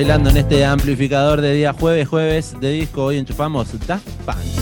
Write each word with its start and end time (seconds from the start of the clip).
Bailando 0.00 0.30
en 0.30 0.38
este 0.38 0.64
amplificador 0.64 1.42
de 1.42 1.52
día 1.52 1.74
jueves, 1.74 2.08
jueves 2.08 2.56
de 2.58 2.70
disco. 2.70 3.04
Hoy 3.04 3.18
enchufamos 3.18 3.68
Daft 3.86 4.08
Punk. 4.24 4.59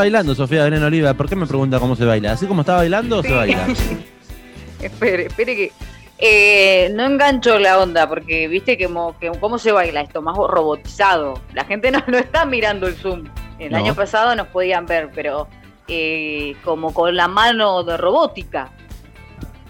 Bailando 0.00 0.34
Sofía 0.34 0.64
Gran 0.64 0.82
Oliva. 0.82 1.12
¿Por 1.12 1.28
qué 1.28 1.36
me 1.36 1.46
pregunta 1.46 1.78
cómo 1.78 1.94
se 1.94 2.06
baila? 2.06 2.32
¿Así 2.32 2.46
como 2.46 2.62
está 2.62 2.76
bailando 2.76 3.18
o 3.18 3.22
se 3.22 3.32
baila? 3.32 3.66
espere, 4.80 5.26
espere 5.26 5.56
que 5.56 5.72
eh, 6.18 6.90
no 6.94 7.04
engancho 7.04 7.58
la 7.58 7.78
onda, 7.78 8.08
porque 8.08 8.48
viste 8.48 8.78
que, 8.78 8.88
cómo 9.40 9.58
se 9.58 9.72
baila 9.72 10.00
esto, 10.00 10.22
más 10.22 10.36
robotizado. 10.36 11.34
La 11.52 11.64
gente 11.64 11.90
no, 11.90 11.98
está 12.16 12.46
mirando 12.46 12.86
el 12.86 12.94
Zoom. 12.94 13.24
El 13.58 13.74
año 13.74 13.94
pasado 13.94 14.34
nos 14.34 14.46
podían 14.46 14.86
ver, 14.86 15.10
pero 15.14 15.48
eh, 15.86 16.56
como 16.64 16.94
con 16.94 17.14
la 17.14 17.28
mano 17.28 17.82
de 17.82 17.98
robótica. 17.98 18.70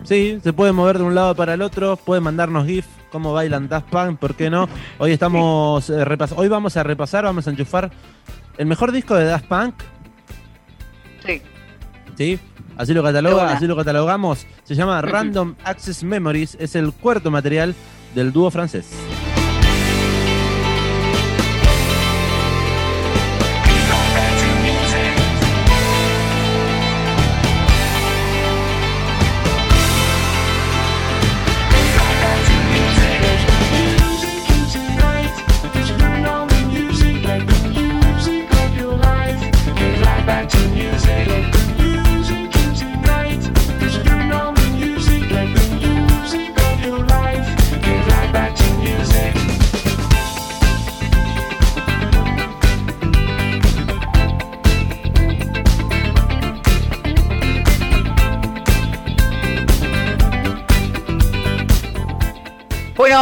Sí, 0.05 0.39
se 0.41 0.53
puede 0.53 0.71
mover 0.71 0.99
de 0.99 1.05
un 1.05 1.15
lado 1.17 1.35
para 1.35 1.55
el 1.55 1.63
otro, 1.63 1.97
puede 1.97 2.21
mandarnos 2.21 2.67
GIF, 2.67 2.87
cómo 3.11 3.33
bailan 3.33 3.69
Daft 3.69 3.91
Punk, 3.91 4.21
¿por 4.21 4.37
qué 4.37 4.49
no? 4.49 4.69
Hoy 4.99 5.11
estamos 5.11 5.91
eh, 5.91 6.05
hoy 6.37 6.49
vamos 6.49 6.77
a 6.77 6.85
repasar, 6.85 7.25
vamos 7.25 7.49
a 7.49 7.51
enchufar 7.51 7.91
el 8.57 8.67
mejor 8.67 8.93
disco 8.93 9.17
de 9.17 9.25
Daft 9.25 9.47
Punk 9.47 9.75
Sí. 11.25 11.43
¿Sí? 12.17 12.39
Así 12.77 12.95
lo, 12.95 13.03
cataloga, 13.03 13.53
así 13.53 13.67
lo 13.67 13.77
catalogamos. 13.77 14.47
Se 14.65 14.75
llama 14.75 15.03
Random 15.03 15.55
Access 15.65 16.03
Memories. 16.03 16.57
Es 16.59 16.75
el 16.75 16.93
cuarto 16.93 17.31
material 17.31 17.75
del 18.15 18.33
dúo 18.33 18.51
francés. 18.51 18.87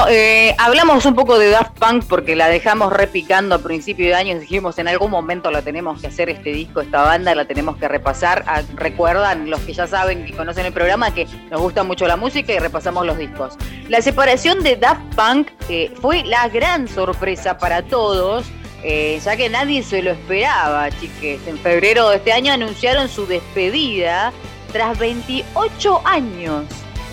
Eh, 0.06 0.54
hablamos 0.59 1.06
un 1.06 1.14
poco 1.14 1.38
de 1.38 1.50
Daft 1.50 1.78
Punk 1.78 2.04
porque 2.04 2.36
la 2.36 2.48
dejamos 2.48 2.92
repicando 2.92 3.54
a 3.54 3.59
principio 3.59 4.06
de 4.06 4.14
año. 4.14 4.38
Dijimos 4.38 4.78
en 4.78 4.88
algún 4.88 5.10
momento 5.10 5.50
la 5.50 5.62
tenemos 5.62 6.00
que 6.00 6.06
hacer 6.06 6.28
este 6.31 6.53
disco, 6.53 6.81
esta 6.81 7.03
banda, 7.03 7.34
la 7.34 7.47
tenemos 7.47 7.76
que 7.76 7.88
repasar. 7.88 8.44
Ah, 8.47 8.62
recuerdan 8.75 9.50
los 9.50 9.60
que 9.60 9.72
ya 9.72 9.86
saben, 9.86 10.25
que 10.25 10.32
conocen 10.32 10.66
el 10.66 10.72
programa, 10.72 11.12
que 11.14 11.26
nos 11.50 11.60
gusta 11.60 11.84
mucho 11.84 12.06
la 12.06 12.16
música 12.16 12.53
y 12.53 12.59
repasamos 12.59 13.06
los 13.06 13.19
discos. 13.19 13.54
La 13.88 14.03
separación 14.03 14.62
de 14.62 14.76
Daft 14.76 15.14
Punk 15.14 15.48
eh, 15.69 15.92
fue 16.00 16.22
la 16.25 16.48
gran 16.48 16.86
sorpresa 16.86 17.59
para 17.59 17.82
todos. 17.82 18.47
Eh, 18.84 19.20
ya 19.25 19.36
que 19.36 19.48
nadie 19.48 19.82
se 19.82 20.03
lo 20.03 20.12
esperaba, 20.12 20.91
chiques. 20.91 21.41
En 21.47 21.59
febrero 21.59 22.10
de 22.10 22.16
este 22.16 22.32
año 22.32 22.53
anunciaron 22.53 23.09
su 23.09 23.26
despedida 23.26 24.32
tras 24.72 24.98
28 24.98 26.03
años 26.04 26.65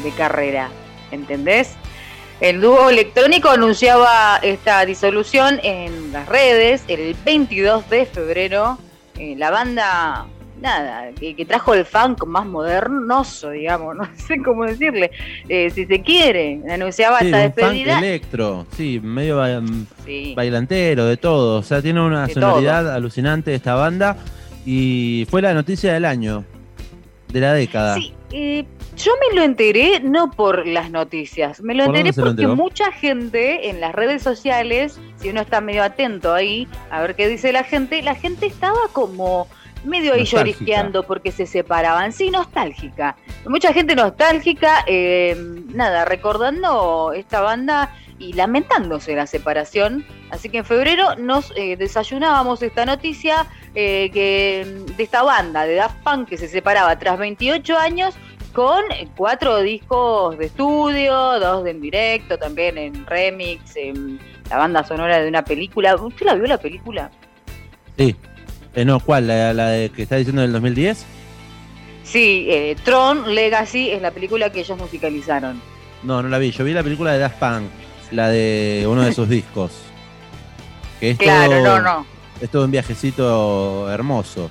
de 0.03 0.11
carrera. 0.11 0.69
¿Entendés? 1.11 1.75
El 2.41 2.59
dúo 2.59 2.89
electrónico 2.89 3.49
anunciaba 3.49 4.37
esta 4.41 4.85
disolución 4.85 5.59
en 5.63 6.11
las 6.11 6.27
redes 6.27 6.83
el 6.89 7.15
22 7.23 7.89
de 7.89 8.05
febrero. 8.05 8.77
Eh, 9.17 9.35
la 9.37 9.51
banda, 9.51 10.25
nada, 10.61 11.11
que, 11.17 11.45
trajo 11.45 11.73
el 11.73 11.85
funk 11.85 12.25
más 12.25 12.45
modernoso, 12.45 13.51
digamos, 13.51 13.95
no 13.97 14.05
sé 14.17 14.41
cómo 14.43 14.65
decirle, 14.65 15.11
eh, 15.47 15.69
si 15.69 15.85
se 15.85 16.01
quiere, 16.01 16.59
anunciaba 16.69 17.19
esta 17.19 17.37
despedida. 17.37 17.93
Funk 17.93 18.03
electro, 18.03 18.67
sí, 18.75 18.99
medio 19.01 19.37
bailantero, 20.35 21.05
de 21.05 21.15
todo. 21.15 21.59
O 21.59 21.63
sea, 21.63 21.81
tiene 21.81 22.01
una 22.01 22.27
sonoridad 22.27 22.93
alucinante 22.93 23.55
esta 23.55 23.75
banda 23.75 24.17
y 24.65 25.25
fue 25.29 25.41
la 25.41 25.53
noticia 25.53 25.93
del 25.93 26.03
año, 26.03 26.43
de 27.31 27.39
la 27.39 27.53
década. 27.53 27.95
Sí, 27.95 28.13
eh, 28.33 28.65
yo 28.95 29.11
me 29.19 29.35
lo 29.35 29.43
enteré 29.43 29.99
no 29.99 30.31
por 30.31 30.65
las 30.65 30.89
noticias, 30.89 31.61
me 31.61 31.75
lo 31.75 31.85
enteré 31.85 32.13
porque 32.13 32.47
mucha 32.47 32.91
gente 32.91 33.69
en 33.69 33.81
las 33.81 33.93
redes 33.93 34.23
sociales, 34.23 34.99
si 35.17 35.29
uno 35.29 35.41
está 35.41 35.61
medio 35.61 35.83
atento 35.83 36.33
ahí 36.33 36.67
a 36.89 37.01
ver 37.01 37.15
qué 37.15 37.27
dice 37.27 37.51
la 37.51 37.63
gente, 37.63 38.01
la 38.01 38.15
gente 38.15 38.45
estaba 38.45 38.79
como 38.93 39.47
medio 39.83 40.13
ahí 40.13 40.25
llorisqueando 40.25 41.03
porque 41.03 41.31
se 41.31 41.45
separaban, 41.45 42.11
sí, 42.11 42.31
nostálgica. 42.31 43.15
Mucha 43.47 43.71
gente 43.73 43.95
nostálgica, 43.95 44.83
eh, 44.87 45.35
nada, 45.67 46.05
recordando 46.05 47.13
esta 47.13 47.41
banda 47.41 47.93
y 48.17 48.33
lamentándose 48.33 49.15
la 49.15 49.27
separación. 49.27 50.05
Así 50.31 50.49
que 50.49 50.59
en 50.59 50.65
febrero 50.65 51.15
nos 51.17 51.51
eh, 51.55 51.75
desayunábamos 51.77 52.61
esta 52.61 52.85
noticia 52.85 53.45
eh, 53.75 54.09
que 54.11 54.83
de 54.95 55.03
esta 55.03 55.21
banda 55.23 55.65
de 55.65 55.75
Daft 55.75 56.01
Punk 56.03 56.29
que 56.29 56.37
se 56.37 56.47
separaba 56.47 56.97
tras 56.97 57.19
28 57.19 57.77
años 57.77 58.15
con 58.55 58.83
cuatro 59.17 59.61
discos 59.61 60.37
de 60.37 60.45
estudio, 60.45 61.13
dos 61.39 61.65
de 61.65 61.71
en 61.71 61.81
directo, 61.81 62.37
también 62.37 62.77
en 62.77 63.05
remix, 63.05 63.75
en 63.75 64.17
la 64.49 64.57
banda 64.57 64.83
sonora 64.85 65.19
de 65.19 65.27
una 65.27 65.43
película. 65.43 65.95
¿Usted 65.95 66.25
la 66.25 66.35
vio 66.35 66.47
la 66.47 66.57
película? 66.57 67.11
Sí. 67.97 68.15
Eh, 68.73 68.85
no, 68.85 69.01
¿cuál? 69.01 69.27
¿La, 69.27 69.67
de 69.67 69.89
que 69.89 70.03
está 70.03 70.15
diciendo 70.15 70.41
del 70.41 70.53
2010? 70.53 71.05
Sí, 72.03 72.47
eh, 72.49 72.77
Tron 72.83 73.35
Legacy 73.35 73.91
es 73.91 74.01
la 74.01 74.11
película 74.11 74.49
que 74.51 74.61
ellos 74.61 74.77
musicalizaron. 74.77 75.61
No, 76.03 76.23
no 76.23 76.29
la 76.29 76.37
vi. 76.37 76.51
Yo 76.51 76.63
vi 76.63 76.71
la 76.71 76.83
película 76.83 77.11
de 77.11 77.19
Daft 77.19 77.39
Punk, 77.39 77.69
la 78.11 78.29
de 78.29 78.85
uno 78.87 79.01
de 79.03 79.13
sus 79.13 79.27
discos. 79.37 79.71
Que 81.01 81.11
es 81.11 81.17
claro, 81.17 81.61
no, 81.61 81.81
no. 81.81 82.05
Es 82.39 82.49
todo 82.49 82.63
un 82.63 82.71
viajecito 82.71 83.91
hermoso. 83.91 84.49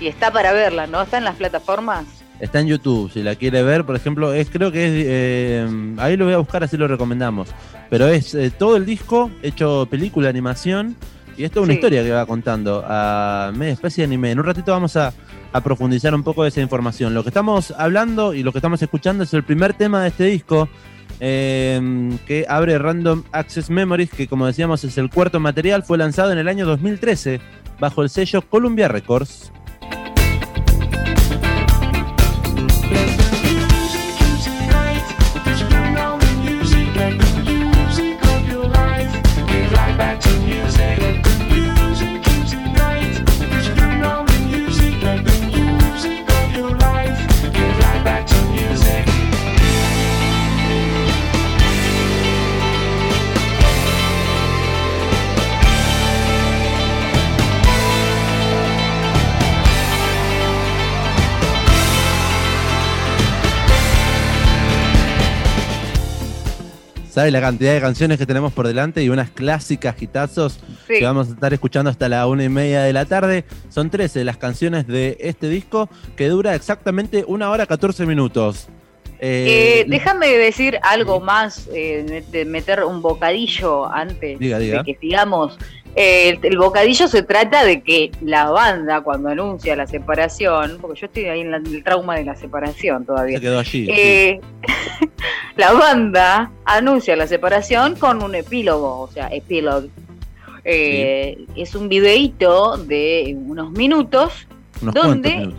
Y 0.00 0.06
está 0.06 0.30
para 0.30 0.52
verla, 0.52 0.86
¿no? 0.86 1.02
¿Está 1.02 1.18
en 1.18 1.24
las 1.24 1.36
plataformas? 1.36 2.04
Está 2.40 2.60
en 2.60 2.66
YouTube, 2.66 3.10
si 3.10 3.22
la 3.22 3.34
quiere 3.34 3.62
ver, 3.62 3.84
por 3.84 3.96
ejemplo, 3.96 4.32
es 4.32 4.50
creo 4.50 4.70
que 4.70 4.86
es 4.86 4.92
eh, 5.06 5.94
ahí 5.96 6.16
lo 6.16 6.26
voy 6.26 6.34
a 6.34 6.38
buscar 6.38 6.62
así 6.62 6.76
lo 6.76 6.86
recomendamos. 6.86 7.48
Pero 7.88 8.08
es 8.08 8.34
eh, 8.34 8.50
todo 8.50 8.76
el 8.76 8.84
disco 8.84 9.30
hecho 9.42 9.86
película, 9.90 10.28
animación 10.28 10.96
y 11.36 11.44
esto 11.44 11.60
es 11.60 11.64
una 11.64 11.74
historia 11.74 12.02
que 12.02 12.10
va 12.10 12.24
contando 12.24 12.82
a 12.86 13.52
media 13.54 13.74
especie 13.74 14.02
de 14.02 14.06
anime. 14.06 14.30
En 14.30 14.38
un 14.38 14.44
ratito 14.44 14.72
vamos 14.72 14.96
a, 14.96 15.12
profundizar 15.64 16.14
un 16.14 16.22
poco 16.22 16.42
de 16.42 16.50
esa 16.50 16.60
información. 16.60 17.14
Lo 17.14 17.22
que 17.22 17.30
estamos 17.30 17.72
hablando 17.78 18.34
y 18.34 18.42
lo 18.42 18.52
que 18.52 18.58
estamos 18.58 18.82
escuchando 18.82 19.24
es 19.24 19.32
el 19.32 19.42
primer 19.42 19.72
tema 19.72 20.02
de 20.02 20.08
este 20.08 20.24
disco. 20.24 20.68
Eh, 21.18 22.10
que 22.26 22.44
abre 22.46 22.76
Random 22.76 23.22
Access 23.32 23.70
Memories, 23.70 24.10
que 24.10 24.28
como 24.28 24.46
decíamos 24.46 24.84
es 24.84 24.98
el 24.98 25.08
cuarto 25.08 25.40
material, 25.40 25.82
fue 25.82 25.96
lanzado 25.96 26.30
en 26.30 26.36
el 26.36 26.46
año 26.46 26.66
2013 26.66 27.40
bajo 27.80 28.02
el 28.02 28.10
sello 28.10 28.42
Columbia 28.42 28.88
Records. 28.88 29.50
¿Sabes 67.16 67.32
la 67.32 67.40
cantidad 67.40 67.72
de 67.72 67.80
canciones 67.80 68.18
que 68.18 68.26
tenemos 68.26 68.52
por 68.52 68.66
delante 68.66 69.02
y 69.02 69.08
unas 69.08 69.30
clásicas 69.30 69.96
hitazos 70.02 70.60
que 70.86 71.02
vamos 71.02 71.28
a 71.28 71.30
estar 71.30 71.50
escuchando 71.54 71.88
hasta 71.88 72.10
la 72.10 72.26
una 72.26 72.44
y 72.44 72.50
media 72.50 72.82
de 72.82 72.92
la 72.92 73.06
tarde? 73.06 73.46
Son 73.70 73.88
13 73.88 74.22
las 74.22 74.36
canciones 74.36 74.86
de 74.86 75.16
este 75.20 75.48
disco 75.48 75.88
que 76.14 76.28
dura 76.28 76.54
exactamente 76.54 77.24
una 77.26 77.48
hora 77.48 77.64
14 77.64 78.04
minutos. 78.04 78.68
Eh, 79.18 79.80
eh, 79.80 79.84
déjame 79.88 80.28
decir 80.28 80.78
algo 80.82 81.18
más, 81.20 81.70
eh, 81.72 82.22
de 82.30 82.44
meter 82.44 82.84
un 82.84 83.00
bocadillo 83.00 83.90
antes 83.90 84.38
de 84.38 84.82
que 84.84 84.98
sigamos. 85.00 85.56
El, 85.96 86.58
bocadillo 86.58 87.08
se 87.08 87.22
trata 87.22 87.64
de 87.64 87.82
que 87.82 88.12
la 88.20 88.50
banda, 88.50 89.00
cuando 89.00 89.30
anuncia 89.30 89.74
la 89.76 89.86
separación, 89.86 90.78
porque 90.80 91.00
yo 91.00 91.06
estoy 91.06 91.24
ahí 91.24 91.40
en, 91.40 91.54
el 91.54 91.82
trauma 91.82 92.16
de 92.16 92.24
la 92.24 92.36
separación 92.36 93.04
todavía. 93.04 93.38
Se 93.38 93.42
quedó 93.42 93.58
allí. 93.58 93.86
la 95.56 95.72
banda 95.72 96.50
anuncia 96.64 97.16
la 97.16 97.26
separación 97.26 97.96
con 97.96 98.22
un 98.22 98.34
epílogo, 98.34 99.00
o 99.00 99.08
sea, 99.08 99.28
epílogo. 99.28 99.88
Es 100.64 101.74
un 101.74 101.88
videíto 101.88 102.76
de 102.76 103.36
unos 103.38 103.70
minutos. 103.72 104.46
donde, 104.80 105.50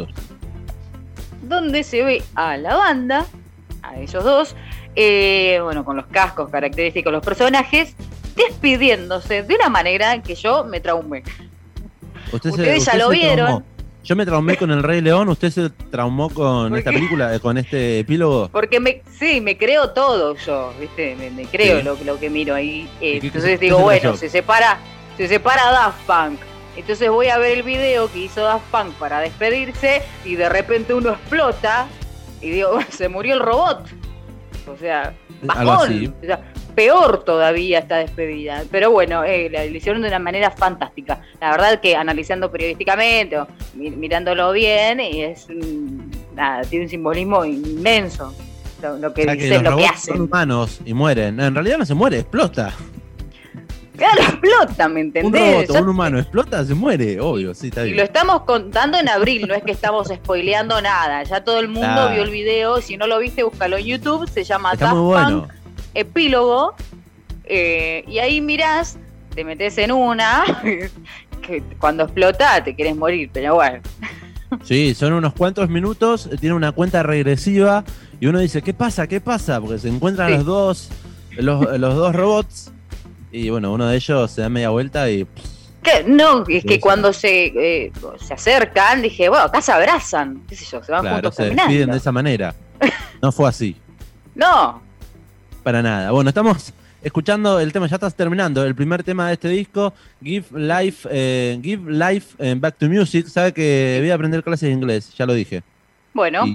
donde 1.42 1.84
se 1.84 2.04
ve 2.04 2.22
a 2.36 2.58
la 2.58 2.76
banda 2.76 3.26
a 3.82 4.00
ellos 4.00 4.24
dos, 4.24 4.56
eh, 4.96 5.60
bueno, 5.64 5.86
con 5.86 5.96
los 5.96 6.08
cascos 6.08 6.50
característicos 6.50 7.12
los 7.12 7.24
personajes, 7.24 7.96
despidiéndose 8.38 9.44
de 9.44 9.56
una 9.56 9.68
manera 9.68 10.22
que 10.22 10.36
yo 10.36 10.64
me 10.64 10.80
traumé. 10.80 11.24
Ustedes 12.32 12.86
ya 12.86 12.96
lo 12.96 13.10
vieron. 13.10 13.66
Yo 14.04 14.16
me 14.16 14.26
traumé 14.26 14.56
con 14.56 14.72
El 14.72 14.84
Rey 14.84 15.02
León, 15.02 15.28
¿usted 15.28 15.50
se 15.50 15.70
traumó 15.70 16.30
con 16.30 16.74
esta 16.78 16.94
película, 16.94 17.36
eh, 17.36 17.42
con 17.42 17.58
este 17.58 18.00
epílogo? 18.00 18.48
Porque 18.54 18.80
me, 18.80 19.02
sí, 19.20 19.42
me 19.42 19.58
creo 19.58 19.90
todo 19.90 20.34
yo, 20.38 20.74
¿viste? 20.80 21.14
Me, 21.18 21.44
creo 21.44 21.82
lo, 21.84 22.18
que 22.18 22.30
miro 22.30 22.56
ahí. 22.56 22.90
Eh, 23.02 23.20
entonces 23.22 23.60
digo, 23.60 23.80
bueno, 23.80 24.16
se 24.16 24.30
separa, 24.30 24.80
se 25.18 25.28
separa 25.28 25.72
Daft 25.72 26.06
Punk. 26.06 26.40
Entonces 26.78 27.10
voy 27.10 27.28
a 27.28 27.38
ver 27.38 27.58
el 27.58 27.64
video 27.64 28.10
que 28.10 28.20
hizo 28.20 28.44
Daft 28.44 28.64
Punk 28.72 28.94
para 28.94 29.20
despedirse 29.20 30.02
y 30.24 30.36
de 30.36 30.48
repente 30.48 30.94
uno 30.94 31.10
explota 31.10 31.88
y 32.40 32.52
digo, 32.52 32.80
se 32.90 33.10
murió 33.10 33.34
el 33.34 33.42
robot. 33.42 33.90
O 34.68 34.78
sea, 34.78 35.14
bajón. 35.42 36.16
O 36.22 36.26
sea, 36.26 36.40
peor 36.78 37.24
todavía 37.24 37.80
esta 37.80 37.98
despedida. 37.98 38.64
Pero 38.70 38.92
bueno, 38.92 39.24
eh, 39.24 39.50
la 39.50 39.66
hicieron 39.66 40.04
de 40.04 40.10
una 40.10 40.20
manera 40.20 40.52
fantástica. 40.52 41.22
La 41.42 41.50
verdad 41.50 41.82
que 41.82 41.96
analizando 41.96 42.52
periodísticamente, 42.52 43.40
o 43.40 43.48
mirándolo 43.74 44.52
bien, 44.52 45.00
es 45.00 45.48
nada, 46.36 46.62
tiene 46.62 46.86
un 46.86 46.90
simbolismo 46.90 47.44
inmenso. 47.44 48.32
Lo, 49.02 49.12
que 49.12 49.26
dicen, 49.26 49.64
lo 49.64 49.76
que 49.76 49.88
hacen. 49.88 50.18
Son 50.18 50.26
humanos 50.26 50.80
y 50.86 50.94
mueren. 50.94 51.40
en 51.40 51.56
realidad 51.56 51.80
no 51.80 51.86
se 51.88 51.96
muere, 51.96 52.20
explota. 52.20 52.72
Claro, 53.98 54.22
explota, 54.22 54.88
¿me 54.88 55.00
entendés? 55.00 55.42
Un 55.42 55.68
robot 55.68 55.82
un 55.82 55.90
humano 55.90 56.20
explota, 56.20 56.64
se 56.64 56.76
muere, 56.76 57.20
obvio, 57.20 57.56
sí, 57.56 57.70
está 57.70 57.82
bien. 57.82 57.96
Y 57.96 57.98
lo 57.98 58.04
estamos 58.04 58.44
contando 58.44 59.00
en 59.00 59.10
abril, 59.10 59.48
no 59.48 59.56
es 59.56 59.64
que 59.64 59.72
estamos 59.72 60.10
spoileando 60.10 60.80
nada. 60.80 61.24
Ya 61.24 61.44
todo 61.44 61.60
el 61.60 61.70
mundo 61.70 62.12
vio 62.12 62.22
el 62.22 62.30
video, 62.30 62.80
si 62.82 62.98
no 62.98 63.08
lo 63.08 63.18
viste, 63.18 63.42
búscalo 63.42 63.78
en 63.78 63.86
YouTube, 63.86 64.30
se 64.30 64.44
llama 64.44 64.74
está 64.74 64.92
Punk 64.92 65.57
Epílogo. 66.00 66.76
Eh, 67.46 68.04
y 68.08 68.20
ahí 68.20 68.42
mirás, 68.42 68.98
te 69.34 69.44
metes 69.44 69.78
en 69.78 69.92
una, 69.92 70.44
que 71.42 71.64
cuando 71.80 72.04
explota 72.04 72.64
te 72.64 72.76
quieres 72.76 72.96
morir, 72.96 73.30
pero 73.32 73.56
bueno. 73.56 73.80
Sí, 74.64 74.94
son 74.94 75.14
unos 75.14 75.34
cuantos 75.34 75.70
minutos, 75.70 76.30
tiene 76.40 76.56
una 76.56 76.72
cuenta 76.72 77.04
regresiva 77.04 77.84
y 78.20 78.28
uno 78.28 78.40
dice, 78.40 78.62
¿qué 78.62 78.74
pasa? 78.74 79.08
¿Qué 79.08 79.22
pasa? 79.22 79.60
Porque 79.60 79.78
se 79.78 79.90
encuentran 79.90 80.32
los 80.32 80.46
dos 80.46 80.90
los, 81.38 81.80
los 81.80 81.96
dos 81.96 82.16
robots 82.16 82.72
y 83.32 83.50
bueno, 83.50 83.74
uno 83.74 83.88
de 83.88 83.98
ellos 83.98 84.32
se 84.32 84.42
da 84.42 84.50
media 84.50 84.70
vuelta 84.70 85.10
y. 85.10 85.28
¿Qué? 85.84 86.04
No, 86.06 86.44
es 86.48 86.66
que 86.66 86.80
cuando 86.80 87.14
se, 87.14 87.46
eh, 87.48 87.92
se 88.20 88.34
acercan, 88.34 89.02
dije, 89.02 89.30
bueno, 89.30 89.46
acá 89.46 89.62
se 89.62 89.72
abrazan, 89.72 90.42
qué 90.48 90.56
sé 90.56 90.66
yo, 90.66 90.84
se 90.84 90.92
van 90.92 91.02
claro, 91.02 91.16
juntos 91.16 91.36
se 91.36 91.50
despiden 91.50 91.92
de 91.92 91.98
esa 91.98 92.12
manera. 92.12 92.56
No 93.22 93.32
fue 93.32 93.50
así. 93.50 93.76
no. 94.36 94.87
Para 95.68 95.82
nada. 95.82 96.12
Bueno, 96.12 96.30
estamos 96.30 96.74
escuchando 97.04 97.60
el 97.60 97.74
tema, 97.74 97.88
ya 97.88 97.96
estás 97.96 98.16
terminando, 98.16 98.64
el 98.64 98.74
primer 98.74 99.04
tema 99.04 99.28
de 99.28 99.34
este 99.34 99.50
disco, 99.50 99.94
Give 100.24 100.46
Life, 100.54 101.10
eh, 101.12 101.60
Give 101.62 101.92
Life 101.92 102.38
eh, 102.40 102.56
Back 102.58 102.78
to 102.78 102.88
Music. 102.88 103.28
Sabe 103.28 103.52
que 103.52 103.98
voy 104.00 104.10
a 104.10 104.14
aprender 104.16 104.42
clases 104.46 104.70
de 104.70 104.74
inglés, 104.74 105.14
ya 105.18 105.26
lo 105.26 105.34
dije. 105.34 105.64
Bueno. 106.14 106.46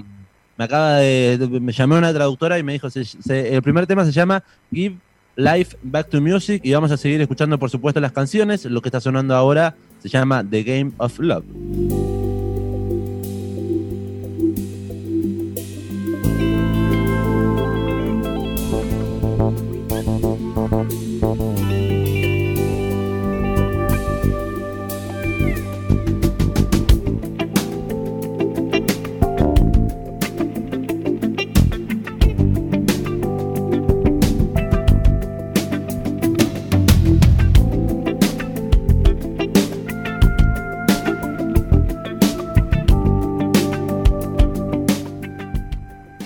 me 0.57 0.65
acaba 0.65 0.95
de, 0.95 1.47
me 1.61 1.71
llamé 1.71 1.93
a 1.93 1.97
una 1.99 2.11
traductora 2.11 2.57
y 2.57 2.63
me 2.63 2.73
dijo, 2.73 2.87
el 3.29 3.61
primer 3.61 3.85
tema 3.85 4.03
se 4.03 4.11
llama 4.11 4.43
Give 4.71 4.95
Life 5.35 5.77
Back 5.83 6.09
to 6.09 6.19
Music 6.19 6.61
y 6.65 6.73
vamos 6.73 6.89
a 6.89 6.97
seguir 6.97 7.21
escuchando 7.21 7.59
por 7.59 7.69
supuesto 7.69 7.99
las 7.99 8.13
canciones. 8.13 8.65
Lo 8.65 8.81
que 8.81 8.89
está 8.89 8.99
sonando 8.99 9.35
ahora 9.35 9.75
se 10.01 10.09
llama 10.09 10.43
The 10.43 10.63
Game 10.63 10.91
of 10.97 11.19
Love. 11.19 12.42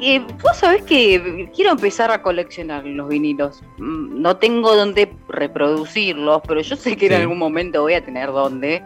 Y 0.00 0.19
vos 0.19 0.57
sabés 0.57 0.83
que 0.83 1.50
quiero 1.54 1.73
empezar 1.73 2.11
a 2.11 2.23
coleccionar 2.23 2.87
los 2.87 3.09
vinilos. 3.09 3.62
Mm, 3.76 4.23
no 4.23 4.37
tengo 4.37 4.75
dónde 4.75 5.12
reproducirlos, 5.28 6.40
pero 6.49 6.62
yo 6.62 6.75
sé 6.76 6.97
que 6.97 7.09
en 7.09 7.12
algún 7.12 7.38
momento 7.38 7.83
voy 7.83 7.92
a 7.95 8.04
tener 8.04 8.28
dónde. 8.28 8.83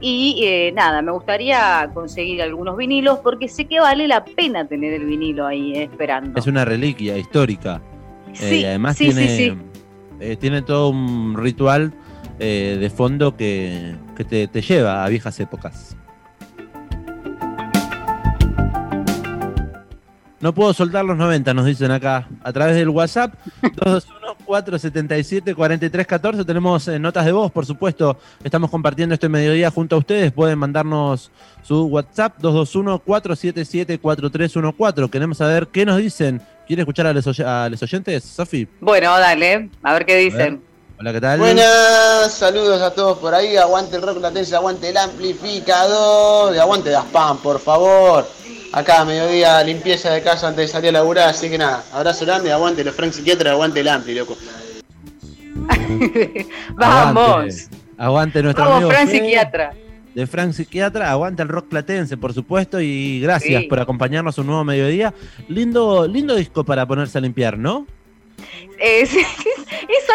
Y 0.00 0.42
eh, 0.42 0.72
nada, 0.72 1.02
me 1.02 1.12
gustaría 1.12 1.90
conseguir 1.92 2.42
algunos 2.42 2.78
vinilos 2.78 3.18
porque 3.18 3.46
sé 3.48 3.66
que 3.66 3.78
vale 3.78 4.08
la 4.08 4.24
pena 4.24 4.66
tener 4.66 4.94
el 4.94 5.04
vinilo 5.04 5.46
ahí 5.46 5.76
esperando. 5.76 6.38
Es 6.38 6.46
una 6.46 6.64
reliquia 6.64 7.18
histórica. 7.18 7.82
Sí, 8.32 8.64
eh, 8.64 8.68
además 8.68 8.96
tiene, 8.96 9.56
eh, 10.18 10.36
tiene 10.36 10.62
todo 10.62 10.88
un 10.88 11.36
ritual 11.36 11.92
de 12.38 12.92
fondo 12.94 13.36
que, 13.36 13.94
te, 14.28 14.48
te 14.48 14.60
lleva 14.60 15.04
a 15.04 15.08
viejas 15.08 15.38
épocas. 15.40 15.96
No 20.44 20.54
puedo 20.54 20.72
soltar 20.74 21.06
los 21.06 21.16
90, 21.16 21.54
nos 21.54 21.64
dicen 21.64 21.90
acá, 21.90 22.28
a 22.42 22.52
través 22.52 22.76
del 22.76 22.90
WhatsApp, 22.90 23.32
221-477-4314. 24.46 26.44
Tenemos 26.44 26.86
eh, 26.86 26.98
notas 26.98 27.24
de 27.24 27.32
voz, 27.32 27.50
por 27.50 27.64
supuesto. 27.64 28.18
Estamos 28.44 28.70
compartiendo 28.70 29.14
este 29.14 29.30
mediodía 29.30 29.70
junto 29.70 29.96
a 29.96 30.00
ustedes. 30.00 30.32
Pueden 30.32 30.58
mandarnos 30.58 31.30
su 31.62 31.86
WhatsApp, 31.86 32.38
221-477-4314. 32.42 35.08
Queremos 35.08 35.38
saber 35.38 35.68
qué 35.68 35.86
nos 35.86 35.96
dicen. 35.96 36.42
¿Quiere 36.66 36.82
escuchar 36.82 37.06
a 37.06 37.14
los, 37.14 37.26
oyentes, 37.26 38.24
Sofi? 38.24 38.68
Bueno, 38.82 39.18
dale, 39.18 39.70
a 39.82 39.94
ver 39.94 40.04
qué 40.04 40.16
dicen. 40.16 40.62
Hola, 41.00 41.14
¿qué 41.14 41.22
tal? 41.22 41.38
Buenas, 41.38 42.34
saludos 42.34 42.82
a 42.82 42.92
todos 42.92 43.16
por 43.16 43.34
ahí. 43.34 43.56
Aguante 43.56 43.96
el 43.96 44.02
rock 44.02 44.20
latencia, 44.20 44.58
aguante 44.58 44.90
el 44.90 44.98
amplificador. 44.98 46.54
Y 46.54 46.58
aguante 46.58 46.90
Das 46.90 47.06
Pan, 47.06 47.38
por 47.38 47.58
favor. 47.58 48.26
Acá, 48.74 49.04
mediodía, 49.04 49.62
limpieza 49.62 50.12
de 50.12 50.20
casa 50.20 50.48
antes 50.48 50.66
de 50.66 50.68
salir 50.72 50.88
a 50.88 50.94
laburar. 50.94 51.28
Así 51.28 51.48
que 51.48 51.56
nada, 51.56 51.84
abrazo 51.92 52.24
grande, 52.26 52.50
aguante 52.50 52.82
los 52.82 52.92
Frank 52.92 53.12
Psiquiatra, 53.12 53.52
aguante 53.52 53.78
el 53.78 53.86
ampli, 53.86 54.16
loco. 54.16 54.36
Vamos. 56.74 57.68
Aguante, 57.96 58.42
nuestro 58.42 58.64
Vamos, 58.64 58.92
Frank 58.92 59.10
Psiquiatra. 59.10 59.74
De 60.12 60.26
Frank 60.26 60.54
Psiquiatra, 60.54 61.08
aguante 61.08 61.44
el 61.44 61.50
rock 61.50 61.68
platense, 61.68 62.16
por 62.16 62.34
supuesto, 62.34 62.80
y 62.80 63.20
gracias 63.20 63.62
por 63.66 63.78
acompañarnos 63.78 64.38
un 64.38 64.48
nuevo 64.48 64.64
mediodía. 64.64 65.14
Lindo, 65.46 66.08
lindo 66.08 66.34
disco 66.34 66.64
para 66.64 66.84
ponerse 66.84 67.18
a 67.18 67.20
limpiar, 67.20 67.56
¿no? 67.56 67.86
Es, 68.80 69.14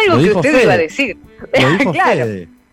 algo 0.06 0.22
que 0.22 0.32
usted 0.34 0.64
iba 0.64 0.74
a 0.74 0.78
decir. 0.78 1.18
claro, 1.94 2.26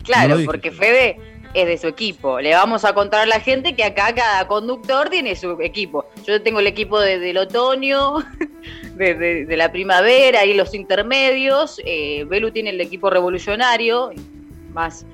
claro 0.03 0.39
porque 0.45 0.73
Fede 0.73 1.17
es 1.57 1.67
de 1.67 1.79
su 1.79 1.89
equipo. 1.89 2.39
Le 2.39 2.55
vamos 2.55 2.85
a 2.85 2.93
contar 2.93 3.23
a 3.23 3.27
la 3.27 3.41
gente 3.41 3.75
que 3.75 3.83
acá 3.83 4.15
cada 4.15 4.47
conductor 4.47 5.09
tiene 5.09 5.35
su 5.35 5.59
equipo. 5.63 6.05
Yo 6.27 6.43
tengo 6.43 6.61
el 6.61 6.67
equipo 6.67 7.01
del 7.01 7.39
otoño, 7.39 8.19
de, 8.95 9.47
la 9.49 9.73
primavera 9.73 10.45
y 10.45 10.53
los 10.53 10.75
intermedios. 10.75 11.81
Eh, 11.87 12.25
Belu 12.29 12.51
tiene 12.51 12.71
el 12.71 12.81
equipo 12.81 13.09
revolucionario, 13.09 14.11
más. 14.75 15.07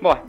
Bueno. 0.00 0.22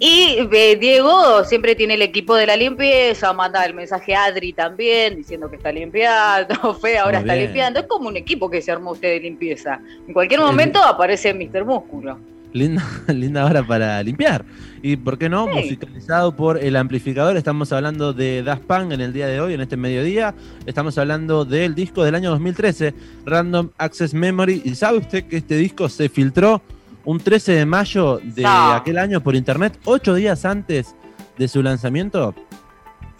Y 0.00 0.48
eh, 0.52 0.76
Diego 0.76 1.44
siempre 1.44 1.76
tiene 1.76 1.94
el 1.94 2.02
equipo 2.02 2.34
de 2.34 2.46
la 2.48 2.56
limpieza, 2.56 3.32
manda 3.32 3.64
el 3.64 3.72
mensaje 3.72 4.16
a 4.16 4.24
Adri 4.24 4.52
también, 4.52 5.14
diciendo 5.14 5.48
que 5.48 5.56
está 5.56 5.70
limpiando, 5.70 6.74
Fe 6.80 6.98
ahora 6.98 7.20
está 7.20 7.36
limpiando. 7.36 7.78
Es 7.78 7.86
como 7.86 8.08
un 8.08 8.16
equipo 8.16 8.50
que 8.50 8.60
se 8.60 8.72
armó 8.72 8.90
usted 8.90 9.10
de 9.10 9.20
limpieza. 9.20 9.80
En 10.08 10.12
cualquier 10.12 10.40
momento 10.40 10.82
aparece 10.82 11.32
Mr. 11.32 11.64
Músculo. 11.64 12.18
Linda, 12.54 12.82
linda 13.08 13.44
hora 13.44 13.62
para 13.62 14.02
limpiar. 14.02 14.46
Y 14.80 14.96
por 14.96 15.18
qué 15.18 15.28
no, 15.28 15.46
musicalizado 15.46 16.34
por 16.34 16.56
el 16.56 16.76
amplificador. 16.76 17.36
Estamos 17.36 17.72
hablando 17.72 18.14
de 18.14 18.42
Das 18.42 18.60
Punk 18.60 18.92
en 18.92 19.00
el 19.02 19.12
día 19.12 19.26
de 19.26 19.40
hoy, 19.40 19.54
en 19.54 19.60
este 19.60 19.76
mediodía. 19.76 20.34
Estamos 20.64 20.96
hablando 20.96 21.44
del 21.44 21.74
disco 21.74 22.04
del 22.04 22.14
año 22.14 22.30
2013, 22.30 22.94
Random 23.26 23.70
Access 23.76 24.14
Memory. 24.14 24.62
¿Y 24.64 24.74
sabe 24.76 24.98
usted 24.98 25.24
que 25.24 25.36
este 25.38 25.56
disco 25.56 25.88
se 25.88 26.08
filtró 26.08 26.62
un 27.04 27.18
13 27.18 27.52
de 27.52 27.66
mayo 27.66 28.20
de 28.22 28.46
aquel 28.46 28.98
año 28.98 29.20
por 29.20 29.34
internet, 29.34 29.78
ocho 29.84 30.14
días 30.14 30.44
antes 30.44 30.94
de 31.36 31.48
su 31.48 31.62
lanzamiento. 31.62 32.34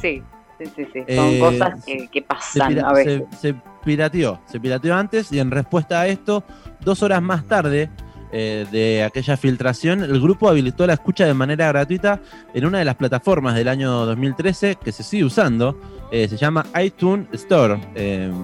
Sí, 0.00 0.22
sí, 0.58 0.64
sí, 0.76 0.86
sí. 0.92 1.00
Son 1.14 1.28
eh, 1.28 1.38
cosas 1.38 1.84
que, 1.84 2.22
pasan 2.22 2.78
a 2.78 2.92
veces. 2.92 3.22
Se, 3.40 3.54
pirateó, 3.84 4.40
se 4.46 4.60
pirateó 4.60 4.94
antes 4.94 5.32
y 5.32 5.38
en 5.38 5.50
respuesta 5.50 6.00
a 6.00 6.06
esto, 6.06 6.44
dos 6.80 7.02
horas 7.02 7.20
más 7.20 7.44
tarde 7.46 7.90
eh, 8.36 8.66
de 8.70 9.04
aquella 9.04 9.36
filtración, 9.36 10.02
el 10.02 10.20
grupo 10.20 10.48
habilitó 10.48 10.86
la 10.86 10.94
escucha 10.94 11.24
de 11.24 11.34
manera 11.34 11.68
gratuita 11.68 12.20
en 12.52 12.66
una 12.66 12.80
de 12.80 12.84
las 12.84 12.96
plataformas 12.96 13.54
del 13.54 13.68
año 13.68 14.04
2013 14.06 14.74
que 14.82 14.90
se 14.90 15.04
sigue 15.04 15.24
usando. 15.24 15.78
Eh, 16.10 16.26
se 16.28 16.36
llama 16.36 16.66
iTunes 16.82 17.28
Store. 17.32 17.74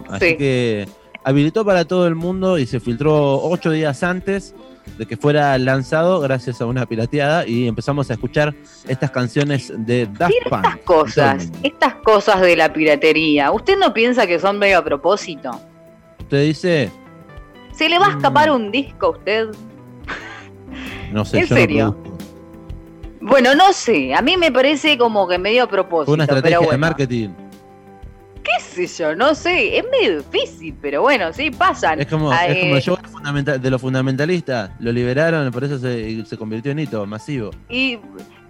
así 0.08 0.36
que 0.36 0.88
habilitó 1.24 1.64
para 1.64 1.84
todo 1.84 2.06
el 2.06 2.14
mundo 2.14 2.56
y 2.56 2.66
se 2.66 2.78
filtró 2.78 3.42
ocho 3.42 3.72
días 3.72 4.02
antes 4.04 4.54
de 4.96 5.06
que 5.06 5.16
fuera 5.16 5.56
lanzado 5.58 6.20
gracias 6.20 6.60
a 6.60 6.66
una 6.66 6.86
pirateada 6.86 7.46
y 7.46 7.66
empezamos 7.66 8.10
a 8.10 8.14
escuchar 8.14 8.54
estas 8.86 9.10
canciones 9.10 9.72
de 9.76 10.06
Daft 10.06 10.34
Punk. 10.48 10.64
Estas 10.64 10.84
cosas, 10.84 11.52
estas 11.62 11.94
cosas 11.96 12.40
de 12.40 12.56
la 12.56 12.72
piratería, 12.72 13.50
¿usted 13.50 13.76
no 13.78 13.92
piensa 13.92 14.26
que 14.26 14.38
son 14.38 14.58
medio 14.58 14.78
a 14.78 14.84
propósito? 14.84 15.50
Usted 16.20 16.44
dice... 16.44 16.92
¿Se 17.72 17.88
le 17.88 17.98
va 17.98 18.08
a 18.08 18.10
escapar 18.10 18.50
mm. 18.50 18.54
un 18.54 18.70
disco 18.70 19.06
a 19.06 19.10
usted? 19.10 19.48
No 21.12 21.24
sé, 21.24 21.40
¿En 21.40 21.48
serio? 21.48 21.96
bueno, 23.20 23.54
no 23.54 23.72
sé, 23.72 24.14
a 24.14 24.22
mí 24.22 24.36
me 24.36 24.50
parece 24.50 24.96
como 24.96 25.28
que 25.28 25.38
medio 25.38 25.64
a 25.64 25.68
propósito. 25.68 26.12
una 26.12 26.24
estrategia 26.24 26.60
de 26.60 26.78
marketing 26.78 27.30
qué 28.42 28.86
sé 28.86 28.86
yo, 28.86 29.14
no 29.14 29.34
sé, 29.34 29.78
es 29.78 29.84
medio 29.90 30.22
difícil, 30.22 30.74
pero 30.80 31.02
bueno, 31.02 31.32
sí, 31.32 31.50
pasan. 31.50 32.00
Es 32.00 32.06
como, 32.06 32.32
es 32.32 32.58
como 32.58 32.76
el 32.76 32.82
show 32.82 32.98
de 33.60 33.70
los 33.70 33.80
fundamentalistas, 33.80 34.70
lo 34.80 34.92
liberaron, 34.92 35.50
por 35.50 35.64
eso 35.64 35.78
se, 35.78 36.36
convirtió 36.36 36.72
en 36.72 36.80
hito 36.80 37.06
masivo. 37.06 37.50
Y 37.68 37.98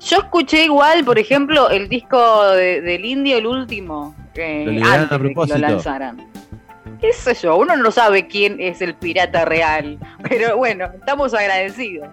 yo 0.00 0.19
escuché 0.19 0.64
igual, 0.64 1.05
por 1.05 1.19
ejemplo, 1.19 1.71
el 1.71 1.88
disco 1.88 2.52
del 2.52 3.05
indio, 3.05 3.38
el 3.38 3.47
último, 3.47 4.14
que 4.35 4.64
lo 4.64 4.73
liberaron 4.73 5.09
a 5.11 5.19
propósito. 5.19 5.59
lo 5.59 5.69
lanzaran. 5.69 6.29
Qué 7.00 7.12
sé 7.12 7.35
yo, 7.35 7.57
uno 7.57 7.76
no 7.76 7.90
sabe 7.90 8.26
quién 8.26 8.61
es 8.61 8.83
el 8.83 8.95
pirata 8.95 9.45
real, 9.45 9.99
pero 10.29 10.57
bueno, 10.57 10.87
estamos 10.95 11.35
agradecidos. 11.35 12.09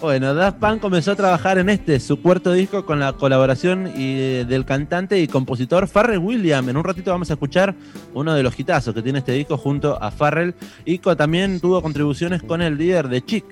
Bueno, 0.00 0.34
Daft 0.34 0.58
Punk 0.58 0.80
comenzó 0.80 1.12
a 1.12 1.16
trabajar 1.16 1.56
en 1.58 1.70
este, 1.70 1.98
su 1.98 2.20
cuarto 2.20 2.52
disco, 2.52 2.84
con 2.84 3.00
la 3.00 3.14
colaboración 3.14 3.84
del 3.84 4.64
cantante 4.66 5.18
y 5.18 5.26
compositor 5.26 5.88
Farrell 5.88 6.18
Williams. 6.18 6.68
En 6.68 6.76
un 6.76 6.84
ratito 6.84 7.10
vamos 7.10 7.30
a 7.30 7.34
escuchar 7.34 7.74
uno 8.12 8.34
de 8.34 8.42
los 8.42 8.58
hitazos 8.58 8.94
que 8.94 9.02
tiene 9.02 9.20
este 9.20 9.32
disco 9.32 9.56
junto 9.56 10.00
a 10.02 10.10
Farrell. 10.10 10.54
Y 10.84 10.98
también 10.98 11.60
tuvo 11.60 11.80
contribuciones 11.80 12.42
con 12.42 12.60
el 12.60 12.76
líder 12.76 13.08
de 13.08 13.24
Chic, 13.24 13.44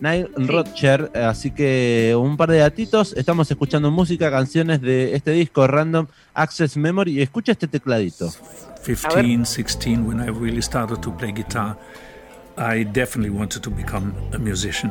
Nile 0.00 0.30
Rocher. 0.36 1.10
Así 1.14 1.50
que 1.50 2.16
un 2.18 2.36
par 2.36 2.50
de 2.50 2.58
datitos. 2.58 3.12
Estamos 3.14 3.50
escuchando 3.50 3.90
música, 3.90 4.30
canciones 4.30 4.80
de 4.80 5.14
este 5.14 5.32
disco, 5.32 5.66
Random 5.66 6.06
Access 6.32 6.76
Memory. 6.76 7.18
Y 7.18 7.22
escucha 7.22 7.52
este 7.52 7.68
tecladito. 7.68 8.32
15, 8.84 9.44
16, 9.44 10.06
when 10.06 10.20
I 10.20 10.30
really 10.30 10.62
started 10.62 11.00
to 11.00 11.14
play 11.14 11.32
guitar, 11.32 11.76
I 12.56 12.84
definitely 12.84 13.30
wanted 13.30 13.60
to 13.62 13.70
become 13.70 14.14
a 14.32 14.38
musician. 14.38 14.90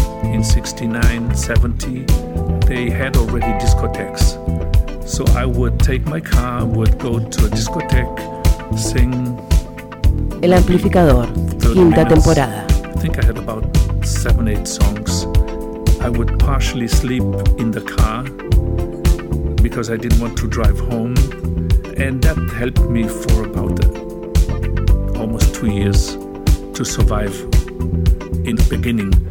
in 0.41 0.45
69, 0.45 1.35
70, 1.35 2.05
they 2.65 2.89
had 2.89 3.15
already 3.15 3.53
discotheques. 3.63 4.25
So 5.07 5.23
I 5.35 5.45
would 5.45 5.79
take 5.79 6.03
my 6.07 6.19
car, 6.19 6.65
would 6.65 6.97
go 6.97 7.19
to 7.19 7.45
a 7.45 7.49
discotheque, 7.49 8.17
sing. 8.75 9.13
El 10.41 10.53
amplificador, 10.53 11.27
quinta 11.61 12.03
minutes. 12.03 12.25
temporada. 12.25 12.65
I 12.83 12.99
think 13.01 13.19
I 13.21 13.25
had 13.25 13.37
about 13.37 13.63
seven, 14.03 14.47
eight 14.47 14.67
songs. 14.67 15.25
I 16.01 16.09
would 16.09 16.39
partially 16.39 16.87
sleep 16.87 17.27
in 17.59 17.69
the 17.69 17.81
car 17.97 18.23
because 19.61 19.91
I 19.91 19.97
didn't 19.97 20.19
want 20.19 20.39
to 20.39 20.47
drive 20.47 20.79
home. 20.79 21.13
And 21.97 22.19
that 22.23 22.37
helped 22.57 22.89
me 22.89 23.03
for 23.07 23.45
about 23.45 23.77
uh, 23.85 25.19
almost 25.19 25.53
two 25.53 25.67
years 25.67 26.17
to 26.73 26.83
survive 26.83 27.35
in 28.49 28.55
the 28.55 28.67
beginning 28.71 29.30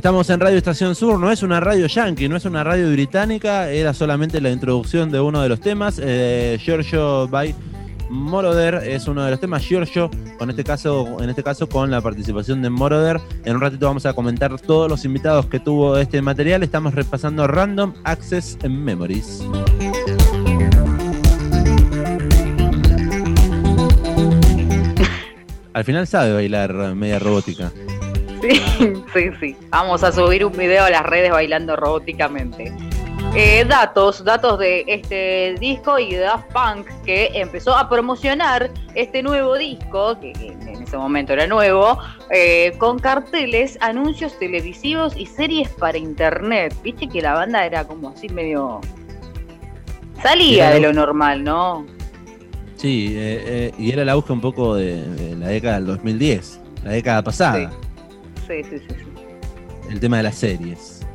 Estamos 0.00 0.30
en 0.30 0.40
Radio 0.40 0.56
Estación 0.56 0.94
Sur, 0.94 1.20
no 1.20 1.30
es 1.30 1.42
una 1.42 1.60
radio 1.60 1.86
yankee, 1.86 2.26
no 2.26 2.36
es 2.36 2.46
una 2.46 2.64
radio 2.64 2.90
británica, 2.90 3.70
era 3.70 3.92
solamente 3.92 4.40
la 4.40 4.48
introducción 4.48 5.10
de 5.10 5.20
uno 5.20 5.42
de 5.42 5.50
los 5.50 5.60
temas. 5.60 6.00
Eh, 6.02 6.58
Giorgio 6.58 7.28
by 7.28 7.54
Moroder 8.08 8.76
es 8.76 9.06
uno 9.08 9.22
de 9.22 9.30
los 9.32 9.40
temas. 9.40 9.62
Giorgio, 9.62 10.10
con 10.38 10.48
este 10.48 10.64
caso, 10.64 11.22
en 11.22 11.28
este 11.28 11.42
caso 11.42 11.68
con 11.68 11.90
la 11.90 12.00
participación 12.00 12.62
de 12.62 12.70
Moroder. 12.70 13.20
En 13.44 13.56
un 13.56 13.60
ratito 13.60 13.84
vamos 13.84 14.06
a 14.06 14.14
comentar 14.14 14.58
todos 14.58 14.88
los 14.88 15.04
invitados 15.04 15.44
que 15.44 15.60
tuvo 15.60 15.98
este 15.98 16.22
material. 16.22 16.62
Estamos 16.62 16.94
repasando 16.94 17.46
Random 17.46 17.92
Access 18.04 18.56
Memories. 18.66 19.44
Al 25.74 25.84
final 25.84 26.06
sabe 26.06 26.32
bailar 26.32 26.94
media 26.94 27.18
robótica. 27.18 27.70
Sí, 28.40 28.50
sí, 29.14 29.30
sí. 29.40 29.56
Vamos 29.70 30.02
a 30.02 30.12
subir 30.12 30.44
un 30.44 30.52
video 30.52 30.84
a 30.84 30.90
las 30.90 31.04
redes 31.04 31.30
bailando 31.30 31.76
robóticamente. 31.76 32.72
Eh, 33.34 33.64
datos, 33.68 34.24
datos 34.24 34.58
de 34.58 34.84
este 34.88 35.54
disco 35.60 36.00
y 36.00 36.14
de 36.14 36.18
Daft 36.18 36.50
Punk 36.52 36.88
que 37.04 37.30
empezó 37.34 37.76
a 37.76 37.88
promocionar 37.88 38.70
este 38.96 39.22
nuevo 39.22 39.56
disco, 39.56 40.18
que 40.18 40.32
en 40.32 40.82
ese 40.82 40.96
momento 40.96 41.32
era 41.34 41.46
nuevo, 41.46 41.96
eh, 42.30 42.72
con 42.78 42.98
carteles, 42.98 43.78
anuncios 43.82 44.36
televisivos 44.36 45.16
y 45.16 45.26
series 45.26 45.68
para 45.68 45.96
internet. 45.96 46.74
Viste 46.82 47.08
que 47.08 47.22
la 47.22 47.34
banda 47.34 47.64
era 47.64 47.84
como 47.84 48.08
así 48.08 48.28
medio... 48.28 48.80
Salía 50.20 50.70
de 50.70 50.80
lo 50.80 50.92
normal, 50.92 51.44
¿no? 51.44 51.86
Sí, 52.76 53.14
eh, 53.16 53.72
y 53.78 53.92
era 53.92 54.04
la 54.04 54.16
búsqueda 54.16 54.34
un 54.34 54.40
poco 54.40 54.74
de, 54.74 55.02
de, 55.02 55.36
la 55.36 55.48
década 55.48 55.76
del 55.76 55.86
2010, 55.86 56.60
la 56.84 56.90
década 56.90 57.22
pasada. 57.22 57.70
Sí. 57.70 57.89
Sí, 58.50 58.64
sí, 58.64 58.78
sí, 58.80 58.94
El 59.88 60.00
tema 60.00 60.16
de 60.16 60.24
las 60.24 60.34
series. 60.34 61.06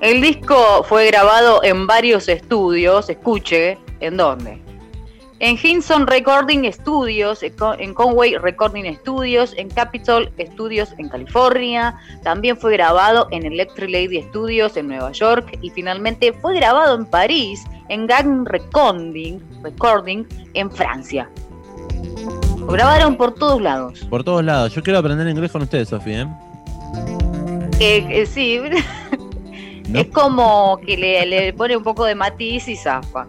El 0.00 0.20
disco 0.20 0.84
fue 0.84 1.08
grabado 1.08 1.64
en 1.64 1.88
varios 1.88 2.28
estudios, 2.28 3.10
escuche, 3.10 3.76
¿en 3.98 4.16
dónde? 4.16 4.62
En 5.40 5.58
Hinson 5.60 6.06
Recording 6.06 6.70
Studios, 6.72 7.42
en 7.42 7.92
Conway 7.92 8.36
Recording 8.36 8.94
Studios, 8.94 9.52
en 9.56 9.68
Capitol 9.68 10.30
Studios 10.52 10.94
en 10.98 11.08
California, 11.08 11.98
también 12.22 12.56
fue 12.56 12.74
grabado 12.74 13.26
en 13.32 13.44
Electric 13.44 13.90
Lady 13.90 14.22
Studios 14.22 14.76
en 14.76 14.86
Nueva 14.86 15.10
York 15.10 15.58
y 15.60 15.70
finalmente 15.70 16.32
fue 16.34 16.54
grabado 16.54 16.94
en 16.94 17.04
París, 17.04 17.64
en 17.88 18.06
Gang 18.06 18.46
Recording, 18.46 19.40
Recording 19.64 20.24
en 20.54 20.70
Francia. 20.70 21.28
Grabaron 22.68 23.16
por 23.16 23.34
todos 23.34 23.60
lados. 23.62 24.00
Por 24.10 24.24
todos 24.24 24.44
lados. 24.44 24.74
Yo 24.74 24.82
quiero 24.82 24.98
aprender 24.98 25.26
inglés 25.28 25.50
con 25.50 25.62
ustedes, 25.62 25.88
Sofía. 25.88 26.22
¿eh? 26.22 26.28
Eh, 27.78 28.06
eh, 28.10 28.26
sí. 28.26 28.58
¿No? 29.88 30.00
Es 30.00 30.08
como 30.08 30.80
que 30.84 30.96
le, 30.96 31.24
le, 31.26 31.52
pone 31.52 31.76
un 31.76 31.84
poco 31.84 32.04
de 32.04 32.14
matiz 32.14 32.66
y 32.68 32.76
zafa. 32.76 33.26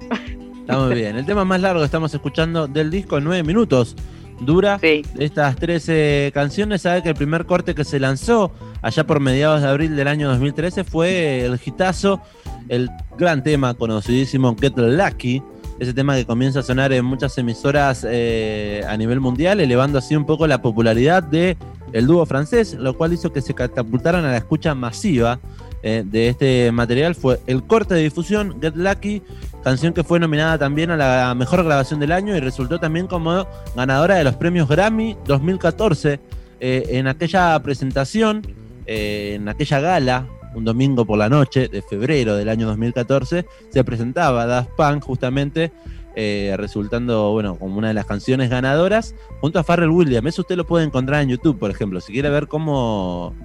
Está 0.61 0.79
muy 0.79 0.95
bien. 0.95 1.15
El 1.15 1.25
tema 1.25 1.45
más 1.45 1.61
largo 1.61 1.79
que 1.79 1.85
estamos 1.85 2.13
escuchando 2.13 2.67
del 2.67 2.89
disco, 2.89 3.19
nueve 3.19 3.43
minutos. 3.43 3.95
Dura 4.39 4.77
sí. 4.79 5.03
estas 5.17 5.55
13 5.55 6.31
canciones. 6.33 6.81
Sabe 6.81 7.03
que 7.03 7.09
el 7.09 7.15
primer 7.15 7.45
corte 7.45 7.75
que 7.75 7.83
se 7.83 7.99
lanzó 7.99 8.51
allá 8.81 9.05
por 9.05 9.19
mediados 9.19 9.61
de 9.61 9.67
abril 9.67 9.95
del 9.95 10.07
año 10.07 10.29
2013 10.29 10.83
fue 10.83 11.45
el 11.45 11.59
hitazo, 11.63 12.21
el 12.69 12.89
gran 13.17 13.43
tema 13.43 13.73
conocidísimo 13.75 14.55
Get 14.59 14.77
Lucky 14.77 15.41
ese 15.79 15.93
tema 15.93 16.15
que 16.15 16.25
comienza 16.25 16.59
a 16.59 16.63
sonar 16.63 16.91
en 16.93 17.05
muchas 17.05 17.37
emisoras 17.37 18.05
eh, 18.09 18.83
a 18.87 18.97
nivel 18.97 19.19
mundial, 19.19 19.59
elevando 19.59 19.97
así 19.99 20.15
un 20.15 20.25
poco 20.25 20.47
la 20.47 20.61
popularidad 20.61 21.23
de 21.23 21.57
el 21.93 22.07
dúo 22.07 22.25
francés, 22.25 22.73
lo 22.73 22.97
cual 22.97 23.13
hizo 23.13 23.31
que 23.31 23.41
se 23.41 23.53
catapultaran 23.53 24.25
a 24.25 24.31
la 24.31 24.37
escucha 24.37 24.75
masiva 24.75 25.39
eh, 25.83 26.03
de 26.05 26.29
este 26.29 26.71
material. 26.71 27.15
Fue 27.15 27.39
el 27.47 27.63
corte 27.63 27.93
de 27.93 28.01
difusión 28.01 28.59
Get 28.61 28.75
Lucky, 28.75 29.21
canción 29.63 29.93
que 29.93 30.03
fue 30.03 30.19
nominada 30.19 30.57
también 30.57 30.91
a 30.91 30.97
la 30.97 31.35
mejor 31.35 31.63
grabación 31.63 31.99
del 31.99 32.11
año 32.11 32.35
y 32.35 32.39
resultó 32.39 32.79
también 32.79 33.07
como 33.07 33.45
ganadora 33.75 34.15
de 34.15 34.23
los 34.23 34.35
premios 34.35 34.67
Grammy 34.67 35.15
2014 35.25 36.19
eh, 36.59 36.83
en 36.89 37.07
aquella 37.07 37.59
presentación, 37.61 38.41
eh, 38.85 39.33
en 39.35 39.47
aquella 39.47 39.79
gala 39.79 40.27
un 40.57 40.65
domingo 40.65 41.05
por 41.05 41.17
la 41.17 41.29
noche 41.29 41.67
de 41.67 41.81
febrero 41.81 42.35
del 42.35 42.49
año 42.49 42.65
2014, 42.67 43.45
se 43.69 43.83
presentaba 43.83 44.45
Daft 44.47 44.71
Punk 44.71 45.03
justamente, 45.03 45.71
eh, 46.15 46.55
resultando, 46.57 47.31
bueno, 47.31 47.57
como 47.57 47.77
una 47.77 47.89
de 47.89 47.93
las 47.93 48.05
canciones 48.05 48.49
ganadoras, 48.49 49.13
junto 49.39 49.59
a 49.59 49.63
Pharrell 49.63 49.91
Williams. 49.91 50.27
Eso 50.27 50.41
usted 50.41 50.57
lo 50.57 50.65
puede 50.65 50.85
encontrar 50.85 51.21
en 51.21 51.29
YouTube, 51.29 51.59
por 51.59 51.69
ejemplo. 51.69 52.01
Si 52.01 52.11
quiere 52.11 52.29
ver 52.29 52.47
cómo, 52.47 53.35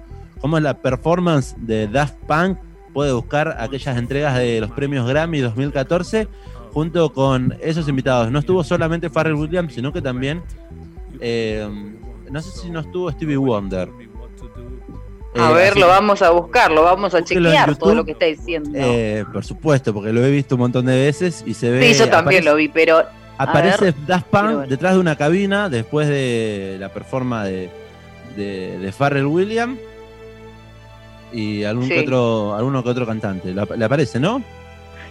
cómo 0.41 0.57
es 0.57 0.63
la 0.63 0.81
performance 0.81 1.55
de 1.59 1.87
Daft 1.87 2.15
Punk, 2.27 2.57
puede 2.93 3.13
buscar 3.13 3.57
aquellas 3.59 3.95
entregas 3.97 4.35
de 4.35 4.59
los 4.59 4.71
premios 4.71 5.07
Grammy 5.07 5.39
2014 5.39 6.27
junto 6.73 7.13
con 7.13 7.55
esos 7.61 7.87
invitados. 7.87 8.31
No 8.31 8.39
estuvo 8.39 8.63
solamente 8.63 9.11
Pharrell 9.11 9.35
Williams, 9.35 9.73
sino 9.73 9.93
que 9.93 10.01
también, 10.01 10.41
eh, 11.19 11.67
no 12.31 12.41
sé 12.41 12.59
si 12.59 12.71
no 12.71 12.79
estuvo 12.79 13.11
Stevie 13.11 13.37
Wonder. 13.37 13.89
A 15.35 15.49
Eh, 15.51 15.53
ver, 15.53 15.77
lo 15.77 15.87
vamos 15.87 16.21
a 16.21 16.29
buscar, 16.29 16.71
lo 16.71 16.83
vamos 16.83 17.13
a 17.15 17.23
chequear 17.23 17.67
YouTube. 17.69 17.79
todo 17.79 17.95
lo 17.95 18.05
que 18.05 18.11
está 18.11 18.25
diciendo. 18.25 18.69
Eh, 18.75 19.25
por 19.33 19.43
supuesto, 19.43 19.93
porque 19.93 20.13
lo 20.13 20.23
he 20.23 20.29
visto 20.29 20.55
un 20.55 20.61
montón 20.61 20.85
de 20.85 20.95
veces 21.05 21.43
y 21.45 21.53
se 21.55 21.71
ve. 21.71 21.91
sí, 21.93 21.99
yo 21.99 22.09
también 22.09 22.41
aparece- 22.43 22.45
lo 22.51 22.55
vi, 22.55 22.67
pero 22.67 23.03
Aparece 23.37 23.85
ver, 23.85 23.95
Daft 24.05 24.27
Punk 24.27 24.67
detrás 24.67 24.93
de 24.93 24.99
una 24.99 25.15
cabina 25.17 25.67
después 25.67 26.07
de 26.07 26.77
la 26.79 26.89
performance 26.89 27.49
de, 27.49 27.69
de, 28.37 28.77
de 28.77 28.91
Pharrell 28.91 29.25
Williams 29.25 29.79
y 31.31 31.63
algún 31.63 31.85
Sí. 31.87 31.95
que 31.95 31.99
otro, 32.01 32.53
alguno 32.53 32.83
que 32.83 32.89
otro 32.89 33.05
cantante. 33.07 33.53
Le, 33.53 33.85
aparece, 33.85 34.19
¿no? 34.19 34.43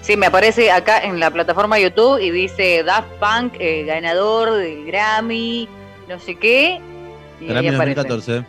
sí, 0.03 0.17
me 0.17 0.27
aparece 0.27 0.71
acá 0.71 1.01
en 1.03 1.19
la 1.21 1.31
plataforma 1.33 1.79
YouTube 1.81 2.21
y 2.21 2.31
dice 2.31 2.83
Daft 2.85 3.09
Punk, 3.21 3.55
eh, 3.59 3.85
ganador 3.87 4.53
del 4.55 4.85
Grammy, 4.87 5.69
no 6.09 6.19
sé 6.21 6.37
qué. 6.37 6.81
Y 7.41 7.47
Grammy 7.47 7.69
aparece. 7.69 7.95
2014. 7.97 8.45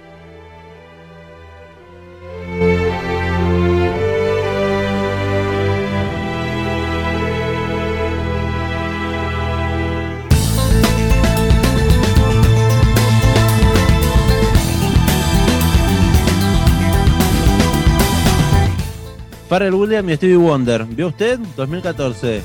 Pharrell 19.54 19.76
Williams 19.76 20.12
y 20.12 20.16
Stevie 20.16 20.36
Wonder. 20.38 20.84
¿Vio 20.84 21.10
usted? 21.10 21.38
2014. 21.56 22.42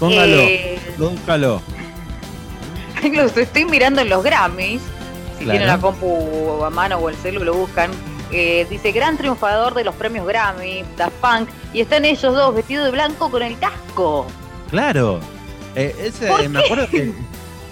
Póngalo. 0.00 0.40
Eh, 0.40 0.78
los 3.12 3.36
estoy 3.36 3.64
mirando 3.66 4.00
en 4.00 4.08
los 4.08 4.24
Grammys. 4.24 4.80
Si 5.38 5.44
Claro. 5.44 5.50
tienen 5.58 5.68
la 5.68 5.78
compu 5.78 6.64
a 6.64 6.70
mano 6.70 6.96
o 6.98 7.08
el 7.08 7.14
celu, 7.14 7.44
lo 7.44 7.54
buscan. 7.54 7.92
Eh, 8.32 8.66
dice 8.68 8.90
gran 8.90 9.16
triunfador 9.16 9.74
de 9.74 9.84
los 9.84 9.94
premios 9.94 10.26
Grammy, 10.26 10.82
Daft 10.96 11.12
Punk, 11.20 11.48
y 11.72 11.82
están 11.82 12.04
ellos 12.04 12.34
dos 12.34 12.52
vestidos 12.52 12.86
de 12.86 12.90
blanco 12.90 13.30
con 13.30 13.40
el 13.44 13.56
casco. 13.60 14.26
Claro. 14.70 15.20
Eh, 15.76 15.94
ese, 16.00 16.26
¿Por 16.26 16.48
me 16.48 16.58
acuerdo 16.64 16.88
que 16.88 17.12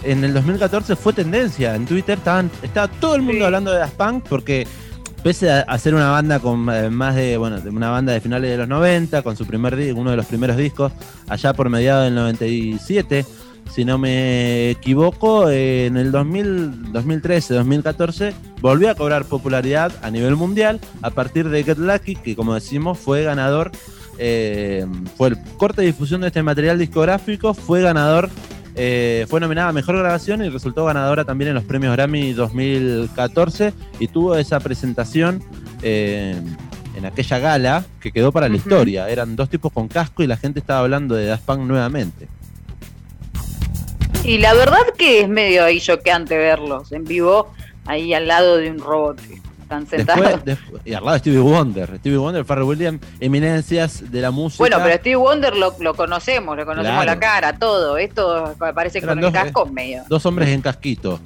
en 0.05 0.22
el 0.22 0.33
2014 0.35 0.94
fue 0.94 1.12
tendencia. 1.12 1.75
En 1.75 1.85
Twitter 1.85 2.16
estaban, 2.18 2.48
estaba 2.62 2.87
todo 2.87 3.16
el 3.16 3.22
mundo 3.22 3.38
Sí. 3.40 3.44
hablando 3.44 3.72
de 3.72 3.79
Daft 3.81 3.94
Punk 3.94 4.25
porque 4.29 4.68
pese 5.23 5.51
a, 5.51 5.61
a 5.61 5.79
ser 5.79 5.95
una 5.95 6.11
banda 6.11 6.41
con 6.41 6.69
eh, 6.71 6.91
más 6.91 7.15
de, 7.15 7.37
bueno, 7.37 7.59
una 7.71 7.91
banda 7.91 8.13
de 8.13 8.21
finales 8.21 8.51
de 8.51 8.57
los 8.57 8.69
90, 8.69 9.23
con 9.23 9.37
su 9.37 9.47
primer 9.47 9.75
uno 9.95 10.11
de 10.11 10.17
los 10.17 10.27
primeros 10.27 10.57
discos, 10.57 10.93
allá 11.29 11.53
por 11.53 11.69
mediados 11.69 12.05
del 12.05 12.15
97, 12.15 13.25
si 13.71 13.85
no 13.85 13.99
me 13.99 14.71
equivoco, 14.71 15.49
eh, 15.49 15.87
en 15.87 15.97
el 15.97 16.13
2000, 16.13 16.93
2013, 16.93 17.55
2014, 17.55 18.35
volvió 18.61 18.91
a 18.91 18.95
cobrar 18.95 19.25
popularidad 19.25 19.93
a 20.03 20.11
nivel 20.11 20.37
mundial 20.37 20.81
a 21.01 21.11
partir 21.11 21.49
de 21.49 21.65
Get 21.65 21.79
Lucky, 21.79 22.17
que 22.17 22.37
como 22.37 22.55
decimos 22.55 22.99
fue 22.99 23.23
ganador 23.23 23.73
eh, 24.19 24.87
fue 25.17 25.29
el 25.29 25.39
corte 25.57 25.81
de 25.81 25.89
difusión 25.89 26.21
de 26.21 26.29
este 26.29 26.43
material 26.43 26.79
discográfico, 26.79 27.55
fue 27.55 27.83
ganador, 27.83 28.29
eh, 28.75 29.27
fue 29.29 29.41
nominada 29.41 29.69
a 29.69 29.73
Mejor 29.73 29.99
Grabación 29.99 30.45
y 30.45 30.49
resultó 30.49 30.85
ganadora 30.87 31.25
también 31.25 31.49
en 31.49 31.55
los 31.55 31.65
premios 31.65 31.95
Grammy 31.95 32.33
2014 32.33 33.75
y 33.99 34.09
tuvo 34.09 34.37
esa 34.37 34.61
presentación 34.61 35.43
eh, 35.83 36.41
en 36.97 37.05
aquella 37.05 37.39
gala 37.39 37.85
que 38.01 38.13
quedó 38.13 38.33
para 38.33 38.49
la 38.49 38.57
historia. 38.57 39.09
Eran 39.09 39.37
dos 39.37 39.51
tipos 39.51 39.73
con 39.73 39.89
casco 39.89 40.23
y 40.23 40.27
la 40.27 40.37
gente 40.37 40.61
estaba 40.61 40.81
hablando 40.81 41.15
de 41.15 41.27
Daft 41.27 41.45
Punk 41.45 41.61
nuevamente. 41.61 42.29
Y 44.25 44.39
la 44.39 44.55
verdad 44.55 44.87
que 44.97 45.23
es 45.23 45.29
medio 45.29 45.65
ahí 45.65 45.81
choqueante 45.81 46.39
verlos 46.39 46.93
en 46.93 47.05
vivo, 47.05 47.53
ahí 47.87 48.15
al 48.15 48.29
lado 48.29 48.57
de 48.57 48.71
un 48.71 48.79
robot. 48.79 49.19
Están 49.73 49.87
sentados. 49.87 50.25
Después, 50.25 50.45
después- 50.45 50.83
y 50.85 50.95
al 50.95 51.03
lado 51.05 51.13
de 51.15 51.19
Stevie 51.21 51.39
Wonder, 51.39 51.97
Stevie 51.99 52.19
Wonder, 52.19 52.45
Pharrell 52.45 52.65
Williams, 52.67 53.01
eminencias 53.21 54.11
de 54.11 54.21
la 54.21 54.31
música. 54.31 54.63
Bueno, 54.63 54.79
pero 54.83 54.97
Steve 54.97 55.17
Wonder 55.17 55.57
lo, 55.57 55.75
lo 55.81 55.95
conocemos, 55.95 56.57
lo 56.57 56.67
conocemos 56.67 57.03
Claro. 57.03 57.07
la 57.07 57.19
cara, 57.21 57.59
todo. 57.59 57.97
Esto 57.97 58.55
parece 58.75 59.01
que 59.01 59.07
con 59.07 59.19
el 59.19 59.23
dos, 59.25 59.33
casco 59.33 59.67
medio. 59.67 60.03
Dos 60.09 60.27
hombres 60.27 60.49
en 60.51 60.61
casquito. 60.61 61.21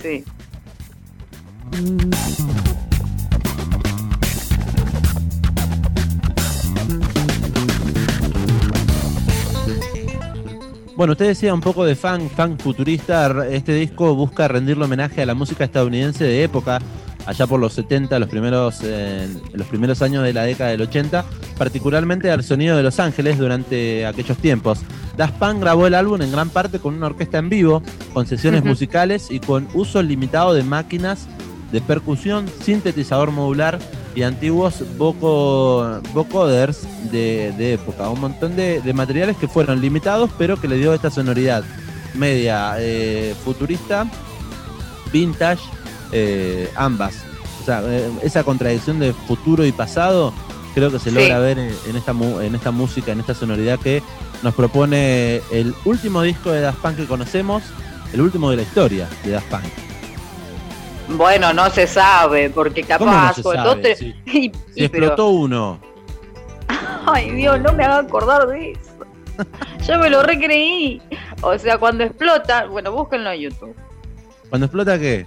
Sí. 0.00 0.24
Bueno, 10.94 11.12
usted 11.12 11.28
decía 11.28 11.54
un 11.54 11.60
poco 11.60 11.84
de 11.84 11.96
funk, 11.96 12.30
funk 12.36 12.60
futurista. 12.60 13.46
Este 13.50 13.72
disco 13.74 14.14
busca 14.14 14.46
rendirle 14.46 14.84
homenaje 14.84 15.22
a 15.22 15.26
la 15.26 15.34
música 15.34 15.64
estadounidense 15.64 16.24
de 16.24 16.44
época, 16.44 16.80
allá 17.26 17.46
por 17.46 17.60
los 17.60 17.72
70, 17.74 18.18
los 18.18 18.28
primeros, 18.28 18.78
eh, 18.82 19.28
los 19.52 19.66
primeros 19.68 20.02
años 20.02 20.24
de 20.24 20.32
la 20.32 20.42
década 20.42 20.70
del 20.70 20.82
80, 20.82 21.24
particularmente 21.56 22.30
al 22.30 22.42
sonido 22.44 22.76
de 22.76 22.82
Los 22.82 22.98
Ángeles 23.00 23.38
durante 23.38 24.04
aquellos 24.06 24.36
tiempos. 24.38 24.80
Daft 25.16 25.34
Punk 25.38 25.60
grabó 25.60 25.86
el 25.86 25.94
álbum 25.94 26.20
en 26.22 26.32
gran 26.32 26.48
parte 26.48 26.78
con 26.78 26.94
una 26.94 27.06
orquesta 27.06 27.38
en 27.38 27.48
vivo, 27.48 27.82
con 28.12 28.26
sesiones 28.26 28.64
musicales 28.64 29.30
y 29.30 29.40
con 29.40 29.68
uso 29.74 30.02
limitado 30.02 30.54
de 30.54 30.62
máquinas 30.62 31.26
de 31.70 31.80
percusión, 31.80 32.46
sintetizador 32.62 33.30
modular 33.30 33.78
y 34.14 34.22
antiguos 34.22 34.82
voco- 34.98 36.00
vocoders 36.12 36.82
de, 37.10 37.52
de 37.56 37.74
época. 37.74 38.08
Un 38.10 38.20
montón 38.20 38.56
de, 38.56 38.80
de 38.82 38.92
materiales 38.92 39.36
que 39.36 39.48
fueron 39.48 39.80
limitados, 39.80 40.30
pero 40.36 40.60
que 40.60 40.68
le 40.68 40.76
dio 40.76 40.92
esta 40.92 41.10
sonoridad 41.10 41.64
media 42.14 42.74
eh, 42.78 43.34
futurista, 43.42 44.06
vintage, 45.12 45.62
eh, 46.12 46.70
ambas. 46.76 47.24
O 47.60 47.64
sea, 47.64 47.82
eh, 47.84 48.10
esa 48.22 48.44
contradicción 48.44 48.98
de 48.98 49.12
futuro 49.12 49.64
y 49.64 49.72
pasado 49.72 50.32
creo 50.74 50.90
que 50.90 50.98
se 50.98 51.10
Sí. 51.10 51.16
logra 51.16 51.38
ver 51.38 51.58
en, 51.58 51.74
en 51.88 51.96
esta, 51.96 52.12
mu- 52.12 52.40
en 52.40 52.54
esta 52.54 52.70
música, 52.70 53.12
en 53.12 53.20
esta 53.20 53.34
sonoridad 53.34 53.78
que 53.78 54.02
nos 54.42 54.54
propone 54.54 55.36
el 55.52 55.74
último 55.84 56.22
disco 56.22 56.50
de 56.50 56.60
Daft 56.62 56.78
Punk 56.80 56.96
que 56.96 57.06
conocemos, 57.06 57.62
el 58.12 58.20
último 58.20 58.50
de 58.50 58.56
la 58.56 58.62
historia 58.62 59.08
de 59.24 59.30
Daft 59.32 59.48
Punk. 59.50 59.62
Bueno, 61.16 61.52
no 61.52 61.68
se 61.70 61.86
sabe, 61.86 62.48
porque 62.50 62.82
¿Cómo 62.84 63.06
no 63.06 63.12
capaz, 63.12 63.42
sabe? 63.42 63.92
y- 63.92 63.94
Si 64.32 64.44
y 64.84 64.88
pero- 64.88 65.06
explotó 65.06 65.28
uno. 65.28 65.78
Ay, 67.06 67.30
Dios, 67.32 67.60
no 67.60 67.72
me 67.72 67.84
haga 67.84 67.98
acordar 67.98 68.46
de 68.48 68.72
eso. 68.72 68.80
Yo 69.86 69.98
me 69.98 70.08
lo 70.08 70.22
recreí. 70.22 71.02
O 71.42 71.58
sea, 71.58 71.78
cuando 71.78 72.04
explota, 72.04 72.66
bueno, 72.66 72.92
búsquenlo 72.92 73.30
en 73.32 73.40
YouTube. 73.40 73.74
¿Cuando 74.48 74.66
explota 74.66 74.98
qué? 74.98 75.26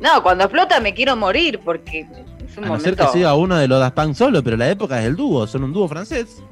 No, 0.00 0.22
cuando 0.22 0.44
explota 0.44 0.80
me 0.80 0.92
quiero 0.94 1.16
morir 1.16 1.60
porque 1.64 2.00
es 2.00 2.56
un 2.58 2.64
A 2.64 2.68
no 2.68 2.78
ser 2.78 2.92
momento. 2.92 3.06
que 3.06 3.18
siga 3.18 3.34
uno 3.34 3.56
de 3.56 3.68
los 3.68 3.80
Daft 3.80 3.94
Punk 3.96 4.14
solo, 4.14 4.42
pero 4.42 4.56
la 4.56 4.68
época 4.70 5.00
es 5.00 5.06
el 5.06 5.16
dúo, 5.16 5.46
son 5.46 5.64
un 5.64 5.72
dúo 5.72 5.88
francés. 5.88 6.42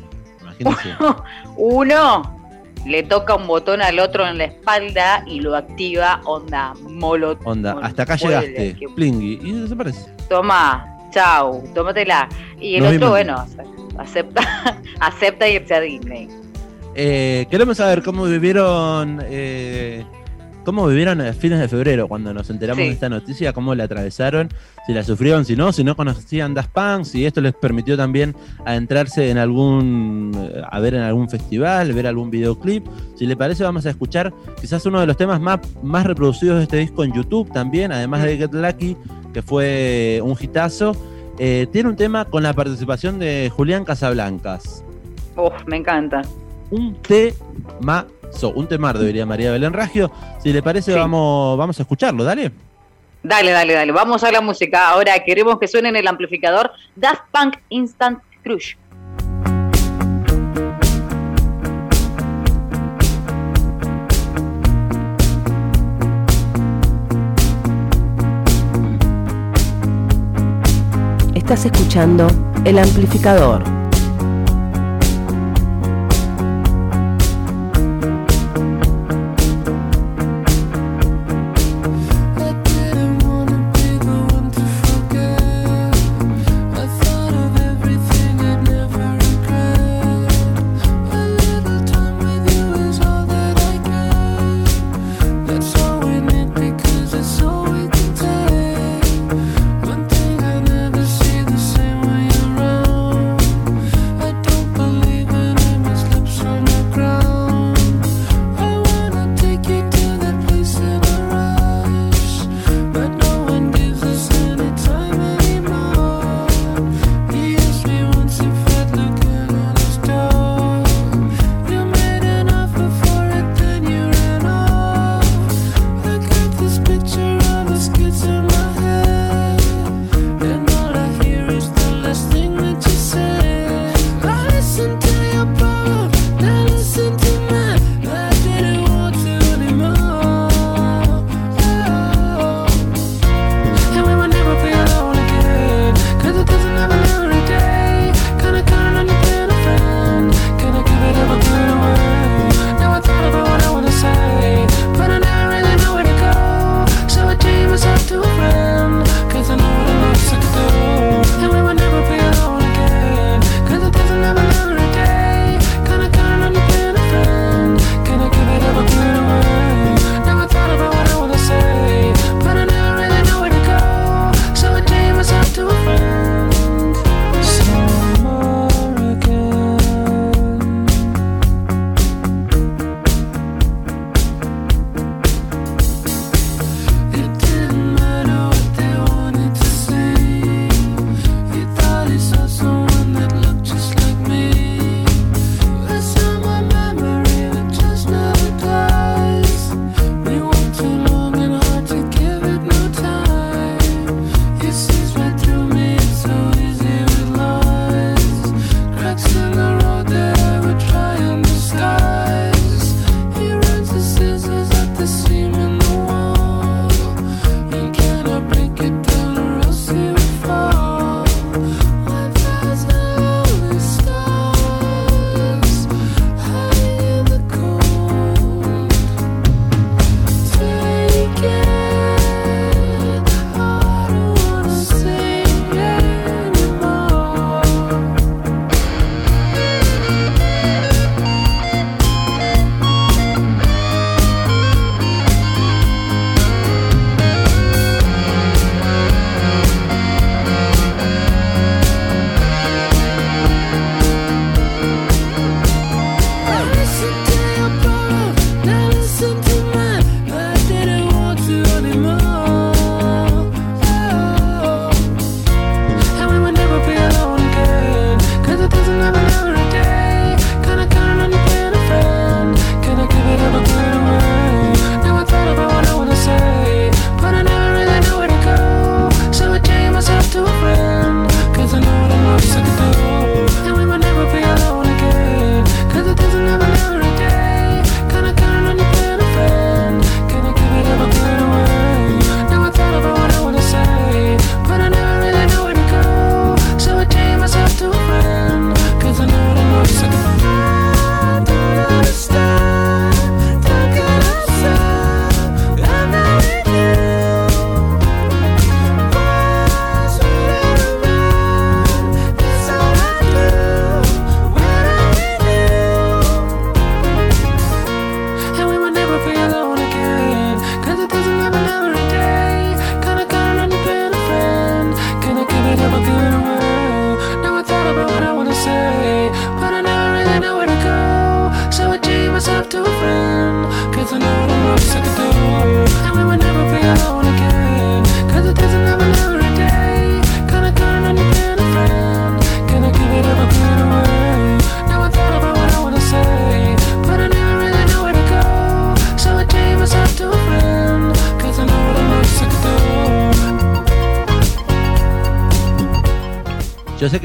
Imagínense. 0.58 0.94
Uno 1.56 2.38
le 2.86 3.02
toca 3.04 3.34
un 3.36 3.46
botón 3.46 3.80
al 3.80 3.98
otro 3.98 4.26
en 4.26 4.38
la 4.38 4.44
espalda 4.44 5.24
y 5.26 5.40
lo 5.40 5.54
activa, 5.56 6.20
onda, 6.24 6.74
molot. 6.88 7.38
Onda, 7.44 7.76
hasta 7.82 8.02
acá 8.02 8.16
llegaste, 8.16 8.74
que- 8.76 8.88
plingui, 8.94 9.38
y 9.42 9.52
desaparece. 9.52 10.10
Toma, 10.28 10.86
chau, 11.10 11.62
tómatela. 11.74 12.28
Y 12.60 12.76
el 12.76 12.84
Nos 12.84 12.94
otro, 12.96 13.10
bueno, 13.10 13.46
acepta, 13.98 14.42
acepta 15.00 15.48
irse 15.48 15.74
a 15.74 15.80
Disney. 15.80 16.28
Eh, 16.94 17.46
queremos 17.50 17.76
saber 17.76 18.02
cómo 18.02 18.24
vivieron 18.24 19.22
eh, 19.26 20.04
cómo 20.64 20.86
vivieron 20.86 21.20
a 21.20 21.32
fines 21.32 21.58
de 21.60 21.68
febrero 21.68 22.08
cuando 22.08 22.32
nos 22.32 22.48
enteramos 22.50 22.82
Sí. 22.82 22.88
de 22.88 22.94
esta 22.94 23.08
noticia, 23.08 23.52
cómo 23.52 23.74
la 23.74 23.84
atravesaron, 23.84 24.48
si 24.86 24.92
la 24.92 25.02
sufrieron, 25.04 25.44
si 25.44 25.56
no, 25.56 25.72
si 25.72 25.84
no 25.84 25.96
conocían 25.96 26.54
Daft 26.54 26.70
Punk, 26.70 27.04
si 27.04 27.26
esto 27.26 27.40
les 27.40 27.52
permitió 27.54 27.96
también 27.96 28.34
adentrarse 28.64 29.30
en 29.30 29.38
algún, 29.38 30.32
eh, 30.36 30.62
a 30.70 30.80
ver 30.80 30.94
en 30.94 31.02
algún 31.02 31.28
festival, 31.28 31.92
ver 31.92 32.06
algún 32.06 32.30
videoclip. 32.30 32.86
Si 33.16 33.26
le 33.26 33.36
parece, 33.36 33.64
vamos 33.64 33.86
a 33.86 33.90
escuchar 33.90 34.32
quizás 34.60 34.84
uno 34.86 35.00
de 35.00 35.06
los 35.06 35.16
temas 35.16 35.40
más, 35.40 35.60
más 35.82 36.04
reproducidos 36.06 36.56
de 36.58 36.62
este 36.64 36.76
disco 36.78 37.04
en 37.04 37.12
YouTube 37.12 37.52
también, 37.52 37.92
además 37.92 38.22
de 38.22 38.36
Get 38.36 38.52
Lucky, 38.54 38.96
que 39.32 39.42
fue 39.42 40.20
un 40.24 40.36
hitazo. 40.40 40.96
Eh, 41.38 41.66
tiene 41.72 41.88
un 41.88 41.96
tema 41.96 42.26
con 42.26 42.42
la 42.42 42.52
participación 42.52 43.18
de 43.18 43.50
Julián 43.56 43.84
Casablancas 43.86 44.84
Uf, 45.34 45.52
me 45.66 45.78
encanta. 45.78 46.20
un 46.70 46.94
temazo, 48.32 48.52
un 48.58 48.66
temardo, 48.66 49.02
diría 49.04 49.26
María 49.26 49.50
Belén 49.52 49.72
Raggio. 49.72 50.10
Si 50.42 50.52
le 50.52 50.62
parece, 50.62 50.92
Sí. 50.92 50.98
vamos, 50.98 51.56
vamos 51.58 51.78
a 51.78 51.82
escucharlo, 51.82 52.24
dale. 52.24 52.50
Dale, 53.22 53.52
dale, 53.52 53.74
dale. 53.74 53.92
Vamos 53.92 54.24
a 54.24 54.32
la 54.32 54.40
música. 54.40 54.88
Ahora 54.90 55.12
queremos 55.24 55.58
que 55.58 55.68
suene 55.68 55.90
en 55.90 55.96
el 55.96 56.08
amplificador 56.08 56.72
Daft 56.96 57.22
Punk 57.30 57.56
Instant 57.68 58.18
Crush. 58.42 58.74
Estás 71.34 71.64
escuchando 71.64 72.26
El 72.64 72.78
Amplificador. 72.78 73.62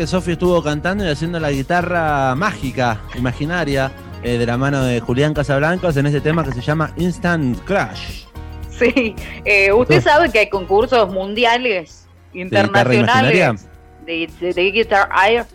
Que 0.07 0.11
Sofi 0.11 0.31
estuvo 0.31 0.63
cantando 0.63 1.03
y 1.05 1.09
haciendo 1.09 1.37
la 1.37 1.51
guitarra 1.51 2.33
mágica, 2.33 3.01
imaginaria, 3.17 3.91
eh, 4.23 4.37
de 4.37 4.45
la 4.45 4.55
mano 4.57 4.81
de 4.83 5.01
Julián 5.01 5.33
Casablancas 5.33 5.97
en 5.97 6.05
ese 6.05 6.21
tema 6.21 6.45
que 6.45 6.53
se 6.53 6.61
llama 6.61 6.93
Instant 6.95 7.59
Crash. 7.65 8.23
Sí, 8.69 9.13
eh, 9.43 9.73
usted 9.73 10.01
sabe 10.01 10.31
que 10.31 10.39
hay 10.39 10.49
concursos 10.49 11.11
mundiales, 11.11 12.07
internacionales, 12.33 13.67
de, 14.05 14.29
de- 14.39 14.53
de 14.53 14.71
Guitar 14.71 15.09
Air. 15.27 15.45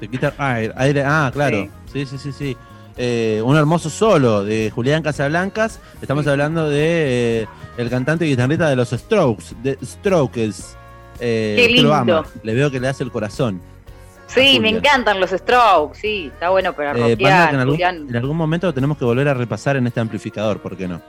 De 0.00 0.06
Guitar 0.06 0.32
Air, 0.38 0.72
aire, 0.76 1.02
ah, 1.04 1.30
claro. 1.30 1.68
Sí, 1.92 2.06
sí, 2.06 2.16
sí, 2.16 2.32
sí. 2.32 2.56
Eh, 2.96 3.42
un 3.44 3.54
hermoso 3.54 3.90
solo 3.90 4.44
de 4.44 4.70
Julián 4.74 5.02
Casablancas. 5.02 5.78
Estamos 6.00 6.24
Sí. 6.24 6.30
hablando 6.30 6.70
de 6.70 7.42
eh, 7.42 7.46
el 7.76 7.90
cantante 7.90 8.24
y 8.24 8.30
guitarrista 8.30 8.70
de 8.70 8.76
los 8.76 8.88
Strokes, 8.90 9.44
de 9.62 9.76
Strokes. 9.84 10.54
Eh, 11.20 11.54
Qué 11.56 11.68
lo 11.68 11.74
lindo. 11.90 11.94
ama. 11.94 12.24
Le 12.42 12.54
veo 12.54 12.70
que 12.70 12.80
le 12.80 12.88
hace 12.88 13.04
el 13.04 13.10
corazón. 13.12 13.60
Sí, 14.26 14.58
me 14.60 14.70
encantan 14.70 15.20
los 15.20 15.30
Strokes, 15.30 16.00
sí, 16.00 16.30
está 16.32 16.50
bueno 16.50 16.72
para 16.72 16.96
Eh, 16.96 17.16
en 17.18 17.26
algún, 17.28 17.80
en 17.80 18.16
algún 18.16 18.36
momento 18.36 18.66
lo 18.66 18.74
tenemos 18.74 18.98
que 18.98 19.04
volver 19.04 19.28
a 19.28 19.34
repasar 19.34 19.76
en 19.76 19.86
este 19.86 20.00
amplificador, 20.00 20.60
¿por 20.60 20.76
qué 20.76 20.88
no? 20.88 21.00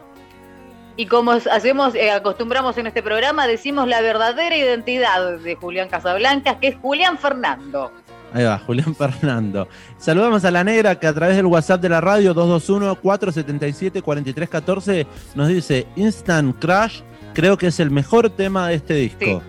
Y 0.97 1.07
como 1.07 1.31
hacemos, 1.31 1.95
eh, 1.95 2.11
acostumbramos 2.11 2.77
en 2.77 2.87
este 2.87 3.03
programa, 3.03 3.47
decimos 3.47 3.85
la 3.87 3.99
verdadera 4.01 4.55
identidad 4.55 5.39
de 5.39 5.55
Julián 5.55 5.89
Casablancas, 5.89 6.55
que 6.57 6.67
es 6.69 6.75
Julián 6.81 7.17
Fernando. 7.17 7.91
Ahí 8.33 8.45
va, 8.45 8.57
Julián 8.59 8.95
Fernando. 8.95 9.67
Saludamos 9.97 10.45
a 10.45 10.51
la 10.51 10.63
negra 10.63 10.97
que 10.97 11.07
a 11.07 11.13
través 11.13 11.35
del 11.35 11.47
WhatsApp 11.47 11.81
de 11.81 11.89
la 11.89 11.99
radio 11.99 12.33
221-477-4314 12.35 15.05
nos 15.35 15.49
dice 15.49 15.85
Instant 15.97 16.57
Crash, 16.59 17.01
creo 17.33 17.57
que 17.57 17.67
es 17.67 17.81
el 17.81 17.91
mejor 17.91 18.29
tema 18.29 18.69
de 18.69 18.75
este 18.75 18.93
disco. 18.93 19.41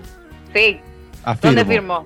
Sí, 0.53 0.81
Afirmo. 1.23 1.55
¿dónde 1.55 1.65
firmó? 1.65 2.05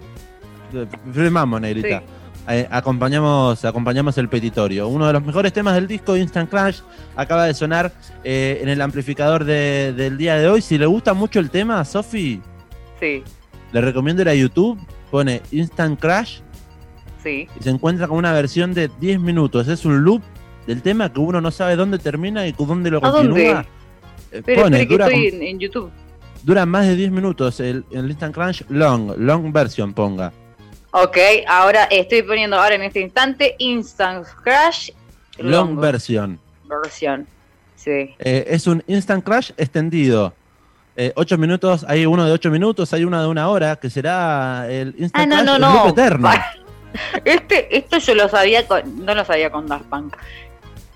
Firmamos, 1.12 1.60
negrita. 1.60 2.02
Eh, 2.48 2.66
acompañamos, 2.70 3.64
acompañamos 3.64 4.16
el 4.18 4.28
petitorio. 4.28 4.88
Uno 4.88 5.06
de 5.06 5.12
los 5.12 5.24
mejores 5.24 5.52
temas 5.52 5.74
del 5.74 5.86
disco, 5.86 6.16
Instant 6.16 6.50
Crash, 6.50 6.80
acaba 7.14 7.44
de 7.44 7.54
sonar 7.54 7.92
eh, 8.24 8.58
en 8.62 8.68
el 8.68 8.80
amplificador 8.80 9.44
de- 9.44 9.92
del 9.92 10.16
día 10.16 10.36
de 10.36 10.48
hoy. 10.48 10.60
Si 10.62 10.76
le 10.78 10.86
gusta 10.86 11.14
mucho 11.14 11.38
el 11.38 11.50
tema, 11.50 11.84
Sofi, 11.84 12.40
Sí, 12.98 13.22
le 13.72 13.80
recomiendo 13.80 14.20
ir 14.22 14.28
a 14.28 14.34
YouTube, 14.34 14.78
pone 15.10 15.40
Instant 15.52 15.98
Crash 16.00 16.40
sí. 17.22 17.46
y 17.58 17.62
se 17.62 17.70
encuentra 17.70 18.08
con 18.08 18.18
una 18.18 18.32
versión 18.32 18.74
de 18.74 18.90
10 19.00 19.20
minutos. 19.20 19.68
Es 19.68 19.84
un 19.84 20.02
loop 20.02 20.22
del 20.66 20.82
tema 20.82 21.12
que 21.12 21.20
uno 21.20 21.40
no 21.40 21.50
sabe 21.50 21.76
dónde 21.76 21.98
termina 21.98 22.46
y 22.46 22.52
dónde 22.52 22.90
lo 22.90 23.04
¿A 23.04 23.10
dónde? 23.10 23.28
continúa. 23.30 23.60
Eh, 24.32 24.38
Espere, 24.38 24.62
pone, 24.62 24.78
que 24.86 24.92
dura, 24.92 25.06
estoy 25.06 25.26
en, 25.28 25.42
en 25.42 25.58
YouTube. 25.58 25.90
dura 26.42 26.66
más 26.66 26.86
de 26.86 26.96
10 26.96 27.10
minutos 27.10 27.60
el, 27.60 27.84
el 27.90 28.10
Instant 28.10 28.34
Crash 28.34 28.62
long, 28.68 29.12
long 29.18 29.52
version 29.52 29.92
ponga. 29.94 30.32
Ok, 30.92 31.16
ahora 31.46 31.84
estoy 31.84 32.22
poniendo 32.22 32.56
ahora 32.58 32.74
en 32.74 32.82
este 32.82 33.00
instante 33.00 33.54
Instant 33.58 34.26
Crash 34.42 34.90
Long 35.38 35.78
version. 35.78 36.38
version. 36.68 37.26
Sí. 37.76 38.14
Eh, 38.18 38.44
es 38.48 38.66
un 38.66 38.82
Instant 38.86 39.24
Crash 39.24 39.52
extendido. 39.56 40.34
8 41.14 41.38
minutos, 41.38 41.86
hay 41.88 42.04
uno 42.04 42.26
de 42.26 42.32
8 42.32 42.50
minutos, 42.50 42.92
hay 42.92 43.04
uno 43.04 43.18
de 43.22 43.26
una 43.26 43.48
hora, 43.48 43.76
que 43.76 43.88
será 43.88 44.66
el 44.68 44.88
Ah, 44.90 45.02
Instant 45.02 45.28
no, 45.30 45.36
Crash 45.36 45.46
no, 45.46 45.58
no. 45.58 45.74
loop 45.74 45.88
eterno. 45.98 46.30
Este, 47.24 47.74
esto 47.78 47.98
yo 47.98 48.16
lo 48.16 48.28
sabía 48.28 48.66
con, 48.66 49.06
no 49.06 49.14
lo 49.14 49.24
sabía 49.24 49.48
con 49.50 49.64
Daft 49.68 49.84
Punk. 49.84 50.16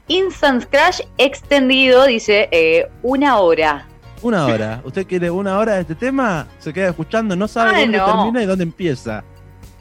Instant 0.09 0.65
Crash 0.69 1.01
extendido 1.19 2.05
dice 2.05 2.49
eh, 2.51 2.89
una 3.03 3.39
hora. 3.39 3.87
Una 4.21 4.45
hora. 4.47 4.81
¿Usted 4.85 5.07
quiere 5.07 5.31
una 5.31 5.57
hora 5.57 5.75
de 5.75 5.83
este 5.83 5.95
tema? 5.95 6.49
Se 6.59 6.73
queda 6.73 6.89
escuchando, 6.89 7.37
no 7.37 7.47
sabe 7.47 7.71
Ah, 7.77 7.81
dónde 7.81 7.99
no. 7.99 8.07
termina 8.07 8.43
y 8.43 8.47
dónde 8.47 8.65
empieza. 8.65 9.23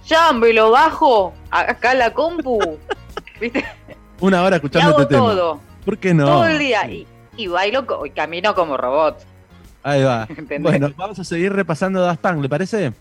Ya 0.05 0.33
me 0.33 0.51
lo 0.53 0.71
bajo 0.71 1.33
acá 1.49 1.93
la 1.93 2.13
compu. 2.13 2.59
¿Viste? 3.41 3.65
Una 4.19 4.43
hora 4.43 4.55
Y 4.55 4.57
escuchando 4.57 4.89
hago 4.89 5.01
este 5.01 5.15
tema. 5.15 5.27
todo. 5.27 5.59
¿Por 5.85 5.97
qué 5.97 6.13
no? 6.13 6.25
todo 6.25 6.45
el 6.47 6.59
día. 6.59 6.87
Y, 6.89 7.07
y 7.35 7.47
bailo 7.47 7.85
y 8.05 8.09
camino 8.11 8.53
como 8.53 8.77
robot. 8.77 9.17
Ahí 9.83 10.03
va. 10.03 10.25
¿entendés? 10.29 10.61
Bueno, 10.61 10.93
vamos 10.95 11.19
a 11.19 11.23
seguir 11.23 11.51
repasando 11.53 12.01
Daft 12.01 12.21
Punk, 12.21 12.41
¿le 12.41 12.49
parece? 12.49 12.93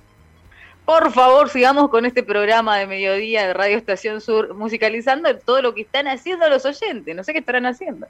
Por 0.85 1.12
favor, 1.12 1.49
sigamos 1.49 1.91
con 1.91 2.05
este 2.07 2.25
programa 2.25 2.77
de 2.77 2.87
mediodía 2.88 3.47
de 3.47 3.55
Radio 3.55 3.77
Estación 3.79 4.21
Sur, 4.21 4.55
musicalizando 4.55 5.37
todo 5.38 5.62
lo 5.62 5.75
que 5.75 5.83
están 5.83 6.09
haciendo 6.09 6.49
los 6.49 6.65
oyentes. 6.65 7.15
No 7.15 7.23
sé 7.23 7.33
qué 7.33 7.38
estarán 7.38 7.67
haciendo. 7.67 8.09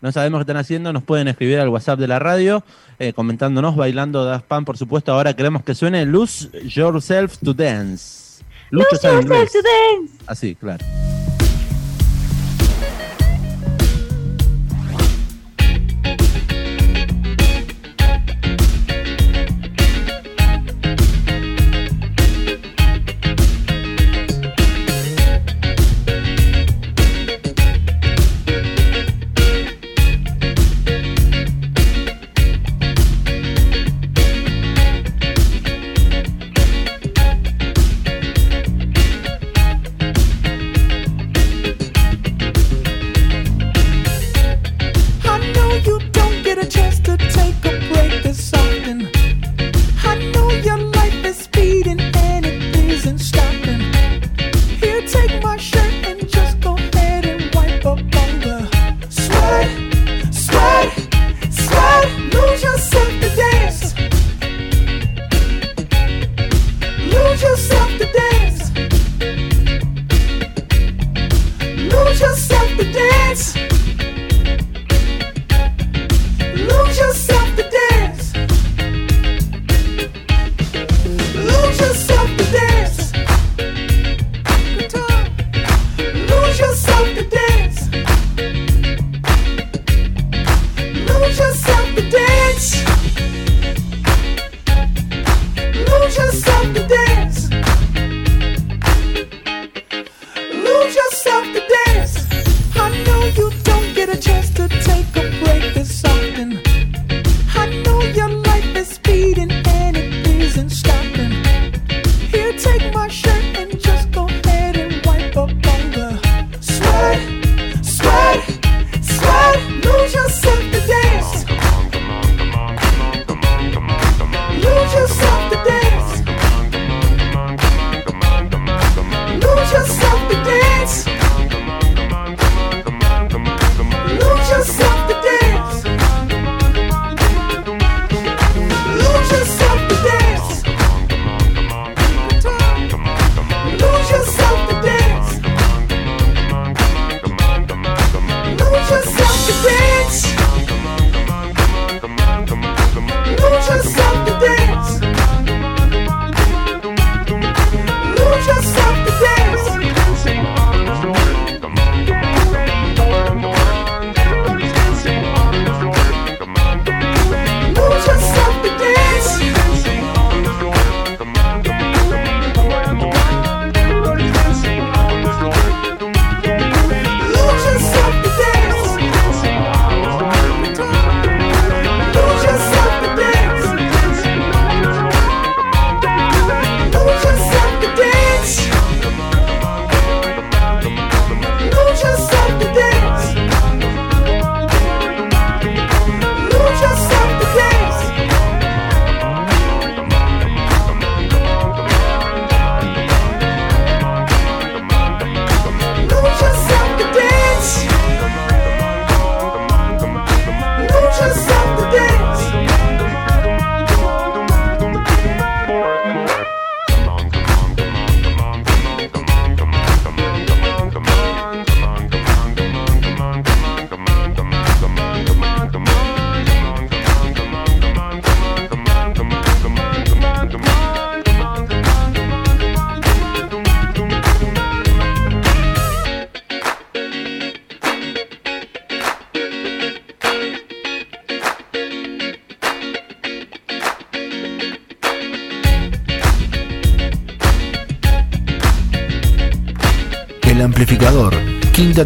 No 0.00 0.12
sabemos 0.12 0.38
qué 0.38 0.42
están 0.42 0.56
haciendo, 0.56 0.92
nos 0.92 1.02
pueden 1.02 1.28
escribir 1.28 1.58
al 1.58 1.68
WhatsApp 1.68 1.98
de 1.98 2.08
la 2.08 2.18
radio, 2.18 2.62
eh, 2.98 3.12
comentándonos, 3.12 3.76
bailando 3.76 4.24
Daft 4.24 4.46
Punk, 4.46 4.64
por 4.64 4.78
supuesto. 4.78 5.12
Ahora 5.12 5.34
queremos 5.34 5.62
que 5.62 5.74
suene 5.74 6.06
Lose 6.06 6.48
Yourself 6.66 7.36
to 7.38 7.52
Dance. 7.52 8.25
Lucho 8.70 8.96
sabe 8.96 9.22
inglés. 9.22 9.52
Así, 10.26 10.54
claro. 10.54 10.84
sunset. 62.78 63.15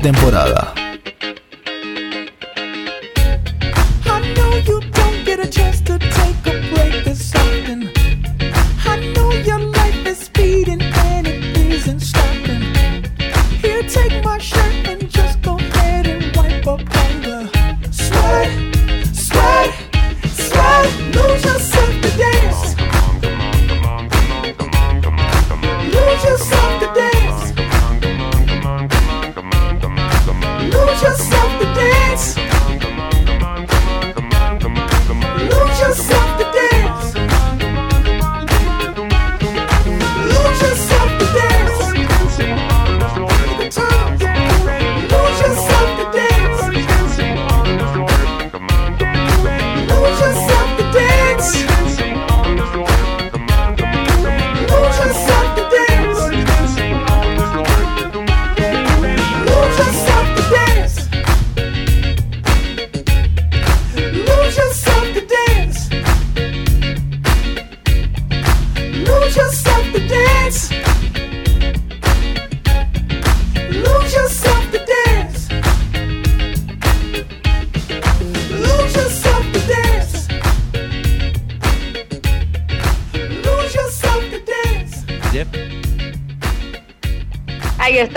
Temporada. 0.01 0.70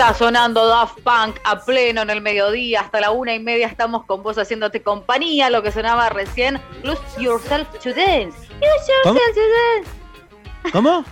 Está 0.06 0.18
sonando 0.18 0.66
Daft 0.66 0.98
Punk 1.00 1.38
a 1.44 1.64
pleno 1.64 2.02
en 2.02 2.10
el 2.10 2.20
mediodía, 2.20 2.82
hasta 2.82 3.00
la 3.00 3.10
una 3.10 3.32
y 3.34 3.38
media 3.38 3.66
estamos 3.66 4.04
con 4.04 4.22
vos 4.22 4.36
haciéndote 4.36 4.82
compañía, 4.82 5.48
lo 5.48 5.62
que 5.62 5.72
sonaba 5.72 6.10
recién, 6.10 6.60
Lose 6.82 7.00
Yourself 7.18 7.68
to 7.82 7.90
Dance. 7.94 8.36
Lose 8.60 8.92
¿Cómo? 9.02 9.18
Yourself 9.18 9.34
to 9.34 9.40
Dance. 9.40 10.70
¿Cómo? 10.72 11.04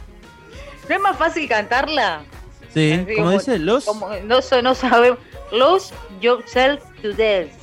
¿No 0.90 0.95
es 0.95 1.01
más 1.01 1.16
fácil 1.16 1.49
cantarla? 1.49 2.20
Sí, 2.74 2.93
Así 2.93 3.05
¿cómo 3.14 3.26
como- 3.28 3.30
dice? 3.38 3.59
Los 3.59 3.84
Como 3.86 4.09
no, 4.24 4.40
no 4.62 4.74
sabemos. 4.74 5.18
Lose 5.53 5.95
Yourself 6.20 6.82
to 7.01 7.12
Dance. 7.14 7.57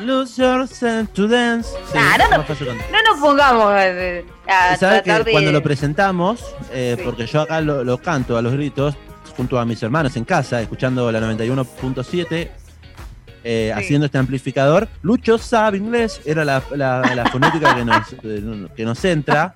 lose 0.00 0.40
yourself 0.40 1.10
to 1.12 1.28
dance. 1.28 1.68
Sí, 1.92 1.98
no, 1.98 2.38
no. 2.38 3.02
nos 3.12 3.20
pongamos 3.20 3.74
eh, 3.76 4.24
a, 4.48 4.74
¿Sabes 4.78 5.02
tratar 5.02 5.18
que 5.18 5.24
de... 5.24 5.32
cuando 5.32 5.52
lo 5.52 5.62
presentamos, 5.62 6.42
eh, 6.72 6.94
Sí. 6.96 7.02
porque 7.04 7.26
yo 7.26 7.42
acá 7.42 7.60
lo, 7.60 7.84
lo 7.84 7.98
canto 7.98 8.38
a 8.38 8.42
los 8.42 8.54
gritos, 8.54 8.94
junto 9.36 9.58
a 9.58 9.64
mis 9.64 9.82
hermanos 9.82 10.16
en 10.16 10.24
casa, 10.24 10.60
escuchando 10.60 11.10
la 11.12 11.20
91.7, 11.20 12.50
eh, 13.42 13.72
Sí. 13.74 13.80
haciendo 13.80 14.06
este 14.06 14.18
amplificador, 14.18 14.88
Lucho 15.02 15.38
sabe 15.38 15.78
inglés, 15.78 16.20
era 16.24 16.44
la, 16.44 16.62
la- 16.74 17.14
la 17.14 17.24
fonética 17.30 17.74
que 17.74 17.84
nos, 17.84 18.70
que 18.76 18.84
nos 18.84 19.04
entra. 19.04 19.54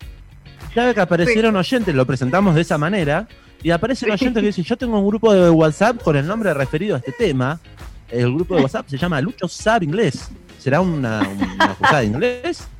Ya 0.74 0.86
ve 0.86 0.94
que 0.94 1.00
aparecieron 1.00 1.54
oyentes, 1.56 1.94
lo 1.94 2.06
presentamos 2.06 2.54
de 2.54 2.62
esa 2.62 2.78
manera, 2.78 3.28
y 3.62 3.70
aparecen 3.70 4.08
Sí. 4.08 4.12
oyentes 4.12 4.40
que 4.40 4.46
dicen, 4.48 4.64
yo 4.64 4.76
tengo 4.76 4.98
un 4.98 5.06
grupo 5.06 5.32
de 5.32 5.50
WhatsApp 5.50 6.02
con 6.02 6.16
el 6.16 6.26
nombre 6.26 6.52
referido 6.54 6.94
a 6.96 6.98
este 6.98 7.12
tema, 7.12 7.60
el 8.10 8.32
grupo 8.34 8.56
de 8.56 8.62
WhatsApp 8.62 8.88
se 8.88 8.96
llama 8.98 9.20
Lucho 9.20 9.48
sabe 9.48 9.84
inglés. 9.84 10.28
¿Será 10.58 10.80
una, 10.80 11.20
una 11.80 11.98
de 12.00 12.06
inglés? 12.06 12.66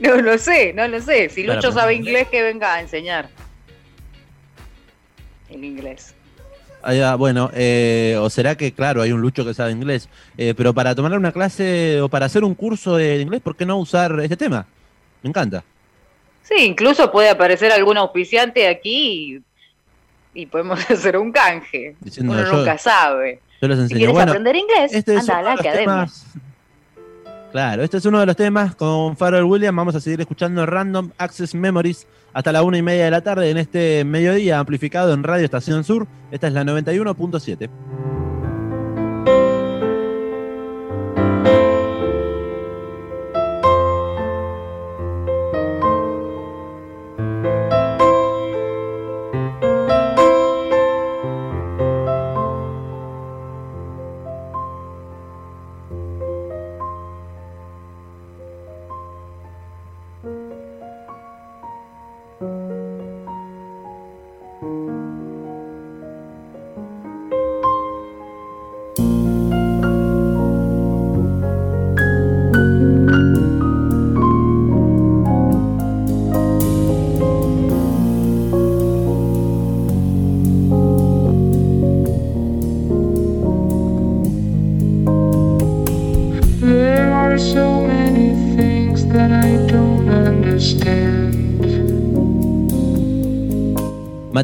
No 0.00 0.16
lo 0.16 0.36
sé, 0.38 0.72
no 0.74 0.88
lo 0.88 1.00
sé. 1.00 1.28
Si 1.28 1.44
Lucho 1.44 1.70
sabe 1.70 1.94
inglés, 1.94 2.26
que 2.28 2.42
venga 2.42 2.74
a 2.74 2.80
enseñar. 2.80 3.28
El 5.54 5.64
inglés. 5.64 6.14
Ah, 6.82 7.14
bueno, 7.18 7.50
eh, 7.54 8.16
o 8.20 8.28
será 8.28 8.56
que, 8.56 8.72
claro, 8.72 9.00
hay 9.00 9.10
un 9.12 9.20
Lucho 9.22 9.44
que 9.44 9.54
sabe 9.54 9.72
inglés, 9.72 10.08
Eh, 10.36 10.52
pero 10.54 10.74
para 10.74 10.94
tomar 10.94 11.16
una 11.16 11.32
clase 11.32 12.00
o 12.02 12.08
para 12.10 12.26
hacer 12.26 12.44
un 12.44 12.54
curso 12.54 12.96
de 12.96 13.20
inglés, 13.22 13.40
¿por 13.40 13.56
qué 13.56 13.64
no 13.64 13.78
usar 13.78 14.18
este 14.20 14.36
tema? 14.36 14.66
Me 15.22 15.30
encanta. 15.30 15.64
Sí, 16.42 16.54
incluso 16.58 17.10
puede 17.10 17.30
aparecer 17.30 17.72
algún 17.72 17.96
auspiciante 17.96 18.68
aquí 18.68 19.42
y, 20.34 20.42
y 20.42 20.46
podemos 20.46 20.78
hacer 20.90 21.16
un 21.16 21.32
canje. 21.32 21.96
Diciendo, 22.00 22.32
Uno 22.34 22.44
yo- 22.44 22.52
nunca 22.58 22.76
sabe. 22.76 23.40
Yo 23.62 23.68
les 23.68 23.78
Si 23.78 23.82
enseño. 23.84 23.98
quieres 23.98 24.14
Bueno, 24.14 24.32
aprender 24.32 24.56
inglés, 24.56 24.92
este 24.92 25.16
anda 25.16 25.38
a 25.38 25.42
la 25.42 25.52
academia. 25.54 26.06
Claro, 27.52 27.82
este 27.84 27.96
es 27.98 28.04
uno 28.04 28.18
de 28.20 28.26
los 28.26 28.36
temas 28.36 28.74
con 28.74 29.16
Pharrell 29.16 29.44
Williams. 29.44 29.76
Vamos 29.76 29.94
a 29.94 30.00
seguir 30.00 30.20
escuchando 30.20 30.66
Random 30.66 31.12
Access 31.16 31.54
Memories 31.54 32.06
hasta 32.34 32.52
la 32.52 32.62
una 32.62 32.76
y 32.76 32.82
media 32.82 33.06
de 33.06 33.10
la 33.10 33.22
tarde 33.22 33.50
en 33.50 33.56
este 33.56 34.04
mediodía 34.04 34.58
amplificado 34.58 35.14
en 35.14 35.22
Radio 35.22 35.44
Estación 35.44 35.84
Sur. 35.84 36.06
Esta 36.30 36.48
es 36.48 36.52
la 36.52 36.64
91.7. 36.64 38.23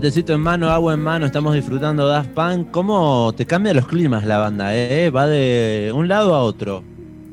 Matecito 0.00 0.32
en 0.32 0.40
mano, 0.40 0.70
agua 0.70 0.94
en 0.94 1.00
mano, 1.00 1.26
estamos 1.26 1.52
disfrutando 1.52 2.08
Daft 2.08 2.30
Punk. 2.30 2.70
¿Cómo 2.70 3.34
te 3.36 3.44
cambia 3.44 3.74
los 3.74 3.86
climas 3.86 4.24
la 4.24 4.38
banda? 4.38 4.74
Eh? 4.74 5.10
Va 5.10 5.26
de 5.26 5.92
un 5.94 6.08
lado 6.08 6.34
a 6.34 6.42
otro. 6.42 6.82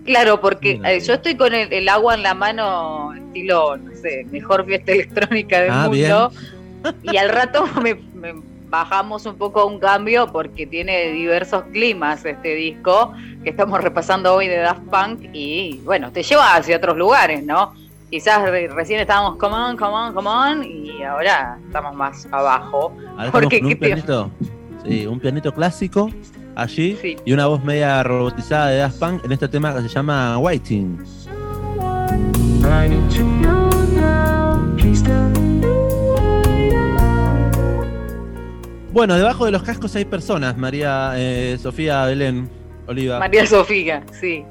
Claro, 0.04 0.42
porque 0.42 0.78
eh, 0.84 1.00
yo 1.00 1.14
estoy 1.14 1.38
con 1.38 1.54
el, 1.54 1.72
el 1.72 1.88
agua 1.88 2.16
en 2.16 2.24
la 2.24 2.34
mano, 2.34 3.14
estilo, 3.14 3.78
no 3.78 3.96
sé, 3.96 4.28
mejor 4.32 4.66
fiesta 4.66 4.92
electrónica 4.96 5.62
del 5.62 5.72
Ah, 5.72 5.88
mundo. 5.88 6.32
Y 7.04 7.16
al 7.16 7.30
rato 7.30 7.66
me, 7.82 7.94
me 8.14 8.34
bajamos 8.68 9.26
un 9.26 9.38
poco 9.38 9.62
a 9.62 9.66
un 9.66 9.80
cambio 9.80 10.30
porque 10.30 10.68
tiene 10.68 11.14
diversos 11.14 11.64
climas 11.72 12.26
este 12.26 12.54
disco 12.54 13.14
que 13.46 13.52
estamos 13.52 13.82
repasando 13.82 14.34
hoy 14.34 14.50
de 14.50 14.58
Daft 14.58 14.82
Punk 14.92 15.30
y 15.32 15.80
bueno, 15.86 16.12
te 16.12 16.22
lleva 16.22 16.58
hacia 16.58 16.76
otros 16.76 16.98
lugares, 16.98 17.46
¿no? 17.46 17.74
Quizás 18.10 18.42
re- 18.50 18.70
recién 18.70 19.02
estábamos 19.02 19.38
come 19.38 19.56
on, 19.56 19.76
come 19.76 19.94
on, 19.94 20.14
come 20.14 20.30
on 20.30 20.64
y 20.64 21.04
ahora 21.04 21.58
estamos 21.66 21.94
más 21.96 22.26
abajo. 22.32 22.96
Ahora 23.18 23.32
Porque, 23.32 23.60
con 23.60 23.66
un 23.68 23.74
¿qué 23.74 23.76
te- 23.76 23.86
pianito, 23.88 24.32
sí, 24.86 25.06
un 25.06 25.20
pianito 25.20 25.54
clásico 25.54 26.10
allí 26.56 26.98
Sí. 27.02 27.18
y 27.26 27.34
una 27.34 27.48
voz 27.48 27.64
media 27.64 28.02
robotizada 28.04 28.68
de 28.70 28.78
Daft 28.78 29.00
Punk 29.00 29.26
en 29.26 29.32
este 29.34 29.48
tema 29.50 29.74
que 29.76 29.82
se 29.82 29.90
llama 29.90 30.38
Waiting. 30.38 30.98
Bueno, 38.92 39.16
debajo 39.16 39.46
de 39.46 39.52
los 39.52 39.62
cascos 39.64 39.96
hay 39.96 40.06
personas, 40.06 40.58
María 40.58 41.14
eh, 41.18 41.58
Sofía 41.62 42.06
Belén 42.06 42.50
Oliva. 42.88 43.20
María 43.20 43.46
Sofía, 43.46 44.04
sí. 44.20 44.44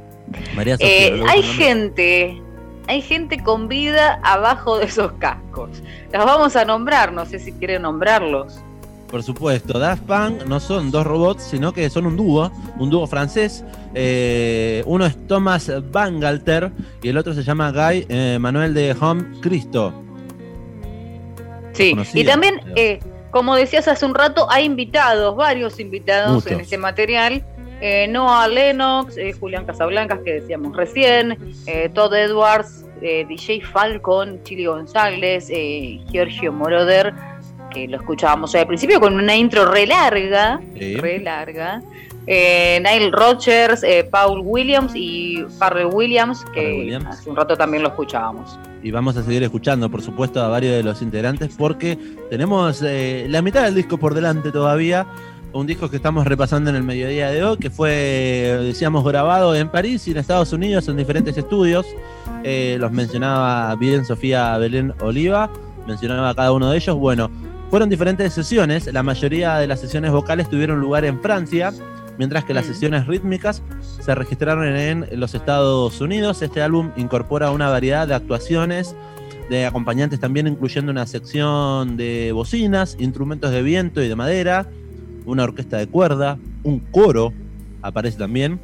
María 0.54 0.76
Sofía. 0.76 0.88
Eh, 1.08 1.22
hay 1.28 1.42
gente, 1.42 2.40
hay 2.88 3.02
gente 3.02 3.42
con 3.42 3.68
vida 3.68 4.20
abajo 4.22 4.78
de 4.78 4.86
esos 4.86 5.12
cascos. 5.12 5.82
Los 6.12 6.24
vamos 6.24 6.56
a 6.56 6.64
nombrar, 6.64 7.12
no 7.12 7.26
sé 7.26 7.38
si 7.38 7.52
quieren 7.52 7.82
nombrarlos. 7.82 8.60
Por 9.10 9.22
supuesto, 9.22 9.78
Daft 9.78 10.02
Punk 10.02 10.44
no 10.46 10.58
son 10.58 10.90
dos 10.90 11.06
robots, 11.06 11.44
sino 11.44 11.72
que 11.72 11.88
son 11.90 12.06
un 12.06 12.16
dúo, 12.16 12.50
un 12.78 12.90
dúo 12.90 13.06
francés. 13.06 13.64
Eh, 13.94 14.82
uno 14.84 15.06
es 15.06 15.16
Thomas 15.28 15.70
Bangalter 15.92 16.72
y 17.02 17.08
el 17.08 17.16
otro 17.16 17.32
se 17.32 17.42
llama 17.42 17.70
Guy 17.70 18.06
eh, 18.08 18.38
Manuel 18.40 18.74
de 18.74 18.96
Home 19.00 19.40
Cristo. 19.40 19.92
Sí, 21.72 21.94
y 22.14 22.24
también, 22.24 22.60
eh, 22.74 23.00
como 23.30 23.54
decías 23.54 23.86
hace 23.86 24.06
un 24.06 24.14
rato, 24.14 24.50
hay 24.50 24.64
invitados, 24.64 25.36
varios 25.36 25.78
invitados 25.78 26.34
Muchos. 26.34 26.52
en 26.52 26.60
este 26.60 26.78
material. 26.78 27.44
Eh, 27.80 28.06
Noah 28.08 28.48
Lennox, 28.48 29.16
eh, 29.18 29.32
Julián 29.38 29.66
Casablancas, 29.66 30.20
que 30.24 30.40
decíamos 30.40 30.74
recién, 30.76 31.36
eh, 31.66 31.90
Todd 31.92 32.14
Edwards, 32.14 32.84
DJ 33.00 33.60
Falcon, 33.60 34.40
Chili 34.42 34.64
González, 34.64 35.48
Giorgio 36.10 36.50
Moroder, 36.52 37.12
que 37.70 37.86
lo 37.88 37.98
escuchábamos 37.98 38.54
al 38.54 38.66
principio 38.66 38.98
con 39.00 39.14
una 39.14 39.36
intro 39.36 39.70
re 39.70 39.86
larga, 39.86 40.60
Sí. 40.78 40.96
re 40.96 41.18
larga. 41.20 41.82
Eh, 42.28 42.80
Nile 42.82 43.10
Rogers, 43.12 43.84
eh, 43.84 44.02
Paul 44.10 44.40
Williams 44.42 44.92
y 44.96 45.44
Farrell 45.58 45.90
Williams, 45.92 46.44
que 46.54 46.78
Williams. 46.78 47.06
hace 47.06 47.30
un 47.30 47.36
rato 47.36 47.56
también 47.56 47.82
lo 47.84 47.90
escuchábamos. 47.90 48.58
Y 48.82 48.90
vamos 48.90 49.16
a 49.16 49.22
seguir 49.22 49.42
escuchando, 49.44 49.88
por 49.90 50.02
supuesto, 50.02 50.42
a 50.42 50.48
varios 50.48 50.74
de 50.74 50.82
los 50.82 51.02
integrantes 51.02 51.54
porque 51.56 51.96
tenemos 52.30 52.82
eh, 52.84 53.26
la 53.28 53.42
mitad 53.42 53.62
del 53.64 53.74
disco 53.76 53.98
por 53.98 54.14
delante 54.14 54.50
todavía. 54.50 55.06
Un 55.56 55.66
disco 55.66 55.88
que 55.88 55.96
estamos 55.96 56.26
repasando 56.26 56.68
en 56.68 56.76
el 56.76 56.82
mediodía 56.82 57.30
de 57.30 57.42
hoy, 57.42 57.56
que 57.56 57.70
fue, 57.70 58.58
decíamos, 58.62 59.02
grabado 59.04 59.54
en 59.54 59.70
París 59.70 60.06
y 60.06 60.10
en 60.10 60.18
Estados 60.18 60.52
Unidos 60.52 60.86
en 60.88 60.98
diferentes 60.98 61.38
estudios. 61.38 61.86
Eh, 62.44 62.76
los 62.78 62.92
mencionaba 62.92 63.74
bien 63.76 64.04
Sofía 64.04 64.58
Belén 64.58 64.92
Oliva, 65.00 65.50
mencionaba 65.86 66.34
cada 66.34 66.52
uno 66.52 66.68
de 66.68 66.76
ellos. 66.76 66.94
Bueno, 66.96 67.30
fueron 67.70 67.88
diferentes 67.88 68.34
sesiones. 68.34 68.92
La 68.92 69.02
mayoría 69.02 69.56
de 69.56 69.66
las 69.66 69.80
sesiones 69.80 70.10
vocales 70.10 70.50
tuvieron 70.50 70.78
lugar 70.78 71.06
en 71.06 71.22
Francia, 71.22 71.72
mientras 72.18 72.44
que 72.44 72.52
las 72.52 72.66
sesiones 72.66 73.06
rítmicas 73.06 73.62
se 73.98 74.14
registraron 74.14 74.66
en 74.76 75.08
los 75.18 75.34
Estados 75.34 75.98
Unidos. 76.02 76.42
Este 76.42 76.60
álbum 76.60 76.90
incorpora 76.96 77.50
una 77.50 77.70
variedad 77.70 78.06
de 78.06 78.14
actuaciones 78.14 78.94
de 79.48 79.64
acompañantes 79.64 80.20
también, 80.20 80.48
incluyendo 80.48 80.92
una 80.92 81.06
sección 81.06 81.96
de 81.96 82.32
bocinas, 82.32 82.96
instrumentos 82.98 83.52
de 83.52 83.62
viento 83.62 84.02
y 84.02 84.08
de 84.08 84.16
madera, 84.16 84.68
una 85.26 85.44
orquesta 85.44 85.76
de 85.78 85.86
cuerda, 85.86 86.38
un 86.62 86.78
coro 86.80 87.32
aparece 87.82 88.16
también. 88.18 88.58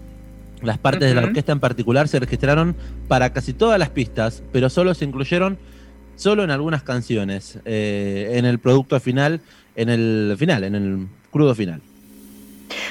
Las 0.62 0.78
partes 0.78 1.08
de 1.08 1.14
la 1.14 1.22
orquesta 1.26 1.52
en 1.52 1.60
particular 1.60 2.06
se 2.08 2.20
registraron 2.20 2.76
para 3.08 3.32
casi 3.32 3.52
todas 3.52 3.78
las 3.78 3.90
pistas, 3.90 4.42
pero 4.52 4.70
solo 4.70 4.94
se 4.94 5.04
incluyeron 5.04 5.58
solo 6.14 6.44
en 6.44 6.50
algunas 6.52 6.82
canciones, 6.84 7.58
eh, 7.64 8.32
en 8.34 8.44
el 8.44 8.58
producto 8.60 8.98
final, 9.00 9.40
en 9.74 9.88
el 9.88 10.36
final, 10.38 10.62
en 10.64 10.74
el 10.76 11.06
crudo 11.32 11.54
final. 11.54 11.80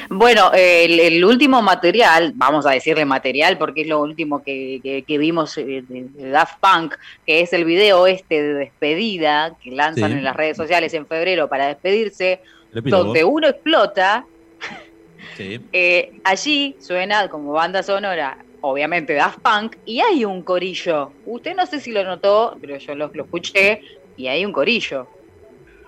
Bueno, 0.09 0.51
el, 0.53 0.99
el 0.99 1.23
último 1.23 1.61
material, 1.61 2.33
vamos 2.35 2.65
a 2.65 2.71
decirle 2.71 3.05
material 3.05 3.57
porque 3.57 3.81
es 3.81 3.87
lo 3.87 4.01
último 4.01 4.43
que, 4.43 4.79
que- 4.83 5.03
que 5.03 5.17
vimos 5.17 5.57
eh, 5.57 5.83
de, 5.87 6.29
Daft 6.29 6.59
Punk, 6.59 6.95
que 7.25 7.41
es 7.41 7.53
el 7.53 7.63
video 7.63 8.05
este 8.07 8.41
de 8.43 8.53
despedida 8.55 9.55
que 9.63 9.71
lanzan 9.71 10.11
Sí. 10.11 10.17
en 10.17 10.23
las 10.25 10.35
redes 10.35 10.57
sociales 10.57 10.93
en 10.93 11.07
febrero 11.07 11.47
para 11.47 11.67
despedirse, 11.67 12.41
donde 12.73 13.23
uno 13.23 13.47
explota, 13.47 14.25
Sí. 15.37 15.59
eh, 15.73 16.19
allí 16.23 16.75
suena 16.79 17.27
como 17.29 17.51
banda 17.53 17.83
sonora, 17.83 18.37
obviamente 18.61 19.13
Daft 19.13 19.39
Punk, 19.39 19.75
y 19.85 19.99
hay 19.99 20.25
un 20.25 20.41
corillo. 20.41 21.11
Usted 21.25 21.55
no 21.55 21.65
sé 21.65 21.79
si 21.79 21.91
lo 21.91 22.03
notó, 22.03 22.57
pero 22.59 22.77
yo 22.77 22.95
lo, 22.95 23.11
lo 23.13 23.23
escuché, 23.23 23.81
y 24.17 24.27
hay 24.27 24.45
un 24.45 24.51
corillo. 24.51 25.07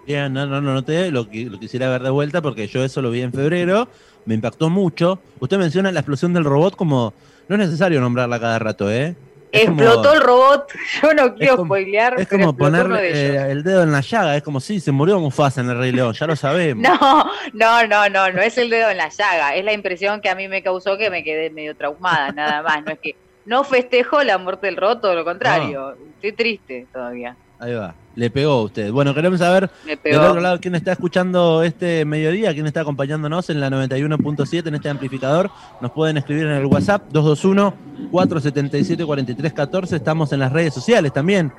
Bien, 0.05 0.34
no, 0.34 0.45
no, 0.45 0.59
no 0.59 0.73
noté, 0.73 1.11
lo, 1.11 1.27
lo 1.31 1.59
quisiera 1.59 1.89
ver 1.89 2.03
de 2.03 2.09
vuelta 2.09 2.41
porque 2.41 2.67
yo 2.67 2.84
eso 2.84 3.01
lo 3.01 3.09
vi 3.09 3.21
en 3.21 3.31
febrero, 3.31 3.88
me 4.25 4.34
impactó 4.36 4.69
mucho. 4.69 5.19
Usted 5.39 5.57
menciona 5.57 5.91
la 5.91 6.01
explosión 6.01 6.34
del 6.34 6.43
robot 6.43 6.75
como, 6.75 7.13
no 7.47 7.55
es 7.55 7.59
necesario 7.59 8.01
nombrarla 8.01 8.39
cada 8.39 8.59
rato, 8.59 8.91
¿eh? 8.91 9.15
Como- 9.53 9.81
Explotó 9.81 10.13
el 10.13 10.21
robot, 10.21 10.71
yo 11.03 11.13
no 11.13 11.35
quiero 11.35 11.57
como- 11.57 11.67
spoilear, 11.75 12.19
Es 12.19 12.27
como 12.27 12.57
poner 12.57 12.87
eh, 13.03 13.51
el 13.51 13.61
dedo 13.63 13.83
en 13.83 13.91
la 13.91 14.01
llaga, 14.01 14.35
es 14.35 14.41
como 14.41 14.59
si 14.59 14.79
se 14.79 14.91
murió 14.91 15.19
Mufasa 15.19 15.61
en 15.61 15.69
el 15.69 15.77
Rey 15.77 15.91
León, 15.91 16.13
ya 16.13 16.25
lo 16.25 16.35
sabemos. 16.35 16.83
No, 16.99 17.31
no, 17.53 17.87
no, 17.87 18.09
no, 18.09 18.31
no 18.31 18.41
es 18.41 18.57
el 18.57 18.69
dedo 18.69 18.89
en 18.89 18.97
la 18.97 19.09
llaga, 19.09 19.55
es 19.55 19.63
la 19.63 19.73
impresión 19.73 20.21
que 20.21 20.29
a 20.29 20.35
mí 20.35 20.47
me 20.47 20.63
causó 20.63 20.97
que 20.97 21.09
me 21.09 21.23
quedé 21.23 21.49
medio 21.51 21.75
traumada, 21.75 22.31
nada 22.31 22.61
más, 22.63 22.83
no 22.83 22.91
es 22.91 22.99
que 22.99 23.15
no 23.45 23.63
festejo 23.63 24.23
la 24.23 24.37
muerte 24.37 24.65
del 24.67 24.77
robot, 24.77 25.01
todo 25.01 25.13
lo 25.15 25.23
contrario, 25.23 25.95
estoy 26.15 26.31
triste 26.31 26.87
todavía, 26.91 27.35
Ahí 27.59 27.73
va, 27.73 27.93
le 28.16 28.30
pegó 28.30 28.51
a 28.51 28.64
usted. 28.64 28.91
Bueno, 28.91 29.14
queremos 29.14 29.39
saber 29.39 29.70
del 30.03 30.20
otro 30.20 30.41
lado 30.41 30.59
quién 30.59 30.76
está 30.76 30.91
escuchando 30.91 31.64
este 31.64 32.03
mediodía, 32.05 32.53
quién 32.53 32.68
está 32.68 32.82
acompañándonos 32.82 33.49
en 33.49 33.59
la 33.59 33.70
91.7 33.70 34.68
en 34.68 34.76
este 34.76 34.89
amplificador. 34.89 35.49
Nos 35.82 35.91
pueden 35.91 36.18
escribir 36.18 36.45
en 36.45 36.53
el 36.53 36.66
WhatsApp 36.66 37.11
221-477-4314. 37.11 39.93
Estamos 39.93 40.34
en 40.34 40.39
las 40.39 40.51
redes 40.51 40.74
sociales 40.74 41.14
también. 41.14 41.53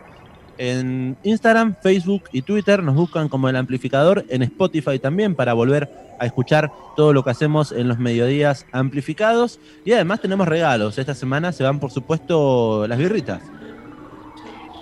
En 0.57 1.17
Instagram, 1.25 1.75
Facebook 1.83 2.25
y 2.33 2.43
Twitter 2.43 2.81
nos 2.83 2.95
buscan 2.95 3.29
como 3.29 3.49
el 3.49 3.57
amplificador, 3.57 4.25
en 4.29 4.43
Spotify 4.43 5.01
también 5.01 5.35
para 5.35 5.53
volver 5.53 5.91
a 6.21 6.27
escuchar 6.27 6.71
todo 6.97 7.13
lo 7.13 7.25
que 7.25 7.31
hacemos 7.31 7.73
en 7.73 7.89
los 7.89 7.99
mediodías 7.99 8.65
amplificados. 8.71 9.59
Y 9.85 9.91
además 9.93 10.21
tenemos 10.21 10.47
regalos. 10.47 10.97
Esta 10.99 11.15
semana 11.15 11.51
se 11.51 11.65
van, 11.65 11.81
por 11.81 11.91
supuesto, 11.91 12.87
las 12.87 12.99
birritas. 12.99 13.43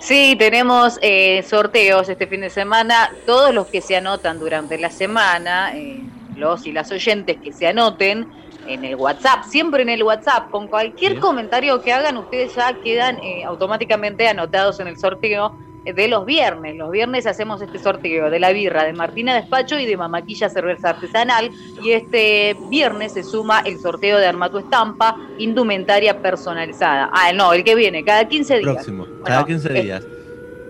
Sí, 0.03 0.35
tenemos 0.37 0.99
eh, 1.01 1.43
sorteos 1.43 2.09
este 2.09 2.27
fin 2.27 2.41
de 2.41 2.49
semana. 2.49 3.09
Todos 3.25 3.53
los 3.53 3.67
que 3.67 3.79
se 3.79 3.95
anotan 3.95 4.37
durante 4.37 4.77
la 4.77 4.89
semana, 4.89 5.71
eh, 5.77 6.01
los 6.35 6.65
y 6.65 6.73
las 6.73 6.91
oyentes 6.91 7.37
que 7.41 7.53
se 7.53 7.67
anoten 7.67 8.27
en 8.67 8.83
el 8.83 8.97
WhatsApp, 8.97 9.45
siempre 9.45 9.81
en 9.81 9.87
el 9.87 10.03
WhatsApp, 10.03 10.49
con 10.49 10.67
cualquier 10.67 11.13
Bien. 11.13 11.21
comentario 11.21 11.81
que 11.81 11.93
hagan, 11.93 12.17
ustedes 12.17 12.53
ya 12.53 12.73
quedan 12.83 13.17
eh, 13.23 13.45
automáticamente 13.45 14.27
anotados 14.27 14.81
en 14.81 14.87
el 14.87 14.99
sorteo 14.99 15.57
de 15.83 16.07
los 16.07 16.25
viernes. 16.25 16.75
Los 16.75 16.91
viernes 16.91 17.25
hacemos 17.25 17.61
este 17.61 17.79
sorteo 17.79 18.29
de 18.29 18.39
la 18.39 18.51
birra 18.51 18.83
de 18.83 18.93
Martina 18.93 19.35
Despacho 19.35 19.77
y 19.77 19.85
de 19.85 19.97
Mamaquilla 19.97 20.49
Cerveza 20.49 20.91
Artesanal. 20.91 21.51
Y 21.81 21.91
este 21.91 22.55
viernes 22.69 23.13
se 23.13 23.23
suma 23.23 23.61
el 23.61 23.79
sorteo 23.79 24.17
de 24.17 24.25
Arma 24.25 24.49
tu 24.49 24.59
Estampa, 24.59 25.17
indumentaria 25.37 26.21
personalizada. 26.21 27.09
Ah, 27.13 27.31
no, 27.33 27.53
el 27.53 27.63
que 27.63 27.75
viene, 27.75 28.03
cada 28.03 28.27
15 28.27 28.59
días. 28.59 28.73
Próximo, 28.73 29.07
cada 29.23 29.45
15 29.45 29.69
eh, 29.77 29.81
días. 29.81 30.03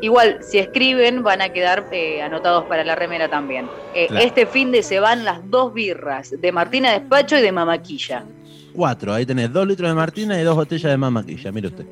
Igual, 0.02 0.40
si 0.44 0.60
escriben, 0.60 1.24
van 1.24 1.42
a 1.42 1.50
quedar 1.50 1.88
eh, 1.92 2.22
anotados 2.22 2.66
para 2.66 2.84
la 2.84 2.96
remera 2.96 3.30
también. 3.30 3.70
Eh, 3.94 4.08
Claro. 4.08 4.26
Este 4.26 4.46
fin 4.46 4.72
de 4.72 4.84
se 4.84 5.00
van 5.00 5.24
las 5.24 5.50
dos 5.50 5.74
birras, 5.74 6.36
de 6.38 6.52
Martina 6.52 6.92
Despacho 6.92 7.38
y 7.38 7.42
de 7.42 7.52
Mamaquilla. 7.52 8.26
Cuatro, 8.74 9.14
ahí 9.14 9.26
tenés 9.26 9.54
dos 9.54 9.68
litros 9.68 9.88
de 9.90 9.96
Martina 9.96 10.40
y 10.42 10.44
dos 10.44 10.56
botellas 10.56 10.92
de 10.92 10.98
mamaquilla, 10.98 11.52
mire 11.52 11.68
usted. 11.68 11.86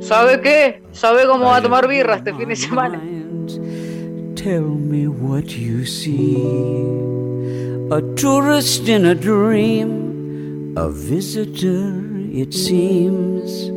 ¿Sabe 0.00 0.40
qué? 0.40 0.82
¿Sabe 0.92 1.26
cómo 1.26 1.46
va 1.46 1.56
a 1.56 1.62
tomar 1.62 1.88
birra 1.88 2.16
este 2.16 2.34
fin 2.34 2.48
de 2.48 2.56
semana? 2.56 3.00
Tell 4.34 4.62
me 4.62 5.08
what 5.08 5.46
you 5.48 5.84
see. 5.84 6.36
A 7.90 8.02
tourist 8.14 8.86
in 8.88 9.06
a 9.06 9.14
dream, 9.14 10.74
a 10.76 10.90
visitor, 10.90 11.92
it 12.30 12.52
seems, 12.52 13.70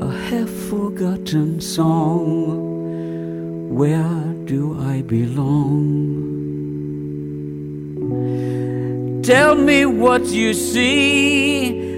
a 0.00 0.10
half 0.10 0.48
forgotten 0.70 1.60
song. 1.60 2.66
Where 3.68 4.34
do 4.46 4.76
I 4.80 5.02
belong? 5.02 6.26
Tell 9.22 9.54
me 9.54 9.84
what 9.84 10.24
you 10.26 10.54
see. 10.54 11.97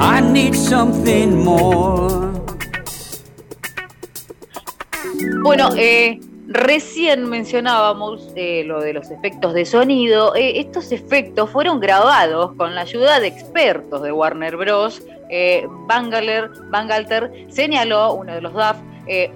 I 0.00 0.20
need 0.22 0.54
something 0.54 1.44
more. 1.44 2.32
Bueno, 5.42 5.68
eh, 5.76 6.18
recién 6.50 7.28
mencionábamos 7.28 8.32
eh, 8.34 8.64
lo 8.64 8.80
de 8.80 8.92
los 8.92 9.10
efectos 9.10 9.54
de 9.54 9.64
sonido. 9.64 10.34
Eh, 10.34 10.58
estos 10.58 10.90
efectos 10.90 11.50
fueron 11.50 11.80
grabados 11.80 12.54
con 12.56 12.74
la 12.74 12.80
ayuda 12.80 13.20
de 13.20 13.28
expertos 13.28 14.02
de 14.02 14.10
Warner 14.10 14.56
Bros. 14.56 15.02
Eh, 15.28 15.66
Bangalter 15.86 17.30
señaló, 17.48 18.14
uno 18.14 18.34
de 18.34 18.40
los 18.40 18.52
DAF, 18.54 18.78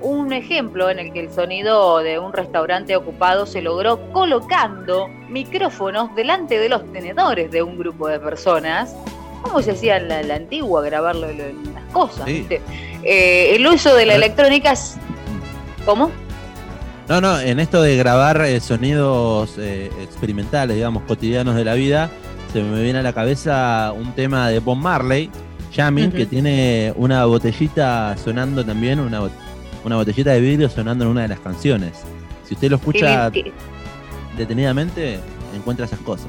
un 0.03 0.33
ejemplo 0.33 0.89
en 0.89 0.99
el 0.99 1.13
que 1.13 1.21
el 1.21 1.33
sonido 1.33 1.99
de 1.99 2.19
un 2.19 2.33
restaurante 2.33 2.97
ocupado 2.97 3.45
se 3.45 3.61
logró 3.61 4.01
colocando 4.13 5.09
micrófonos 5.29 6.15
delante 6.15 6.59
de 6.59 6.69
los 6.69 6.91
tenedores 6.93 7.51
de 7.51 7.63
un 7.63 7.79
grupo 7.79 8.09
de 8.09 8.21
personas. 8.21 8.97
¿Cómo 9.45 9.63
se 9.63 9.71
hacía 9.73 9.99
en 9.99 10.09
la, 10.09 10.23
la 10.23 10.35
antigua 10.37 10.83
grabarlo 10.83 11.29
lo- 11.33 11.73
las 11.73 11.85
cosas? 11.93 12.25
Sí. 12.27 12.33
¿viste? 12.41 12.61
Eh, 13.05 13.55
el 13.55 13.67
uso 13.67 13.95
de 13.95 14.07
la 14.07 14.15
electrónica 14.17 14.73
es... 14.73 14.97
¿Cómo? 15.85 16.11
No, 17.09 17.21
no, 17.21 17.39
en 17.39 17.61
esto 17.61 17.83
de 17.83 17.97
grabar 17.97 18.41
eh, 18.47 18.59
sonidos 18.61 19.57
eh, 19.59 19.91
experimentales, 20.03 20.75
digamos, 20.77 21.03
cotidianos 21.03 21.55
de 21.55 21.65
la 21.65 21.75
vida, 21.75 22.09
se 22.53 22.63
me 22.63 22.83
viene 22.83 23.01
a 23.01 23.03
la 23.03 23.13
cabeza 23.13 23.93
un 23.95 24.13
tema 24.15 24.49
de 24.49 24.59
Bob 24.61 24.77
Marley, 24.79 25.31
Jamming, 25.75 26.11
que 26.13 26.25
tiene 26.25 26.95
una 26.97 27.27
botellita 27.27 28.17
sonando 28.17 28.65
también, 28.65 29.01
una, 29.01 29.21
una 29.85 29.97
botellita 29.97 30.31
de 30.31 30.41
vidrio 30.41 30.71
sonando 30.71 31.05
en 31.05 31.11
una 31.11 31.23
de 31.23 31.29
las 31.29 31.41
canciones. 31.41 31.93
Si 32.49 32.55
usted 32.55 32.71
lo 32.71 32.77
escucha 32.77 33.31
detenidamente, 34.39 35.19
encuentra 35.55 35.85
esas 35.87 35.99
cosas. 36.01 36.29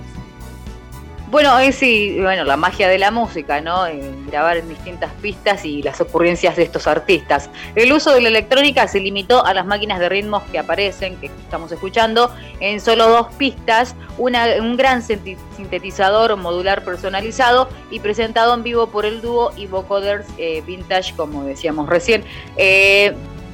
Bueno, 1.36 1.52
sí, 1.74 2.18
bueno, 2.22 2.46
la 2.46 2.56
magia 2.56 2.88
de 2.88 2.98
la 2.98 3.12
música, 3.12 3.60
¿no? 3.60 3.86
Eh, 3.88 4.00
grabar 4.28 4.56
en 4.56 4.70
distintas 4.70 5.12
pistas 5.22 5.66
y 5.66 5.82
las 5.82 6.00
ocurrencias 6.00 6.56
de 6.56 6.64
estos 6.64 6.88
artistas. 6.88 7.50
El 7.76 7.92
uso 7.92 8.14
de 8.14 8.22
la 8.22 8.30
electrónica 8.30 8.88
se 8.88 9.02
limitó 9.02 9.46
a 9.46 9.54
las 9.54 9.66
máquinas 9.66 10.00
de 10.00 10.08
ritmos 10.08 10.44
que 10.44 10.60
aparecen, 10.60 11.18
que 11.18 11.26
estamos 11.26 11.74
escuchando, 11.74 12.34
en 12.62 12.80
solo 12.80 13.10
dos 13.10 13.28
pistas, 13.34 13.96
una- 14.18 14.46
un 14.62 14.78
gran 14.78 15.04
sintetizador 15.04 16.38
modular 16.38 16.86
personalizado 16.86 17.68
y 17.92 18.00
presentado 18.00 18.54
en 18.54 18.64
vivo 18.64 18.88
por 18.88 19.06
el 19.06 19.20
dúo 19.20 19.52
y 19.58 19.68
vocoders 19.68 20.26
eh, 20.38 20.64
vintage, 20.66 21.14
como 21.18 21.44
decíamos 21.44 21.90
recién. 21.90 22.24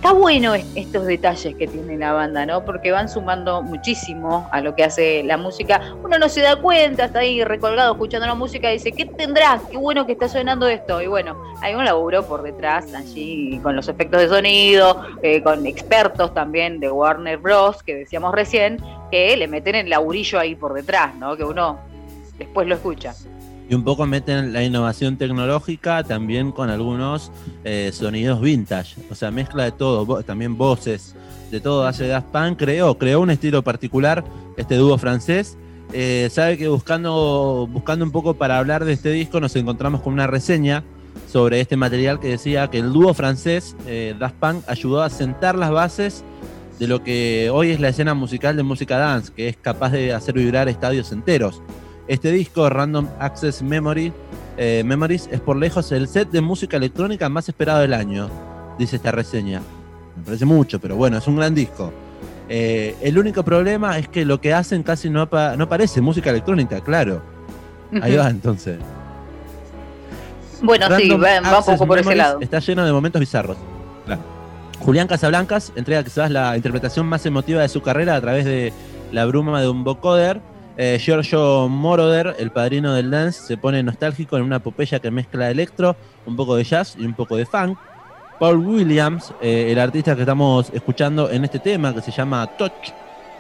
Está 0.02 0.14
bueno 0.14 0.56
es- 0.56 0.66
estos 0.74 1.06
detalles 1.06 1.54
que 1.58 1.68
tiene 1.68 1.96
la 1.96 2.12
banda, 2.12 2.44
¿no? 2.48 2.66
Porque 2.66 2.90
van 2.92 3.08
sumando 3.08 3.62
muchísimo 3.62 4.50
a 4.52 4.60
lo 4.60 4.74
que 4.74 4.84
hace 4.84 5.22
la 5.22 5.38
música. 5.38 5.80
Uno 6.04 6.18
no 6.18 6.28
se 6.28 6.42
da 6.42 6.56
cuenta, 6.56 7.06
está 7.06 7.20
ahí 7.20 7.44
recolgado 7.44 7.92
escuchando 7.92 8.26
la 8.26 8.34
música 8.34 8.72
y 8.72 8.74
dice, 8.80 8.94
¿qué 8.94 9.06
tendrá? 9.06 9.62
Qué 9.70 9.78
bueno 9.78 10.08
que 10.08 10.14
está 10.14 10.28
sonando 10.28 10.68
esto. 10.68 11.04
Y 11.04 11.06
bueno, 11.06 11.40
hay 11.62 11.76
un 11.76 11.86
laburo 11.86 12.26
por 12.26 12.42
detrás 12.42 12.92
allí 12.96 13.60
con 13.62 13.76
los 13.76 13.88
efectos 13.90 14.22
de 14.22 14.28
sonido, 14.30 15.06
eh, 15.22 15.44
con 15.44 15.68
expertos 15.68 16.34
también 16.34 16.80
de 16.80 16.90
Warner 16.90 17.38
Bros. 17.38 17.84
que 17.84 17.94
decíamos 17.94 18.34
recién, 18.34 18.80
que 19.12 19.38
le 19.38 19.48
meten 19.48 19.76
el 19.76 19.88
laburillo 19.92 20.40
ahí 20.40 20.56
por 20.56 20.74
detrás, 20.74 21.14
¿no? 21.14 21.38
Que 21.38 21.44
uno 21.44 21.78
después 22.40 22.68
lo 22.68 22.74
escucha. 22.74 23.14
Y 23.72 23.74
un 23.74 23.86
poco 23.86 24.06
meten 24.06 24.52
la 24.52 24.66
innovación 24.66 25.16
tecnológica 25.16 26.04
también 26.04 26.52
con 26.52 26.70
algunos 26.70 27.32
eh, 27.64 27.92
sonidos 27.94 28.42
vintage. 28.42 28.98
O 29.10 29.16
sea, 29.16 29.32
mezcla 29.32 29.64
de 29.64 29.72
todo, 29.72 30.22
también 30.24 30.58
voces, 30.58 31.16
de 31.52 31.62
todo 31.62 31.88
hace 31.88 32.06
Daft 32.06 32.28
Punk. 32.34 32.60
Creó, 32.60 32.98
creó 32.98 33.22
un 33.22 33.30
estilo 33.30 33.64
particular, 33.64 34.26
este 34.58 34.76
dúo 34.76 34.98
francés. 34.98 35.58
Eh, 35.94 36.28
sabe 36.30 36.58
que 36.58 36.68
buscando, 36.68 37.66
buscando 37.72 38.04
un 38.04 38.12
poco 38.12 38.34
para 38.34 38.58
hablar 38.58 38.84
de 38.84 38.92
este 38.92 39.10
disco 39.12 39.40
nos 39.40 39.56
encontramos 39.56 40.02
con 40.02 40.12
una 40.12 40.28
reseña 40.28 40.84
sobre 41.30 41.62
este 41.62 41.78
material 41.78 42.20
que 42.20 42.28
decía 42.28 42.68
que 42.70 42.80
el 42.80 42.92
dúo 42.92 43.14
francés 43.14 43.78
eh, 43.88 44.14
Punk 44.42 44.66
ayudó 44.68 45.02
a 45.02 45.10
sentar 45.10 45.58
las 45.58 45.72
bases 45.72 46.26
de 46.78 46.88
lo 46.90 47.06
que 47.06 47.50
hoy 47.50 47.70
es 47.70 47.80
la 47.80 47.88
escena 47.88 48.16
musical 48.16 48.58
de 48.58 48.64
música 48.64 48.98
dance, 48.98 49.32
que 49.32 49.48
es 49.48 49.56
capaz 49.56 49.92
de 49.92 50.14
hacer 50.14 50.36
vibrar 50.36 50.68
estadios 50.68 51.14
enteros. 51.14 51.62
Este 52.08 52.32
disco, 52.32 52.70
Random 52.70 53.08
Access 53.20 53.62
Memory, 53.62 54.12
eh, 54.58 54.84
Memories, 54.86 55.30
es 55.32 55.40
por 55.40 55.56
lejos 55.58 55.92
el 55.92 56.08
set 56.08 56.30
de 56.32 56.42
música 56.42 56.78
electrónica 56.78 57.30
más 57.30 57.48
esperado 57.48 57.80
del 57.80 57.94
año, 57.94 58.30
dice 58.78 58.96
esta 58.98 59.12
reseña. 59.12 59.62
Me 60.18 60.24
parece 60.24 60.46
mucho, 60.46 60.80
pero 60.80 60.96
bueno, 60.96 61.18
es 61.18 61.28
un 61.28 61.38
gran 61.38 61.56
disco. 61.56 61.92
Eh, 62.50 62.96
el 63.02 63.18
único 63.18 63.44
problema 63.44 63.98
es 63.98 64.10
que 64.10 64.26
lo 64.26 64.42
que 64.42 64.54
hacen 64.54 64.84
casi 64.84 65.10
no, 65.10 65.22
apa- 65.22 65.56
no 65.56 65.70
parece 65.70 66.02
música 66.02 66.32
electrónica, 66.32 66.82
claro. 66.82 67.22
Ahí 68.02 68.16
va 68.18 68.30
entonces. 68.30 68.78
Bueno, 70.62 70.86
sí, 70.98 71.10
Random 71.10 71.24
va, 71.24 71.52
va 71.52 71.60
un 71.60 71.66
poco 71.66 71.88
por 71.88 72.00
ese 72.00 72.16
lado. 72.16 72.40
Está 72.42 72.60
lleno 72.60 72.86
de 72.86 72.92
momentos 72.92 73.20
bizarros. 73.20 73.58
Claro. 74.06 74.22
Julián 74.80 75.08
Casablancas 75.08 75.72
entrega 75.76 76.04
quizás 76.04 76.30
la 76.30 76.56
interpretación 76.58 77.06
más 77.06 77.26
emotiva 77.26 77.62
de 77.62 77.70
su 77.70 77.82
carrera 77.82 78.16
a 78.16 78.22
través 78.22 78.46
de 78.46 78.74
la 79.12 79.26
bruma 79.26 79.62
de 79.62 79.70
un 79.70 79.84
vocoder. 79.84 80.42
Eh, 80.78 80.98
Giorgio 81.00 81.68
Moroder, 81.68 82.36
el 82.40 82.52
padrino 82.52 82.94
del 82.94 83.12
dance, 83.12 83.42
se 83.42 83.58
pone 83.58 83.84
nostálgico 83.84 84.38
en 84.38 84.44
una 84.44 84.58
epopeya 84.58 85.00
que 85.00 85.12
mezcla 85.12 85.52
electro, 85.52 85.96
un 86.26 86.36
poco 86.36 86.56
de 86.56 86.64
jazz 86.64 86.96
y 86.98 87.06
un 87.06 87.14
poco 87.14 87.36
de 87.36 87.46
funk. 87.46 87.78
Paul 88.40 88.58
Williams, 88.58 89.34
eh, 89.42 89.72
el 89.72 89.80
artista 89.80 90.16
que 90.16 90.22
estamos 90.22 90.72
escuchando 90.74 91.30
en 91.30 91.44
este 91.44 91.60
tema, 91.60 91.94
que 91.94 92.02
se 92.02 92.12
llama 92.12 92.48
Touch, 92.58 92.92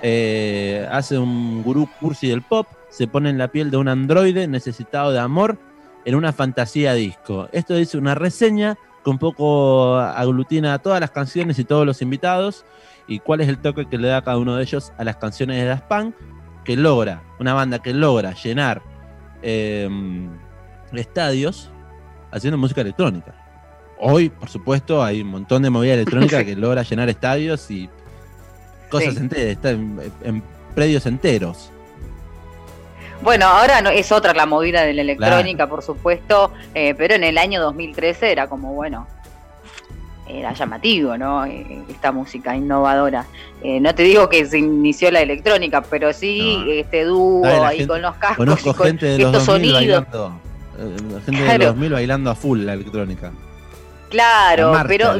eh, 0.04 0.88
hace 0.92 1.18
un 1.18 1.64
gurú 1.64 1.88
cursi 2.00 2.28
del 2.28 2.42
pop, 2.42 2.68
se 2.90 3.08
pone 3.08 3.30
en 3.30 3.38
la 3.38 3.48
piel 3.48 3.72
de 3.72 3.78
un 3.78 3.88
androide 3.88 4.48
necesitado 4.48 5.12
de 5.12 5.20
amor 5.20 5.58
en 6.06 6.16
una 6.16 6.34
fantasía 6.34 6.94
disco. 6.94 7.48
Esto 7.52 7.76
dice 7.76 7.98
una 7.98 8.16
reseña 8.16 8.78
que 9.04 9.10
un 9.10 9.18
poco 9.18 9.98
aglutina 9.98 10.74
a 10.74 10.80
todas 10.80 11.00
las 11.00 11.12
canciones 11.12 11.58
y 11.58 11.64
todos 11.64 11.86
los 11.86 12.02
invitados 12.02 12.66
y 13.08 13.20
cuál 13.20 13.42
es 13.42 13.48
el 13.48 13.58
toque 13.58 13.88
que 13.88 13.98
le 13.98 14.08
da 14.08 14.22
cada 14.22 14.38
uno 14.38 14.56
de 14.56 14.64
ellos 14.64 14.92
a 14.98 15.04
las 15.04 15.18
canciones 15.18 15.58
de 15.58 15.66
Daft 15.66 15.86
Punk, 15.86 16.16
que 16.64 16.76
logra, 16.78 17.24
una 17.39 17.53
banda 17.53 17.80
que 17.80 17.93
logra 17.93 18.34
llenar 18.34 18.82
eh, 19.41 19.89
estadios 20.93 21.70
haciendo 22.32 22.57
música 22.57 22.82
electrónica. 22.82 23.34
Hoy, 23.99 24.30
por 24.30 24.49
supuesto, 24.49 25.03
hay 25.03 25.22
un 25.22 25.28
montón 25.30 25.62
de 25.62 25.70
movida 25.70 25.93
electrónica 25.93 26.43
que 26.45 26.55
logra 26.55 26.84
llenar 26.84 27.09
estadios 27.09 27.70
y 27.72 27.89
cosas 28.89 29.14
Sí. 29.14 29.20
enteras, 29.22 29.45
está 29.47 29.70
en, 29.72 29.99
en 30.24 30.43
predios 30.76 31.05
enteros. 31.05 31.72
Bueno, 33.22 33.45
ahora 33.45 33.82
no, 33.82 33.91
es 33.91 34.12
otra 34.12 34.34
la 34.34 34.47
movida 34.47 34.82
de 34.82 34.93
la 34.93 35.01
electrónica, 35.03 35.68
por 35.68 35.84
supuesto, 35.84 36.51
eh, 36.74 36.95
pero 36.97 37.14
en 37.14 37.24
el 37.24 37.38
año 37.38 37.62
2013 37.62 38.32
era 38.32 38.47
como, 38.47 38.74
bueno, 38.74 39.07
era 40.40 40.54
llamativo, 40.54 41.18
¿no? 41.18 41.46
Eh, 41.46 41.82
esta 41.90 42.12
música 42.12 42.56
innovadora. 42.56 43.26
Eh, 43.62 43.80
no 43.80 43.94
te 43.94 44.04
digo 44.04 44.30
que 44.30 44.46
se 44.46 44.60
inició 44.60 45.12
la 45.12 45.22
electrónica, 45.22 45.82
pero 45.82 46.14
sí 46.14 46.58
No. 46.66 46.72
este 46.72 47.04
dúo 47.06 47.46
ahí 47.46 47.78
gente- 47.80 47.88
con 47.94 48.02
los 48.02 48.16
cascos 48.16 48.38
Conozco 48.38 48.70
y 48.70 48.74
con 48.74 48.88
gente 48.88 49.06
de 49.06 49.18
los 49.20 49.28
estos 49.32 49.46
2000 49.48 49.72
sonidos. 49.74 49.96
bailando. 50.12 50.42
eh, 50.80 50.96
gente 51.26 51.32
de 51.42 51.46
Claro. 51.46 51.58
los 51.60 51.68
2000 51.76 51.92
bailando 51.94 52.30
a 52.32 52.36
full 52.36 52.60
la 52.66 52.74
electrónica. 52.74 53.32
Claro, 54.10 54.74
pero 54.88 55.12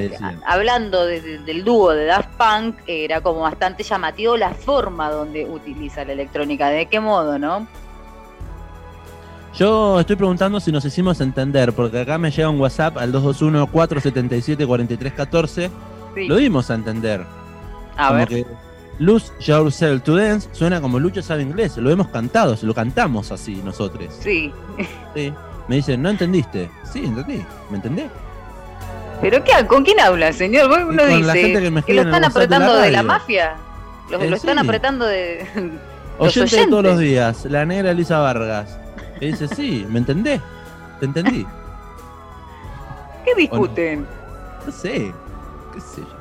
hablando 0.46 1.06
de- 1.06 1.22
de- 1.22 1.38
del 1.40 1.64
dúo 1.64 1.92
de 1.92 2.06
Daft 2.06 2.30
Punk, 2.38 2.76
era 2.88 3.22
como 3.22 3.40
bastante 3.42 3.84
llamativo 3.84 4.36
la 4.36 4.50
forma 4.54 5.10
donde 5.10 5.46
utiliza 5.46 6.04
la 6.04 6.12
electrónica, 6.12 6.70
de 6.70 6.88
qué 6.88 7.00
modo, 7.00 7.40
¿no? 7.40 7.68
Yo 9.54 10.00
estoy 10.00 10.16
preguntando 10.16 10.60
si 10.62 10.72
nos 10.72 10.86
hicimos 10.86 11.20
entender, 11.20 11.74
porque 11.74 12.00
acá 12.02 12.18
me 12.18 12.32
llega 12.32 12.50
un 12.50 12.60
WhatsApp 12.60 12.98
al 12.98 13.12
221-477-4314. 13.14 15.70
Sí. 16.16 16.28
Lo 16.28 16.36
dimos 16.38 16.70
a 16.72 16.76
entender. 16.76 17.26
A 17.98 18.08
como 18.08 18.20
ver. 18.20 18.28
que 18.28 18.46
Lose 19.00 19.32
Yourself 19.40 20.04
to 20.04 20.16
Dance 20.16 20.50
suena 20.52 20.80
como 20.82 21.00
Lucho 21.00 21.22
sabe 21.22 21.42
inglés. 21.44 21.78
Lo 21.78 21.90
hemos 21.90 22.08
cantado, 22.10 22.56
se 22.56 22.66
lo 22.66 22.74
cantamos 22.74 23.32
así 23.32 23.62
nosotros. 23.64 24.14
Sí. 24.20 24.52
Sí. 25.16 25.34
Me 25.68 25.76
dicen, 25.78 26.02
¿no 26.02 26.10
entendiste? 26.10 26.70
Sí, 26.92 27.06
entendí. 27.06 27.44
¿Me 27.70 27.78
entendés? 27.78 28.08
¿Pero 29.22 29.44
qué? 29.44 29.52
¿Con 29.68 29.84
quién 29.84 30.00
habla, 30.00 30.34
señor? 30.34 30.68
Vos 30.70 30.80
Uno 30.88 31.04
con 31.04 31.28
la 31.28 31.34
dice 31.34 31.46
gente 31.48 31.62
que 31.62 31.72
me 31.72 31.84
que 31.84 31.94
lo 31.94 32.02
están 32.02 32.24
WhatsApp 32.24 32.42
de 32.42 32.48
la 32.50 32.56
apretando 32.58 32.82
de 32.82 32.92
la, 32.92 33.04
mafia. 33.04 33.54
Lo, 34.10 34.22
Eh, 34.22 34.30
lo 34.30 34.36
están 34.36 34.60
apretando 34.60 35.06
de. 35.06 35.46
Los 36.20 36.36
Oyente 36.38 36.56
de 36.58 36.68
todos 36.68 36.84
los 36.84 36.98
oyentes. 36.98 37.42
días, 37.44 37.52
la 37.52 37.66
negra 37.66 37.92
Elisa 37.92 38.20
Vargas. 38.20 38.78
Y 39.22 39.28
dice, 39.28 39.48
sí, 39.48 39.86
¿me 39.90 40.00
entendés? 40.00 40.42
¿Te 41.00 41.06
entendí? 41.06 41.46
¿Qué 43.26 43.36
discuten? 43.36 44.06
No 44.66 44.72
sé, 44.72 45.14
qué 45.74 45.80
sé 45.80 46.02
yo. 46.02 46.18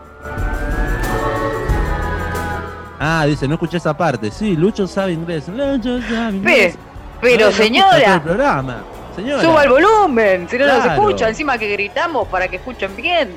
Ah, 3.03 3.24
dice, 3.26 3.48
no 3.48 3.55
escuché 3.55 3.78
esa 3.78 3.96
parte. 3.96 4.30
Sí, 4.30 4.55
Lucho 4.57 4.86
sabe 4.86 5.12
inglés. 5.12 5.48
Lucho 5.48 6.01
sabe 6.03 6.36
inglés. 6.36 6.74
Pe- 6.74 6.80
pero 7.22 7.44
No, 7.44 7.48
el 7.48 7.55
señora, 7.55 8.22
programa. 8.22 8.84
Señora. 9.16 9.42
suba 9.42 9.64
el 9.64 9.70
volumen, 9.70 10.46
si 10.48 10.57
no 10.59 10.64
Claro. 10.64 10.92
escucha, 10.92 11.28
encima 11.28 11.59
que 11.59 11.68
gritamos 11.72 12.28
para 12.28 12.48
que 12.48 12.57
escuchen 12.57 12.94
bien. 12.96 13.30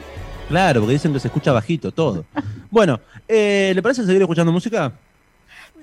Claro, 0.49 0.81
porque 0.81 0.93
dicen 0.93 1.11
que 1.13 1.19
se 1.19 1.29
escucha 1.29 1.51
bajito 1.53 1.91
todo. 1.91 2.25
bueno, 2.69 2.99
eh, 3.27 3.71
¿le 3.73 3.81
parece 3.81 4.05
seguir 4.05 4.21
escuchando 4.21 4.51
música? 4.51 4.91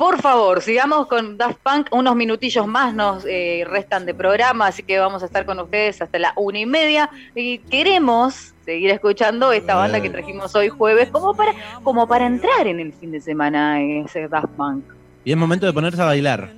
Por 0.00 0.18
favor, 0.22 0.62
sigamos 0.62 1.08
con 1.08 1.36
Daft 1.36 1.58
Punk. 1.62 1.88
Unos 1.90 2.16
minutillos 2.16 2.66
más 2.66 2.94
nos 2.94 3.22
eh, 3.26 3.66
restan 3.68 4.06
de 4.06 4.14
programa, 4.14 4.68
así 4.68 4.82
que 4.82 4.98
vamos 4.98 5.22
a 5.22 5.26
estar 5.26 5.44
con 5.44 5.60
ustedes 5.60 6.00
hasta 6.00 6.18
la 6.18 6.32
una 6.36 6.58
y 6.58 6.64
media. 6.64 7.10
Y 7.34 7.58
queremos 7.58 8.54
seguir 8.64 8.92
escuchando 8.92 9.52
esta 9.52 9.74
banda 9.74 10.00
que 10.00 10.08
trajimos 10.08 10.54
hoy 10.54 10.70
jueves, 10.70 11.10
como 11.10 11.36
para, 11.36 11.52
como 11.82 12.08
para 12.08 12.24
entrar 12.24 12.66
en 12.66 12.80
el 12.80 12.94
fin 12.94 13.12
de 13.12 13.20
semana, 13.20 13.78
en 13.78 14.06
ese 14.06 14.26
Daft 14.26 14.48
Punk. 14.56 14.84
Y 15.22 15.32
es 15.32 15.36
momento 15.36 15.66
de 15.66 15.72
ponerse 15.74 16.00
a 16.00 16.06
bailar. 16.06 16.50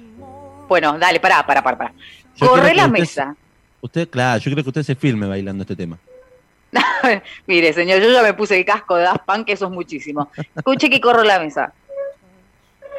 Bueno, 0.69 0.97
dale, 0.97 1.19
pará, 1.19 1.45
pará, 1.45 1.65
pará. 1.65 1.77
pará. 1.77 1.93
Corre 2.39 2.77
la 2.77 2.87
mesa. 2.87 3.35
Usted, 3.81 4.09
claro, 4.09 4.39
yo 4.39 4.53
creo 4.53 4.63
que 4.63 4.71
usted 4.71 4.85
se 4.85 4.95
filme 4.95 5.27
bailando 5.27 5.63
este 5.63 5.75
tema. 5.75 5.99
Mire, 7.49 7.73
señor, 7.73 8.01
yo 8.01 8.09
ya 8.09 8.23
me 8.23 8.35
puse 8.35 8.57
el 8.57 8.65
casco 8.65 8.95
de 8.95 9.03
Daft 9.03 9.25
Punk, 9.27 9.49
eso 9.49 9.67
es 9.67 9.73
muchísimo. 9.73 10.31
Escuche 10.55 10.89
que 10.89 11.01
corro 11.01 11.25
la 11.25 11.41
mesa. 11.41 11.73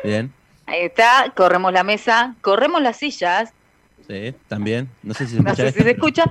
Bien. 0.03 0.33
Ahí 0.65 0.81
está, 0.81 1.31
corremos 1.35 1.73
la 1.73 1.83
mesa, 1.83 2.35
corremos 2.41 2.81
las 2.81 2.97
sillas. 2.97 3.53
Sí, 4.07 4.33
también. 4.47 4.89
No 5.01 5.13
sé 5.13 5.25
si 5.25 5.33
se 5.33 5.37
escucha. 5.37 5.63
No 5.63 5.69
sé 5.69 5.71
si 5.71 5.83
se 5.83 5.91
escucha. 5.91 6.23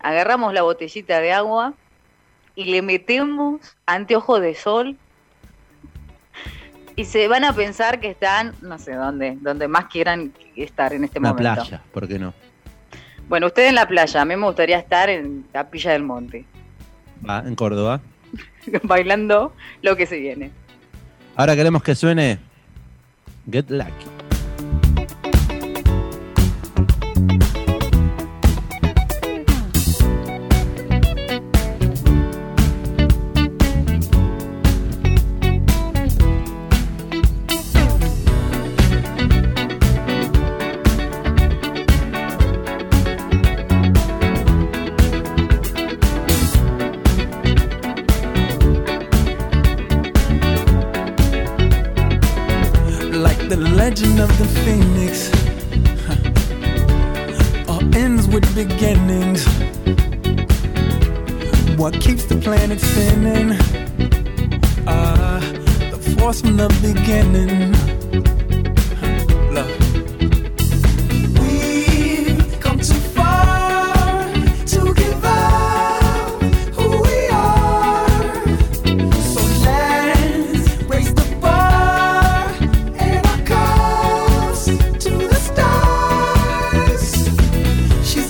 Agarramos 0.00 0.52
la 0.52 0.62
botellita 0.62 1.20
de 1.20 1.32
agua 1.32 1.74
y 2.54 2.64
le 2.64 2.82
metemos 2.82 3.60
anteojos 3.86 4.40
de 4.40 4.54
sol 4.54 4.96
y 6.94 7.04
se 7.04 7.28
van 7.28 7.44
a 7.44 7.52
pensar 7.52 8.00
que 8.00 8.08
están, 8.08 8.54
no 8.62 8.78
sé 8.78 8.94
dónde, 8.94 9.36
donde 9.40 9.68
más 9.68 9.86
quieran 9.86 10.32
estar 10.56 10.94
en 10.94 11.04
este 11.04 11.20
momento. 11.20 11.42
La 11.42 11.54
playa, 11.54 11.82
¿por 11.92 12.08
qué 12.08 12.18
no? 12.18 12.32
Bueno, 13.28 13.48
usted 13.48 13.68
en 13.68 13.74
la 13.74 13.86
playa, 13.86 14.22
a 14.22 14.24
mí 14.24 14.36
me 14.36 14.46
gustaría 14.46 14.78
estar 14.78 15.10
en 15.10 15.44
Capilla 15.52 15.92
del 15.92 16.04
Monte. 16.04 16.44
Ah, 17.26 17.42
en 17.44 17.54
Córdoba. 17.54 18.00
Bailando 18.82 19.52
lo 19.82 19.96
que 19.96 20.06
se 20.06 20.18
viene. 20.18 20.50
Ahora 21.34 21.54
queremos 21.54 21.82
que 21.82 21.94
suene 21.94 22.38
Good 23.48 23.70
luck. 23.70 24.15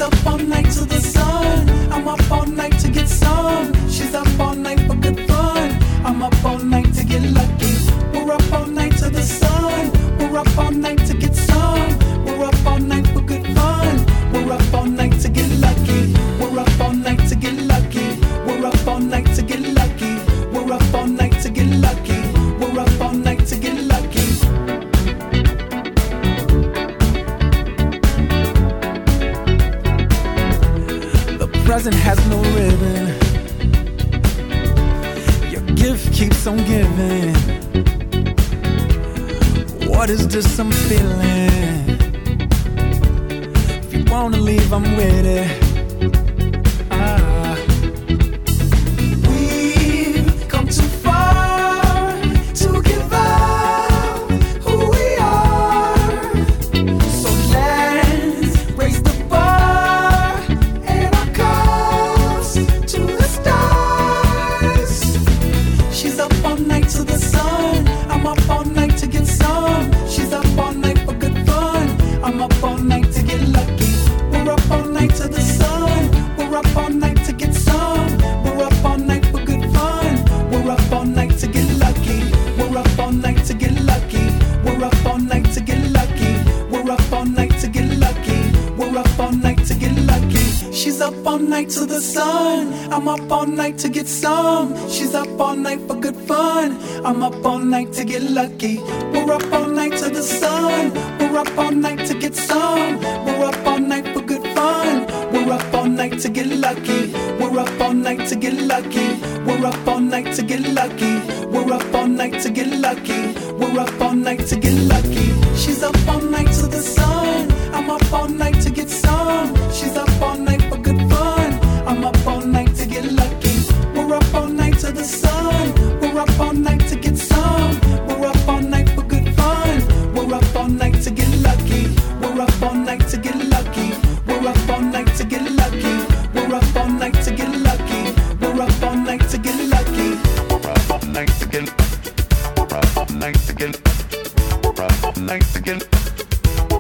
up 0.01 0.27
all 0.27 0.39
night. 0.39 0.66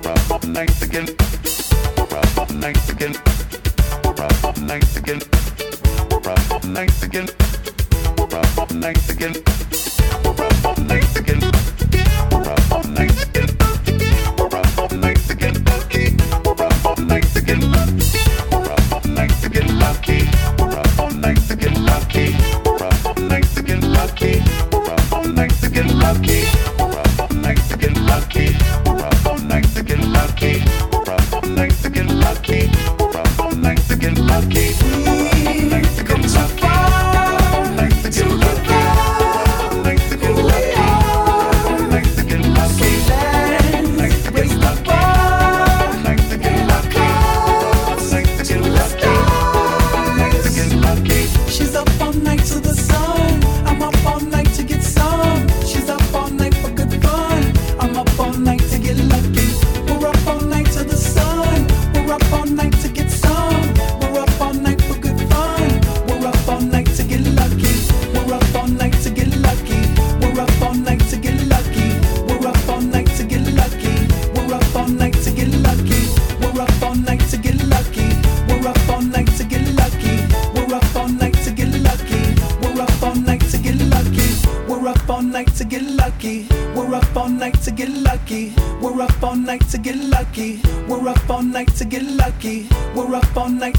Nice 0.07 0.83
again. 11.19 11.43
Nice 12.95 13.17
again. 13.17 13.36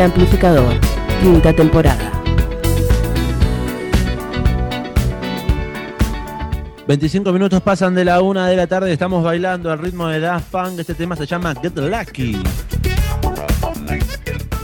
El 0.00 0.06
amplificador, 0.06 0.80
quinta 1.20 1.52
temporada. 1.52 2.10
25 6.88 7.30
minutos 7.34 7.60
pasan 7.60 7.94
de 7.94 8.06
la 8.06 8.22
una 8.22 8.48
de 8.48 8.56
la 8.56 8.66
tarde, 8.66 8.94
estamos 8.94 9.22
bailando 9.22 9.70
al 9.70 9.78
ritmo 9.78 10.08
de 10.08 10.20
Daft 10.20 10.50
Punk. 10.50 10.78
Este 10.78 10.94
tema 10.94 11.16
se 11.16 11.26
llama 11.26 11.54
Get 11.60 11.76
Lucky. 11.76 12.42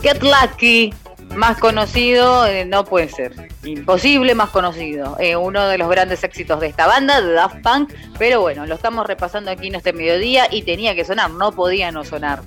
Get 0.00 0.22
Lucky, 0.22 0.94
más 1.34 1.58
conocido, 1.58 2.46
eh, 2.46 2.64
no 2.64 2.86
puede 2.86 3.10
ser. 3.10 3.50
Imposible 3.62 4.34
más 4.34 4.48
conocido. 4.48 5.18
Eh, 5.20 5.36
uno 5.36 5.68
de 5.68 5.76
los 5.76 5.90
grandes 5.90 6.24
éxitos 6.24 6.60
de 6.60 6.68
esta 6.68 6.86
banda, 6.86 7.20
de 7.20 7.34
Daft 7.34 7.60
Punk. 7.60 7.92
Pero 8.18 8.40
bueno, 8.40 8.64
lo 8.64 8.76
estamos 8.76 9.06
repasando 9.06 9.50
aquí 9.50 9.66
en 9.66 9.74
este 9.74 9.92
mediodía 9.92 10.48
y 10.50 10.62
tenía 10.62 10.94
que 10.94 11.04
sonar, 11.04 11.30
no 11.30 11.52
podía 11.52 11.92
no 11.92 12.04
sonar. 12.04 12.40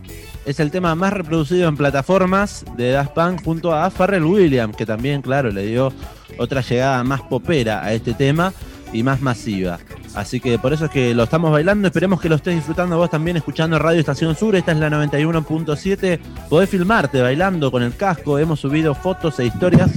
Es 0.50 0.60
el 0.60 0.72
tema 0.72 0.96
más 0.96 1.14
reproducido 1.14 1.70
en 1.70 1.78
plataformas 1.78 2.66
de 2.76 2.90
Daft 2.90 3.12
Punk 3.12 3.44
junto 3.44 3.72
a 3.72 3.88
Pharrell 3.92 4.24
Williams, 4.24 4.76
que 4.76 4.84
también, 4.84 5.22
claro, 5.22 5.52
le 5.52 5.68
dio 5.68 5.94
otra 6.40 6.62
llegada 6.62 7.04
más 7.04 7.22
popera 7.22 7.84
a 7.84 7.94
este 7.94 8.16
tema 8.16 8.52
y 8.92 9.04
más 9.04 9.22
masiva. 9.22 9.78
Así 10.16 10.40
que 10.40 10.58
por 10.58 10.74
eso 10.74 10.86
es 10.86 10.90
que 10.90 11.14
lo 11.14 11.26
estamos 11.26 11.52
bailando. 11.52 11.88
Esperemos 11.88 12.20
que 12.20 12.30
lo 12.30 12.36
estés 12.38 12.56
disfrutando 12.56 12.98
vos 12.98 13.12
también 13.12 13.38
escuchando 13.38 13.78
Radio 13.78 14.00
Estación 14.00 14.36
Sur. 14.36 14.56
Esta 14.56 14.72
es 14.72 14.80
la 14.80 14.90
91.7. 14.90 16.20
Podés 16.50 16.68
filmarte 16.68 17.22
bailando 17.22 17.70
con 17.70 17.84
el 17.84 17.96
casco. 17.96 18.40
Hemos 18.40 18.60
subido 18.60 18.96
fotos 18.96 19.40
e 19.40 19.46
historias 19.46 19.92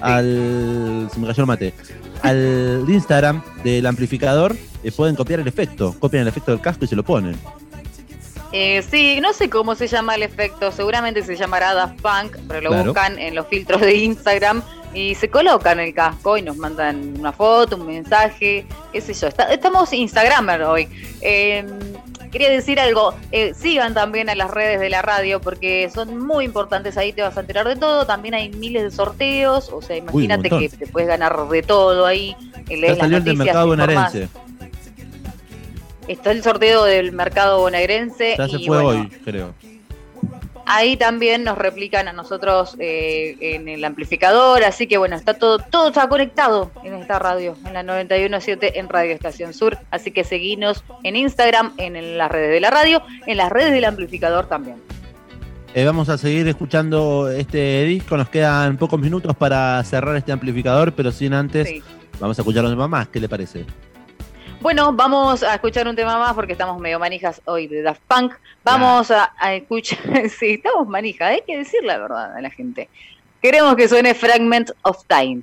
al. 0.00 1.10
Se 1.12 1.20
me 1.20 1.26
cayó 1.26 1.42
el 1.42 1.46
mate. 1.48 1.74
Al 2.22 2.86
Instagram 2.88 3.42
del 3.62 3.84
amplificador. 3.84 4.56
Eh, 4.82 4.90
pueden 4.90 5.16
copiar 5.16 5.40
el 5.40 5.48
efecto. 5.48 5.94
Copian 5.98 6.22
el 6.22 6.28
efecto 6.28 6.52
del 6.52 6.62
casco 6.62 6.86
y 6.86 6.88
se 6.88 6.96
lo 6.96 7.04
ponen. 7.04 7.36
Eh, 8.52 8.82
sí, 8.88 9.18
no 9.20 9.32
sé 9.34 9.50
cómo 9.50 9.74
se 9.74 9.88
llama 9.88 10.14
el 10.14 10.22
efecto, 10.22 10.72
seguramente 10.72 11.22
se 11.22 11.36
llamará 11.36 11.74
Daft 11.74 12.00
Punk, 12.00 12.36
pero 12.48 12.60
lo 12.62 12.70
Claro. 12.70 12.84
buscan 12.86 13.18
en 13.18 13.34
los 13.34 13.46
filtros 13.48 13.80
de 13.82 13.94
Instagram 13.94 14.62
y 14.94 15.14
se 15.16 15.28
colocan 15.28 15.78
el 15.80 15.92
casco 15.92 16.38
y 16.38 16.42
nos 16.42 16.56
mandan 16.56 17.14
una 17.18 17.30
foto, 17.32 17.76
un 17.76 17.86
mensaje, 17.86 18.64
qué 18.92 19.00
sé 19.02 19.12
yo. 19.12 19.26
Está- 19.28 19.52
estamos 19.52 19.92
Instagramer 19.92 20.62
hoy. 20.62 20.88
Eh, 21.20 21.62
quería 22.32 22.48
decir 22.48 22.80
algo, 22.80 23.14
eh, 23.32 23.52
sigan 23.54 23.92
también 23.92 24.30
a 24.30 24.34
las 24.34 24.50
redes 24.50 24.80
de 24.80 24.88
la 24.88 25.02
radio 25.02 25.40
porque 25.42 25.90
son 25.94 26.18
muy 26.26 26.46
importantes, 26.46 26.96
ahí 26.96 27.12
te 27.12 27.20
vas 27.20 27.36
a 27.36 27.40
enterar 27.40 27.68
de 27.68 27.76
todo, 27.76 28.06
también 28.06 28.34
hay 28.34 28.48
miles 28.50 28.82
de 28.82 28.90
sorteos, 28.90 29.68
o 29.70 29.82
sea, 29.82 29.96
imagínate 29.98 30.48
que 30.48 30.68
te 30.70 30.86
puedes 30.86 31.08
ganar 31.08 31.36
de 31.48 31.62
todo 31.62 32.06
ahí, 32.06 32.34
Ya 32.66 32.76
lees 32.76 32.88
las 32.92 32.98
salió 32.98 33.16
el 33.18 33.24
del 33.24 33.36
noticias, 33.36 33.56
mercado 33.56 33.76
te 33.76 33.82
informás. 33.82 34.12
Está 36.08 36.30
el 36.32 36.42
sorteo 36.42 36.84
del 36.84 37.12
mercado 37.12 37.58
bonaerense 37.60 38.34
Ya 38.36 38.48
se 38.48 38.56
y 38.56 38.66
fue 38.66 38.82
bueno, 38.82 39.00
hoy, 39.02 39.08
creo. 39.24 39.54
Ahí 40.70 40.98
también 40.98 41.44
nos 41.44 41.56
replican 41.56 42.08
a 42.08 42.12
nosotros 42.12 42.76
eh, 42.78 43.36
en 43.40 43.68
el 43.68 43.82
amplificador, 43.84 44.64
así 44.64 44.86
que 44.86 44.98
bueno, 44.98 45.16
está 45.16 45.32
todo, 45.32 45.58
todo 45.58 45.88
está 45.88 46.08
conectado 46.10 46.70
en 46.84 46.92
esta 46.92 47.18
radio, 47.18 47.56
en 47.64 47.72
la 47.72 47.82
91.7 47.82 48.72
en 48.74 48.88
Radio 48.90 49.14
Estación 49.14 49.54
Sur, 49.54 49.78
así 49.90 50.10
que 50.10 50.24
seguinos 50.24 50.84
en 51.04 51.16
Instagram, 51.16 51.72
en, 51.78 52.18
las 52.18 52.30
redes 52.30 52.50
de 52.50 52.60
la 52.60 52.70
radio, 52.70 53.02
en 53.26 53.38
las 53.38 53.50
redes 53.50 53.72
del 53.72 53.86
amplificador 53.86 54.46
también. 54.46 54.76
Eh, 55.74 55.86
vamos 55.86 56.10
a 56.10 56.18
seguir 56.18 56.46
escuchando 56.48 57.30
este 57.30 57.84
disco. 57.84 58.18
Nos 58.18 58.28
quedan 58.28 58.76
pocos 58.76 59.00
minutos 59.00 59.34
para 59.36 59.82
cerrar 59.84 60.16
este 60.16 60.32
amplificador, 60.32 60.92
pero 60.92 61.12
sin 61.12 61.32
antes 61.32 61.68
Sí. 61.68 61.82
vamos 62.20 62.38
a 62.38 62.42
escuchar 62.42 62.64
un 62.64 62.72
tema 62.72 62.88
más. 62.88 63.08
¿Qué 63.08 63.20
le 63.20 63.28
parece? 63.28 63.64
Bueno, 64.60 64.92
vamos 64.92 65.44
a 65.44 65.54
escuchar 65.54 65.86
un 65.86 65.94
tema 65.94 66.18
más 66.18 66.34
porque 66.34 66.52
estamos 66.52 66.80
medio 66.80 66.98
manijas 66.98 67.40
hoy 67.44 67.68
de 67.68 67.80
Daft 67.82 68.02
Punk. 68.08 68.34
Vamos 68.64 69.08
a, 69.12 69.32
a 69.38 69.54
escuchar, 69.54 70.28
sí, 70.28 70.54
estamos 70.54 70.88
manijas, 70.88 71.30
hay 71.30 71.42
que 71.46 71.58
decir 71.58 71.84
la 71.84 71.96
verdad 71.98 72.36
a 72.36 72.40
la 72.40 72.50
gente. 72.50 72.88
Queremos 73.40 73.76
que 73.76 73.88
suene 73.88 74.14
Fragment 74.14 74.72
of 74.82 75.04
Time. 75.06 75.42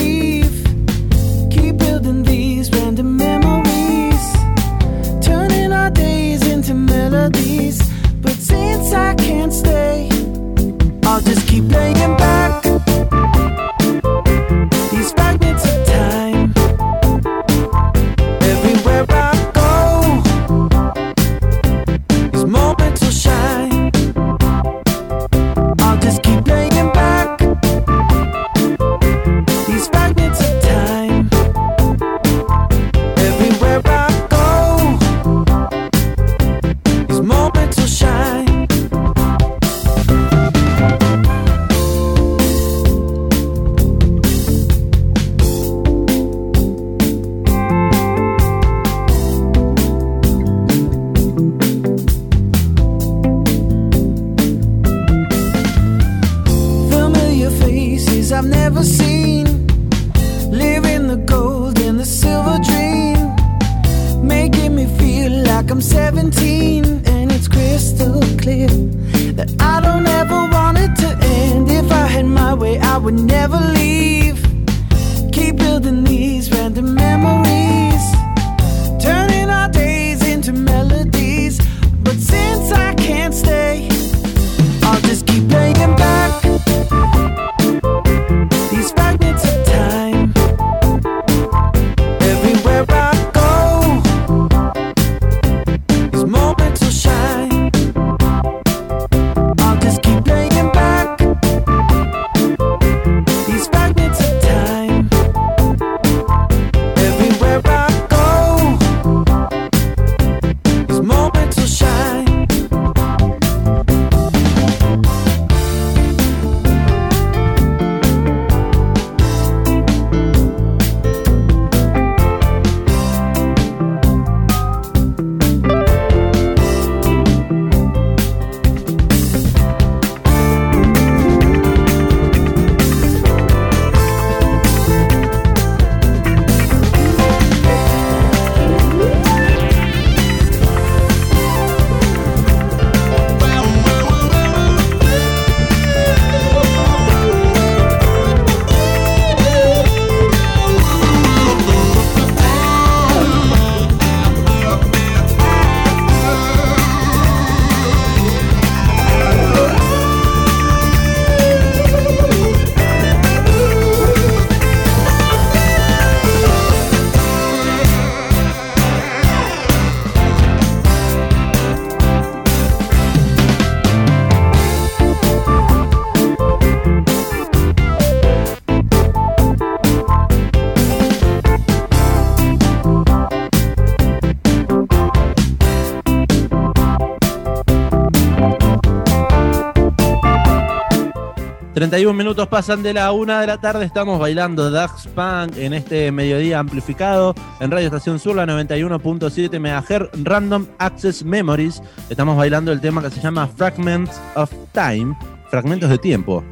41 191.91 192.13
minutos 192.17 192.47
pasan 192.47 192.81
de 192.83 192.93
la 192.93 193.11
una 193.11 193.41
de 193.41 193.47
la 193.47 193.57
tarde, 193.59 193.83
estamos 193.83 194.17
bailando 194.17 194.71
Dax 194.71 195.07
Punk 195.07 195.57
en 195.57 195.73
este 195.73 196.09
mediodía 196.13 196.57
amplificado 196.59 197.35
en 197.59 197.69
Radio 197.69 197.87
Estación 197.87 198.17
Sur, 198.17 198.37
la 198.37 198.45
91.7 198.45 199.59
MHz, 199.59 200.23
Random 200.23 200.67
Access 200.77 201.21
Memories. 201.25 201.81
Estamos 202.09 202.37
bailando 202.37 202.71
el 202.71 202.79
tema 202.79 203.01
que 203.01 203.09
se 203.09 203.19
llama 203.19 203.45
Fragments 203.45 204.21
of 204.35 204.49
Time, 204.71 205.17
fragmentos 205.49 205.89
de 205.89 205.97
tiempo. 205.97 206.45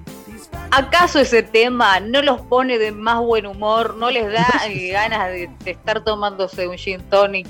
¿Acaso 0.71 1.19
ese 1.21 1.41
tema 1.41 2.01
no 2.01 2.21
los 2.21 2.41
pone 2.41 2.77
de 2.77 2.91
más 2.91 3.21
buen 3.21 3.45
humor? 3.45 3.95
¿No 3.97 4.11
les 4.11 4.29
da 4.29 4.45
eh, 4.67 4.89
ganas 4.91 5.29
de, 5.29 5.49
de 5.63 5.71
estar 5.71 6.03
tomándose 6.03 6.67
un 6.67 6.75
gin 6.77 6.99
tonic? 7.09 7.47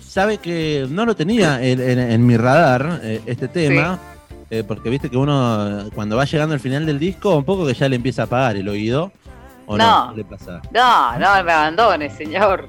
Sabe 0.00 0.38
que 0.38 0.86
no 0.88 1.04
lo 1.04 1.16
tenía 1.16 1.60
en, 1.60 1.80
en- 1.80 1.98
en 1.98 2.24
mi 2.24 2.36
radar 2.36 3.00
eh, 3.02 3.20
este 3.26 3.48
tema, 3.48 3.98
eh, 4.58 4.64
porque 4.64 4.90
viste 4.90 5.10
que 5.10 5.16
uno 5.16 5.84
cuando 5.94 6.16
va 6.16 6.24
llegando 6.24 6.54
al 6.54 6.60
final 6.60 6.86
del 6.86 6.98
disco, 6.98 7.36
un 7.36 7.44
poco 7.44 7.66
que 7.66 7.74
ya 7.74 7.88
le 7.88 7.96
empieza 7.96 8.22
a 8.22 8.24
apagar 8.26 8.56
el 8.56 8.68
oído. 8.68 9.12
¿O 9.66 9.78
no? 9.78 10.06
No. 10.08 10.10
¿Qué 10.12 10.18
le 10.18 10.24
pasa? 10.24 10.60
No, 10.72 11.12
no 11.18 11.44
me 11.44 11.52
abandone, 11.52 12.10
señor. 12.10 12.68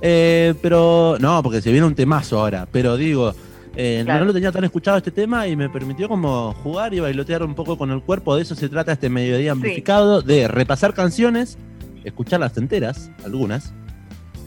Eh, 0.00 0.54
pero 0.62 1.16
no, 1.18 1.42
porque 1.42 1.60
se 1.60 1.72
viene 1.72 1.86
un 1.86 1.94
temazo 1.94 2.38
ahora. 2.38 2.66
Pero 2.70 2.96
digo, 2.96 3.34
eh, 3.74 4.02
Claro. 4.04 4.20
no 4.20 4.26
lo 4.26 4.32
tenía 4.34 4.52
tan 4.52 4.64
escuchado 4.64 4.98
este 4.98 5.10
tema 5.10 5.46
y 5.46 5.56
me 5.56 5.68
permitió 5.68 6.08
como 6.08 6.52
jugar 6.62 6.92
y 6.94 7.00
bailotear 7.00 7.42
un 7.42 7.54
poco 7.54 7.76
con 7.78 7.90
el 7.90 8.02
cuerpo. 8.02 8.36
De 8.36 8.42
eso 8.42 8.54
se 8.54 8.68
trata 8.68 8.92
este 8.92 9.08
mediodía 9.08 9.52
amplificado, 9.52 10.20
de 10.22 10.48
repasar 10.48 10.94
canciones, 10.94 11.56
escucharlas 12.04 12.56
enteras, 12.58 13.10
algunas, 13.24 13.72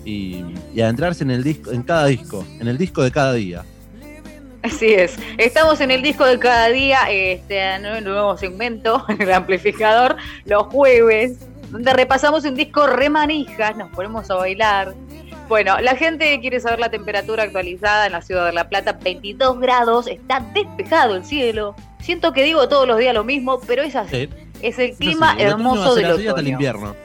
y, 0.06 0.44
y 0.74 0.82
adentrarse 0.82 1.24
en 1.24 1.32
el 1.32 1.44
disco, 1.44 1.72
en 1.72 1.84
cada 1.84 2.06
disco, 2.06 2.46
en 2.60 2.68
el 2.68 2.78
disco 2.78 3.02
de 3.04 3.12
cada 3.12 3.34
día. 3.34 3.64
Así 4.64 4.94
es. 4.94 5.18
Estamos 5.38 5.82
en 5.82 5.92
el 5.92 6.02
disco 6.02 6.26
de 6.26 6.38
cada 6.38 6.68
día, 6.70 7.00
este 7.10 7.80
nu- 7.80 8.02
nuevo 8.02 8.38
segmento, 8.38 9.04
el 9.20 9.32
amplificador, 9.32 10.18
los 10.46 10.64
jueves, 10.68 11.40
donde 11.70 11.94
repasamos 11.94 12.46
un 12.46 12.56
disco 12.56 12.86
remanijas, 12.88 13.76
nos 13.78 13.90
ponemos 13.90 14.30
a 14.30 14.36
bailar. 14.36 14.94
Bueno, 15.48 15.80
la 15.82 15.96
gente 15.96 16.40
quiere 16.40 16.60
saber 16.60 16.80
la 16.80 16.90
temperatura 16.90 17.44
actualizada 17.44 18.06
en 18.06 18.12
la 18.14 18.22
ciudad 18.22 18.46
de 18.46 18.54
La 18.54 18.70
Plata, 18.70 18.98
22 19.02 19.60
grados, 19.60 20.08
está 20.08 20.40
despejado 20.54 21.16
el 21.16 21.26
cielo. 21.26 21.76
Siento 22.00 22.32
que 22.32 22.44
digo 22.44 22.70
todos 22.70 22.88
los 22.88 22.98
días 23.00 23.14
lo 23.14 23.24
mismo, 23.24 23.60
pero 23.68 23.82
es 23.84 23.96
así. 23.96 24.28
Sí. 24.28 24.30
Es 24.62 24.78
el 24.80 24.94
clima 24.96 25.32
otoño 25.34 25.44
va 25.44 25.50
a 25.50 25.52
hermoso 25.54 25.96
del 25.96 26.06
así 26.06 26.12
hasta 26.14 26.22
el 26.24 26.30
otoño, 26.32 26.50
invierno. 26.50 26.96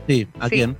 Sí, 0.08 0.26
¿a 0.40 0.48
Sí. 0.48 0.54
quién? 0.56 0.76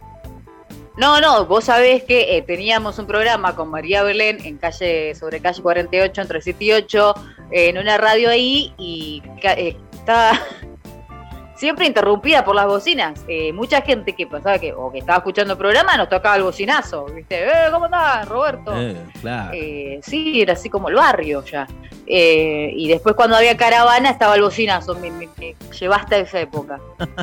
No, 0.96 1.20
no, 1.20 1.44
vos 1.44 1.64
sabés 1.64 2.04
que 2.04 2.36
eh, 2.36 2.42
teníamos 2.42 2.98
un 2.98 3.06
programa 3.06 3.54
con 3.54 3.68
María 3.68 4.02
Belén 4.02 4.38
en 4.44 4.56
calle, 4.56 5.14
sobre 5.14 5.40
calle 5.40 5.60
48, 5.60 6.22
entre 6.22 6.40
7 6.40 6.64
y 6.64 6.72
8, 6.72 7.14
eh, 7.50 7.68
en 7.68 7.76
una 7.76 7.98
radio 7.98 8.30
ahí 8.30 8.72
y 8.78 9.22
eh, 9.42 9.76
estaba 9.92 10.40
siempre 11.56 11.86
interrumpida 11.86 12.44
por 12.44 12.54
las 12.54 12.66
bocinas. 12.66 13.20
Eh, 13.28 13.52
mucha 13.52 13.80
gente 13.82 14.12
que 14.14 14.26
pasaba 14.26 14.58
que, 14.58 14.72
o 14.72 14.92
que 14.92 14.98
estaba 14.98 15.18
escuchando 15.18 15.54
el 15.54 15.58
programa 15.58 15.96
nos 15.96 16.08
tocaba 16.08 16.36
el 16.36 16.42
bocinazo, 16.42 17.06
¿viste? 17.06 17.44
Eh, 17.44 17.50
¿Cómo 17.72 17.86
andás, 17.86 18.28
Roberto? 18.28 18.72
Eh, 18.76 18.96
claro. 19.20 19.52
Eh, 19.54 20.00
sí, 20.02 20.40
era 20.40 20.52
así 20.52 20.68
como 20.70 20.88
el 20.88 20.94
barrio 20.94 21.42
ya. 21.44 21.66
Eh, 22.08 22.70
y 22.76 22.86
después 22.88 23.16
cuando 23.16 23.34
había 23.36 23.56
caravana 23.56 24.10
estaba 24.10 24.36
el 24.36 24.42
bocinazo, 24.42 24.94
me, 24.96 25.10
me- 25.10 25.28
me 25.38 25.56
llevaste 25.78 26.14
a 26.14 26.18
esa 26.18 26.40
época. 26.40 26.78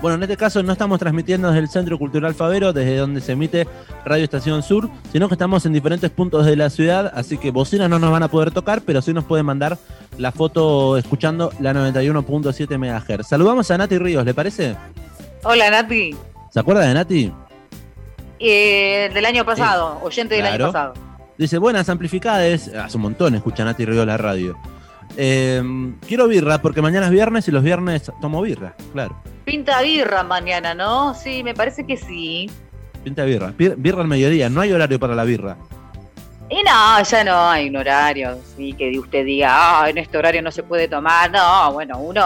Bueno, 0.00 0.16
en 0.16 0.24
este 0.24 0.36
caso 0.36 0.60
no 0.64 0.72
estamos 0.72 0.98
transmitiendo 0.98 1.46
desde 1.48 1.60
el 1.60 1.68
Centro 1.68 1.96
Cultural 1.96 2.34
Favero, 2.34 2.72
desde 2.72 2.96
donde 2.96 3.20
se 3.20 3.32
emite 3.32 3.68
Radio 4.04 4.24
Estación 4.24 4.64
Sur, 4.64 4.88
sino 5.12 5.28
que 5.28 5.34
estamos 5.34 5.64
en 5.64 5.72
diferentes 5.72 6.10
puntos 6.10 6.44
de 6.44 6.56
la 6.56 6.70
ciudad, 6.70 7.12
así 7.14 7.38
que 7.38 7.52
bocinas 7.52 7.88
no 7.88 8.00
nos 8.00 8.10
van 8.10 8.24
a 8.24 8.28
poder 8.28 8.50
tocar, 8.50 8.82
pero 8.82 9.00
sí 9.00 9.12
nos 9.12 9.24
pueden 9.24 9.46
mandar 9.46 9.78
la 10.18 10.32
foto 10.32 10.96
escuchando 10.96 11.52
la 11.60 11.72
91.7 11.72 12.78
MHz. 12.78 13.28
Saludamos 13.52 13.70
a 13.70 13.76
Nati 13.76 13.98
Ríos, 13.98 14.24
¿le 14.24 14.32
parece? 14.32 14.74
Hola 15.44 15.68
Nati, 15.70 16.16
¿Se 16.50 16.58
acuerda 16.58 16.86
de 16.86 16.94
Nati? 16.94 17.30
Eh, 18.38 19.10
del 19.12 19.26
año 19.26 19.44
pasado, 19.44 19.98
oyente 20.02 20.36
del 20.36 20.44
Claro. 20.46 20.64
año 20.64 20.72
pasado. 20.72 20.94
Dice, 21.36 21.58
buenas 21.58 21.86
amplificadas. 21.90 22.68
Hace 22.68 22.96
un 22.96 23.02
montón 23.02 23.34
escucha 23.34 23.62
Nati 23.62 23.84
Ríos 23.84 24.06
la 24.06 24.16
radio. 24.16 24.56
Eh, 25.18 25.62
quiero 26.08 26.28
birra 26.28 26.62
porque 26.62 26.80
mañana 26.80 27.06
es 27.06 27.12
viernes 27.12 27.46
y 27.46 27.50
los 27.50 27.62
viernes 27.62 28.10
tomo 28.22 28.40
birra, 28.40 28.74
claro. 28.94 29.20
Pinta 29.44 29.82
birra 29.82 30.22
mañana, 30.22 30.72
¿no? 30.72 31.12
Sí, 31.12 31.42
me 31.44 31.52
parece 31.52 31.84
que 31.84 31.98
sí. 31.98 32.50
Pinta 33.04 33.24
birra. 33.24 33.52
Bir- 33.52 33.74
Birra 33.76 34.00
al 34.00 34.08
mediodía, 34.08 34.48
no 34.48 34.62
hay 34.62 34.72
horario 34.72 34.98
para 34.98 35.14
la 35.14 35.24
birra. 35.24 35.58
Y 36.48 36.62
no, 36.62 37.02
ya 37.02 37.22
no 37.24 37.50
hay 37.50 37.68
un 37.68 37.76
horario, 37.76 38.38
sí, 38.56 38.72
que 38.72 38.98
usted 38.98 39.26
diga, 39.26 39.50
ah, 39.82 39.90
en 39.90 39.98
este 39.98 40.16
horario 40.16 40.40
no 40.40 40.50
se 40.50 40.62
puede 40.62 40.88
tomar. 40.88 41.30
No, 41.30 41.70
bueno, 41.74 41.98
uno 41.98 42.22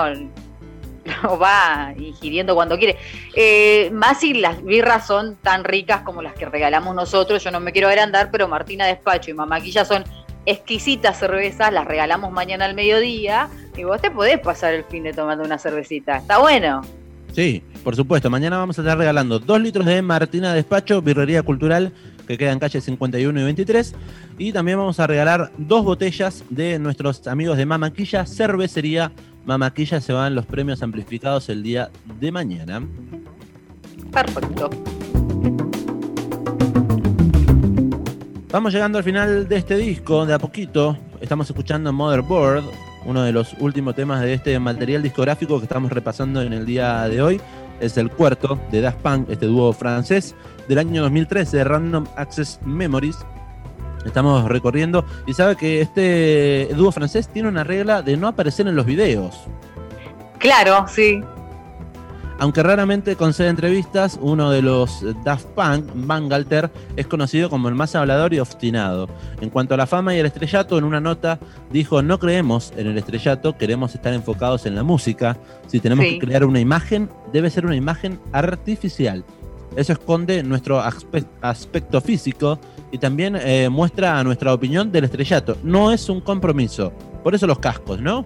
lo 1.07 1.39
va 1.39 1.95
ingiriendo 1.99 2.55
cuando 2.55 2.79
quiere. 2.79 2.97
Eh, 3.35 3.91
más 3.93 4.21
si 4.21 4.35
las 4.35 4.63
birras 4.65 5.07
son 5.07 5.37
tan 5.37 5.65
ricas 5.65 6.03
como 6.03 6.23
las 6.23 6.35
que 6.35 6.47
regalamos 6.47 6.95
nosotros, 6.95 7.43
yo 7.43 7.51
no 7.51 7.61
me 7.61 7.73
quiero 7.73 7.89
agrandar, 7.89 8.31
pero 8.31 8.49
Martina 8.49 8.87
Despacho 8.87 9.31
y 9.31 9.35
Mamaquilla 9.35 9.85
son 9.85 10.05
exquisitas 10.47 11.19
cervezas, 11.19 11.73
las 11.73 11.87
regalamos 11.87 12.31
mañana 12.33 12.65
al 12.65 12.75
mediodía 12.75 13.49
y 13.77 13.85
vos 13.85 14.01
te 14.01 14.11
podés 14.11 14.39
pasar 14.39 14.75
el 14.75 14.85
fin 14.85 15.03
de 15.03 15.13
tomando 15.13 15.45
una 15.45 15.59
cervecita. 15.59 16.19
Está 16.19 16.39
bueno. 16.39 16.83
Sí, 17.37 17.63
por 17.85 17.95
supuesto. 17.95 18.31
Mañana 18.31 18.57
vamos 18.57 18.79
a 18.79 18.83
estar 18.83 18.97
regalando 18.97 19.39
dos 19.39 19.61
litros 19.61 19.85
de 19.85 20.01
Martina 20.01 20.55
Despacho, 20.55 21.03
birrería 21.03 21.43
cultural, 21.43 21.93
que 22.27 22.39
queda 22.39 22.53
en 22.53 22.59
calle 22.59 22.81
51 22.81 23.39
y 23.39 23.45
23. 23.45 23.95
Y 24.39 24.53
también 24.53 24.79
vamos 24.79 24.99
a 25.01 25.07
regalar 25.07 25.53
dos 25.59 25.85
botellas 25.85 26.45
de 26.49 26.79
nuestros 26.79 27.27
amigos 27.27 27.59
de 27.59 27.67
Mamaquilla, 27.67 28.25
cervecería 28.25 29.13
Mamaquilla. 29.47 30.01
Se 30.01 30.13
van 30.13 30.35
los 30.35 30.45
premios 30.45 30.83
amplificados 30.83 31.49
el 31.49 31.63
día 31.63 31.91
de 32.21 32.33
mañana. 32.33 32.87
Perfecto. 34.13 34.71
Vamos 38.51 38.73
llegando 38.73 38.99
al 38.99 39.05
final 39.05 39.49
de 39.49 39.57
este 39.57 39.77
disco, 39.77 40.27
de 40.27 40.35
a 40.35 40.39
poquito. 40.39 40.97
Estamos 41.21 41.49
escuchando 41.49 41.93
Motherboard, 41.93 42.65
uno 43.05 43.23
de 43.23 43.33
los 43.33 43.55
últimos 43.61 43.95
temas 43.95 44.21
de 44.23 44.35
este 44.35 44.59
material 44.59 45.03
discográfico 45.03 45.59
que 45.59 45.65
estamos 45.65 45.93
repasando 45.93 46.43
en 46.43 46.53
el 46.53 46.65
día 46.65 47.09
de 47.09 47.23
hoy. 47.23 47.41
Es 47.81 47.97
el 47.99 48.11
cuarto 48.11 48.59
de 48.71 48.81
Daft 48.81 48.99
Punk, 48.99 49.31
este 49.31 49.47
dúo 49.47 49.73
francés 49.73 50.35
del 50.69 50.79
año 50.79 51.03
2013 51.03 51.59
de 51.59 51.65
Random 51.65 52.07
Access 52.17 52.59
Memories. 52.65 53.19
Estamos 54.07 54.45
recorriendo 54.49 55.05
y 55.27 55.35
sabe 55.35 55.57
que 55.57 55.81
este 55.81 56.71
dúo 56.77 56.93
francés 56.93 57.29
tiene 57.29 57.49
una 57.49 57.65
regla 57.65 58.03
de 58.03 58.17
no 58.17 58.29
aparecer 58.29 58.67
en 58.69 58.77
los 58.77 58.87
videos. 58.87 59.37
Claro, 60.39 60.87
sí. 60.89 61.21
Aunque 62.39 62.63
raramente 62.63 63.17
concede 63.17 63.49
entrevistas, 63.49 64.19
uno 64.21 64.51
de 64.51 64.61
los 64.61 65.03
Daft 65.25 65.47
Punk, 65.55 65.87
Bangalter, 65.95 66.71
es 66.95 67.07
conocido 67.07 67.49
como 67.49 67.69
el 67.71 67.75
más 67.75 67.95
hablador 67.95 68.35
y 68.35 68.41
obstinado. 68.41 69.09
En 69.41 69.49
cuanto 69.49 69.73
a 69.73 69.79
la 69.79 69.87
fama 69.87 70.15
y 70.15 70.19
el 70.19 70.27
estrellato, 70.27 70.77
en 70.77 70.85
una 70.85 71.01
nota 71.01 71.39
dijo, 71.73 72.03
no 72.03 72.19
creemos 72.19 72.75
en 72.77 72.89
el 72.89 72.99
estrellato, 72.99 73.57
queremos 73.57 73.95
estar 73.95 74.13
enfocados 74.13 74.67
en 74.67 74.75
la 74.75 74.83
música. 74.83 75.39
Si 75.67 75.81
tenemos 75.81 76.05
Sí. 76.05 76.19
que 76.19 76.27
crear 76.27 76.45
una 76.45 76.61
imagen, 76.61 77.09
debe 77.33 77.49
ser 77.49 77.65
una 77.65 77.75
imagen 77.77 78.21
artificial. 78.33 79.25
Eso 79.75 79.95
esconde 79.95 80.43
nuestro 80.43 80.79
aspe- 80.83 81.25
aspecto 81.41 82.03
físico 82.03 82.59
y 82.91 82.99
también 82.99 83.37
eh, 83.37 83.69
muestra 83.69 84.23
nuestra 84.25 84.53
opinión 84.55 84.91
del 84.93 85.05
estrellato. 85.05 85.57
No 85.63 85.91
es 85.93 86.09
un 86.09 86.21
compromiso. 86.21 86.93
Por 87.23 87.35
eso 87.35 87.47
los 87.47 87.59
cascos, 87.59 88.01
¿no? 88.01 88.25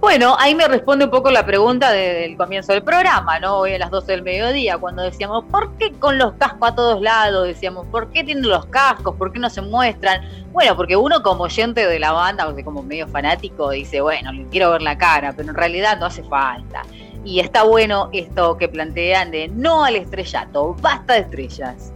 Bueno, 0.00 0.34
ahí 0.38 0.54
me 0.54 0.66
responde 0.66 1.04
un 1.04 1.10
poco 1.10 1.30
la 1.30 1.44
pregunta 1.44 1.92
de- 1.92 2.14
del 2.14 2.36
comienzo 2.38 2.72
del 2.72 2.82
programa, 2.82 3.38
¿no? 3.38 3.58
Hoy 3.58 3.74
a 3.74 3.78
las 3.78 3.90
12 3.90 4.12
del 4.12 4.22
mediodía, 4.22 4.78
cuando 4.78 5.02
decíamos, 5.02 5.44
¿por 5.50 5.76
qué 5.76 5.92
con 5.92 6.16
los 6.16 6.32
cascos 6.34 6.70
a 6.70 6.74
todos 6.74 7.02
lados? 7.02 7.46
Decíamos, 7.46 7.84
¿por 7.88 8.08
qué 8.10 8.24
tienen 8.24 8.48
los 8.48 8.64
cascos? 8.66 9.14
¿Por 9.16 9.30
qué 9.30 9.38
no 9.38 9.50
se 9.50 9.60
muestran? 9.60 10.22
Bueno, 10.52 10.74
porque 10.74 10.96
uno 10.96 11.22
como 11.22 11.44
oyente 11.44 11.86
de 11.86 11.98
la 11.98 12.12
banda, 12.12 12.48
o 12.48 12.56
como 12.64 12.82
medio 12.82 13.06
fanático, 13.08 13.68
dice, 13.70 14.00
bueno, 14.00 14.32
le 14.32 14.46
quiero 14.46 14.70
ver 14.70 14.80
la 14.80 14.96
cara, 14.96 15.34
pero 15.36 15.50
en 15.50 15.54
realidad 15.54 15.98
no 16.00 16.06
hace 16.06 16.22
falta. 16.24 16.80
Y 17.22 17.40
está 17.40 17.64
bueno 17.64 18.08
esto 18.14 18.56
que 18.56 18.68
plantean 18.68 19.30
de 19.30 19.48
no 19.48 19.84
al 19.84 19.96
estrellato, 19.96 20.74
basta 20.80 21.12
de 21.12 21.20
estrellas. 21.20 21.92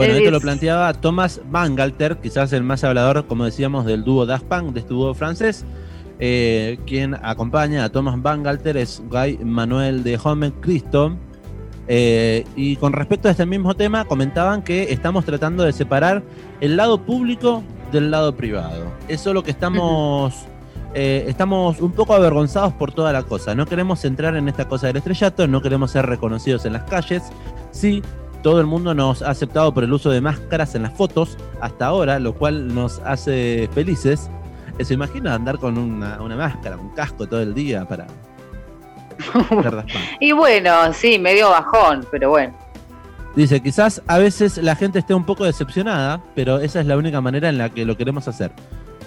Bueno, 0.00 0.14
Es- 0.14 0.18
esto 0.20 0.30
lo 0.30 0.40
planteaba 0.40 0.92
Thomas 0.94 1.40
Bangalter, 1.50 2.18
quizás 2.18 2.52
el 2.52 2.62
más 2.62 2.82
hablador, 2.84 3.26
como 3.26 3.44
decíamos, 3.44 3.84
del 3.86 4.04
dúo 4.04 4.26
Daft 4.26 4.44
Punk, 4.44 4.72
de 4.72 4.80
este 4.80 4.94
dúo 4.94 5.14
francés. 5.14 5.64
Eh, 6.18 6.78
quien 6.86 7.14
acompaña 7.14 7.84
a 7.84 7.88
Thomas 7.88 8.20
Bangalter 8.20 8.76
es 8.76 9.02
Guy 9.10 9.38
Manuel 9.44 10.02
de 10.02 10.18
Home 10.22 10.52
Cristo. 10.60 11.16
Eh, 11.88 12.44
y 12.56 12.76
con 12.76 12.92
respecto 12.92 13.28
a 13.28 13.30
este 13.32 13.46
mismo 13.46 13.74
tema, 13.74 14.04
comentaban 14.04 14.62
que 14.62 14.92
estamos 14.92 15.24
tratando 15.24 15.64
de 15.64 15.72
separar 15.72 16.22
el 16.60 16.76
lado 16.76 17.00
público 17.02 17.62
del 17.90 18.10
lado 18.10 18.36
privado. 18.36 18.84
Eso 19.08 19.30
es 19.30 19.34
lo 19.34 19.42
que 19.42 19.50
estamos. 19.50 20.34
eh, 20.92 21.24
estamos 21.28 21.80
un 21.80 21.92
poco 21.92 22.14
avergonzados 22.14 22.72
por 22.74 22.90
toda 22.92 23.12
la 23.12 23.22
cosa. 23.22 23.54
No 23.54 23.64
queremos 23.64 24.04
entrar 24.04 24.34
en 24.36 24.48
esta 24.48 24.66
cosa 24.68 24.88
del 24.88 24.96
estrellato, 24.96 25.46
no 25.46 25.62
queremos 25.62 25.92
ser 25.92 26.04
reconocidos 26.06 26.64
en 26.64 26.72
las 26.72 26.82
calles. 26.84 27.22
Sí, 27.70 28.02
todo 28.42 28.60
el 28.60 28.66
mundo 28.66 28.94
nos 28.94 29.22
ha 29.22 29.30
aceptado 29.30 29.72
por 29.72 29.84
el 29.84 29.92
uso 29.92 30.10
de 30.10 30.20
máscaras 30.20 30.74
en 30.74 30.82
las 30.82 30.92
fotos 30.92 31.36
hasta 31.60 31.86
ahora, 31.86 32.18
lo 32.18 32.34
cual 32.34 32.74
nos 32.74 33.00
hace 33.00 33.68
felices. 33.72 34.30
¿Se 34.80 34.94
imagina 34.94 35.34
andar 35.34 35.58
con 35.58 35.76
una, 35.76 36.20
una 36.22 36.36
máscara, 36.36 36.76
un 36.76 36.90
casco 36.90 37.26
todo 37.26 37.42
el 37.42 37.52
día 37.54 37.86
para... 37.86 38.06
Punk? 39.50 39.84
Y 40.20 40.32
bueno, 40.32 40.92
sí, 40.94 41.18
medio 41.18 41.50
bajón, 41.50 42.06
pero 42.10 42.30
bueno. 42.30 42.54
Dice, 43.36 43.60
quizás 43.60 44.02
a 44.06 44.18
veces 44.18 44.56
la 44.58 44.74
gente 44.74 44.98
esté 44.98 45.14
un 45.14 45.24
poco 45.24 45.44
decepcionada, 45.44 46.20
pero 46.34 46.58
esa 46.58 46.80
es 46.80 46.86
la 46.86 46.96
única 46.96 47.20
manera 47.20 47.48
en 47.48 47.58
la 47.58 47.68
que 47.68 47.84
lo 47.84 47.96
queremos 47.96 48.26
hacer. 48.26 48.50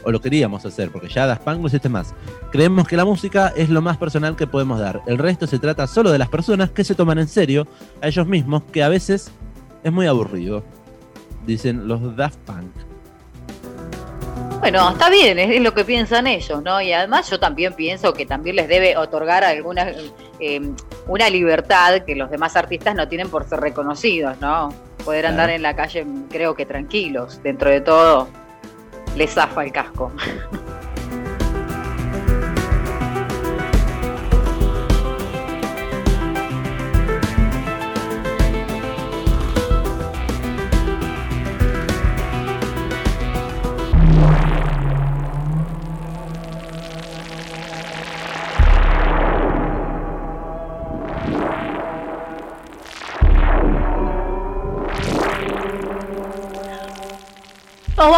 O 0.03 0.11
lo 0.11 0.19
queríamos 0.21 0.65
hacer, 0.65 0.91
porque 0.91 1.07
ya 1.07 1.25
Daft 1.25 1.43
Punk 1.43 1.59
no 1.59 1.67
existe 1.67 1.89
más. 1.89 2.13
Creemos 2.51 2.87
que 2.87 2.97
la 2.97 3.05
música 3.05 3.53
es 3.55 3.69
lo 3.69 3.81
más 3.81 3.97
personal 3.97 4.35
que 4.35 4.47
podemos 4.47 4.79
dar. 4.79 5.01
El 5.07 5.17
resto 5.17 5.47
se 5.47 5.59
trata 5.59 5.87
solo 5.87 6.11
de 6.11 6.17
las 6.17 6.29
personas 6.29 6.71
que 6.71 6.83
se 6.83 6.95
toman 6.95 7.19
en 7.19 7.27
serio 7.27 7.67
a 8.01 8.07
ellos 8.07 8.27
mismos, 8.27 8.63
que 8.71 8.83
a 8.83 8.89
veces 8.89 9.31
es 9.83 9.91
muy 9.91 10.07
aburrido. 10.07 10.63
Dicen 11.45 11.87
los 11.87 12.15
Daft 12.15 12.37
Punk. 12.45 12.71
Bueno, 14.63 14.91
está 14.91 15.09
bien, 15.09 15.37
es, 15.39 15.61
lo 15.61 15.73
que 15.73 15.83
piensan 15.83 16.25
ellos, 16.25 16.63
¿no? 16.63 16.81
Y 16.81 16.93
además 16.93 17.29
yo 17.29 17.37
también 17.37 17.73
pienso 17.73 18.13
que 18.13 18.25
también 18.25 18.55
les 18.55 18.69
debe 18.69 18.95
otorgar 18.95 19.43
alguna 19.43 19.91
eh, 20.39 20.61
una 21.05 21.29
libertad 21.29 22.03
que 22.05 22.15
los 22.15 22.31
demás 22.31 22.55
artistas 22.55 22.95
no 22.95 23.09
tienen 23.09 23.29
por 23.29 23.47
ser 23.47 23.59
reconocidos, 23.59 24.39
¿no? 24.39 24.73
Poder 25.03 25.25
andar 25.25 25.49
en 25.49 25.61
la 25.61 25.75
calle, 25.75 26.05
creo 26.29 26.55
que 26.55 26.65
tranquilos, 26.65 27.41
dentro 27.43 27.69
de 27.69 27.81
todo, 27.81 28.29
les 29.15 29.33
zafa 29.33 29.63
el 29.63 29.71
casco. 29.71 30.11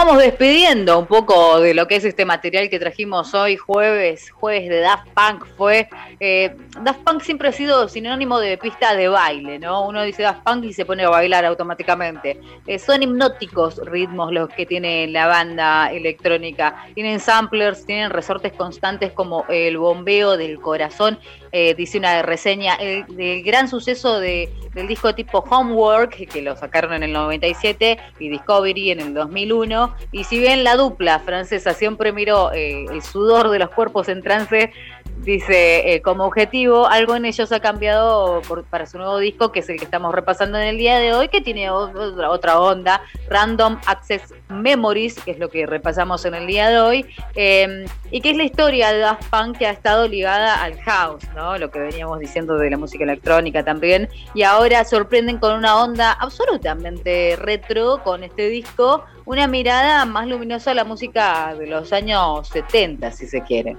Vamos 0.06 0.22
despidiendo 0.22 1.00
un 1.00 1.08
poco 1.08 1.60
de 1.60 1.74
lo 1.74 1.88
que 1.88 1.96
es 1.96 2.06
este 2.06 2.26
material 2.26 2.70
que 2.70 2.78
trajimos 2.78 3.34
hoy, 3.34 3.58
jueves, 3.58 4.30
jueves 4.30 4.70
de 4.70 4.80
Daft 4.82 5.08
Punk 5.16 5.46
fue. 5.58 5.90
eh, 6.20 6.56
Daft 6.84 7.00
Punk 7.00 7.22
siempre 7.24 7.48
ha 7.48 7.52
sido 7.52 7.88
sinónimo 7.88 8.40
de 8.40 8.60
pista 8.60 8.96
de 8.96 9.08
baile, 9.08 9.58
¿no? 9.58 9.88
Uno 9.88 10.04
dice 10.04 10.22
Daft 10.22 10.44
Punk 10.44 10.66
y 10.66 10.74
se 10.74 10.86
pone 10.86 11.06
a 11.06 11.10
bailar 11.10 11.44
automáticamente. 11.46 12.40
Eh, 12.68 12.78
son 12.78 13.02
hipnóticos 13.02 13.78
ritmos 13.78 14.32
los 14.32 14.50
que 14.50 14.68
tiene 14.68 15.08
la 15.08 15.26
banda 15.26 15.92
electrónica. 15.92 16.86
Tienen 16.94 17.20
samplers, 17.20 17.88
tienen 17.88 18.12
resortes 18.12 18.54
constantes 18.54 19.12
como 19.12 19.46
el 19.50 19.80
bombeo 19.80 20.38
del 20.38 20.60
corazón. 20.60 21.18
Eh, 21.52 21.74
dice 21.74 21.98
una 21.98 22.22
reseña, 22.22 22.76
el, 22.76 23.06
del 23.08 23.42
gran 23.42 23.70
suceso 23.70 24.20
de, 24.20 24.54
del 24.74 24.88
disco 24.88 25.16
tipo 25.16 25.40
Homework, 25.40 26.28
que 26.28 26.42
lo 26.42 26.56
sacaron 26.58 26.94
en 26.94 27.04
el 27.04 27.14
97, 27.14 27.98
y 28.20 28.30
Discovery 28.30 28.92
en 28.92 29.00
el 29.00 29.14
2001. 29.14 29.95
Y 30.12 30.24
si 30.24 30.40
bien 30.40 30.64
la 30.64 30.76
dupla 30.76 31.20
francesa 31.20 31.74
siempre 31.74 32.12
miró 32.12 32.52
eh, 32.54 32.86
el 32.92 33.02
sudor 33.02 33.50
de 33.50 33.60
los 33.60 33.70
cuerpos 33.70 34.10
en 34.10 34.22
trance, 34.22 34.72
dice 35.18 35.94
eh, 35.94 36.02
como 36.02 36.26
objetivo, 36.26 36.88
algo 36.88 37.16
en 37.16 37.26
ellos 37.26 37.52
ha 37.52 37.60
cambiado 37.60 38.42
por- 38.48 38.64
para 38.66 38.86
su 38.86 38.98
nuevo 38.98 39.18
disco, 39.18 39.52
que 39.52 39.60
es 39.60 39.70
el 39.70 39.78
que 39.78 39.86
estamos 39.86 40.14
repasando 40.14 40.58
en 40.60 40.68
el 40.68 40.78
día 40.78 41.00
de 41.00 41.14
hoy, 41.14 41.30
que 41.30 41.42
tiene 41.42 41.70
otra, 41.70 42.30
otra 42.30 42.60
onda, 42.60 43.02
Random 43.30 43.80
Access 43.88 44.34
Memories, 44.50 45.16
que 45.22 45.32
es 45.32 45.40
lo 45.40 45.50
que 45.50 45.66
repasamos 45.66 46.26
en 46.26 46.36
el 46.36 46.46
día 46.48 46.70
de 46.70 46.80
hoy, 46.80 47.06
eh, 47.36 47.86
y 48.12 48.22
que 48.22 48.32
es 48.32 48.38
la 48.38 48.44
historia 48.44 48.92
de 48.92 49.00
Daft 49.00 49.30
Punk 49.30 49.58
que 49.58 49.66
ha 49.68 49.72
estado 49.72 50.08
ligada 50.08 50.64
al 50.64 50.80
house, 50.82 51.24
¿no? 51.36 51.58
Lo 51.58 51.72
que 51.72 51.80
veníamos 51.80 52.20
diciendo 52.20 52.58
de 52.58 52.70
la 52.70 52.78
música 52.78 53.04
electrónica 53.04 53.64
también, 53.64 54.10
y 54.34 54.44
ahora 54.44 54.84
sorprenden 54.84 55.40
con 55.40 55.56
una 55.56 55.82
onda 55.82 56.12
absolutamente 56.12 57.36
retro 57.38 58.02
con 58.04 58.24
este 58.24 58.50
disco, 58.50 59.04
una 59.26 59.48
mirada 59.48 60.06
más 60.06 60.28
luminosa 60.28 60.72
a 60.72 60.74
la 60.76 60.84
música 60.84 61.56
de 61.58 61.66
los 61.68 61.92
años 61.94 62.48
70, 62.50 63.12
si 63.12 63.26
se 63.26 63.42
quiere. 63.42 63.76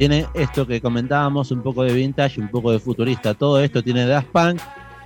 Tiene 0.00 0.26
esto 0.32 0.66
que 0.66 0.80
comentábamos, 0.80 1.50
un 1.50 1.62
poco 1.62 1.82
de 1.82 1.92
vintage, 1.92 2.40
un 2.40 2.48
poco 2.48 2.72
de 2.72 2.78
futurista. 2.78 3.34
Todo 3.34 3.60
esto 3.60 3.82
tiene 3.82 4.06
Daft 4.06 4.28
Punk. 4.28 4.58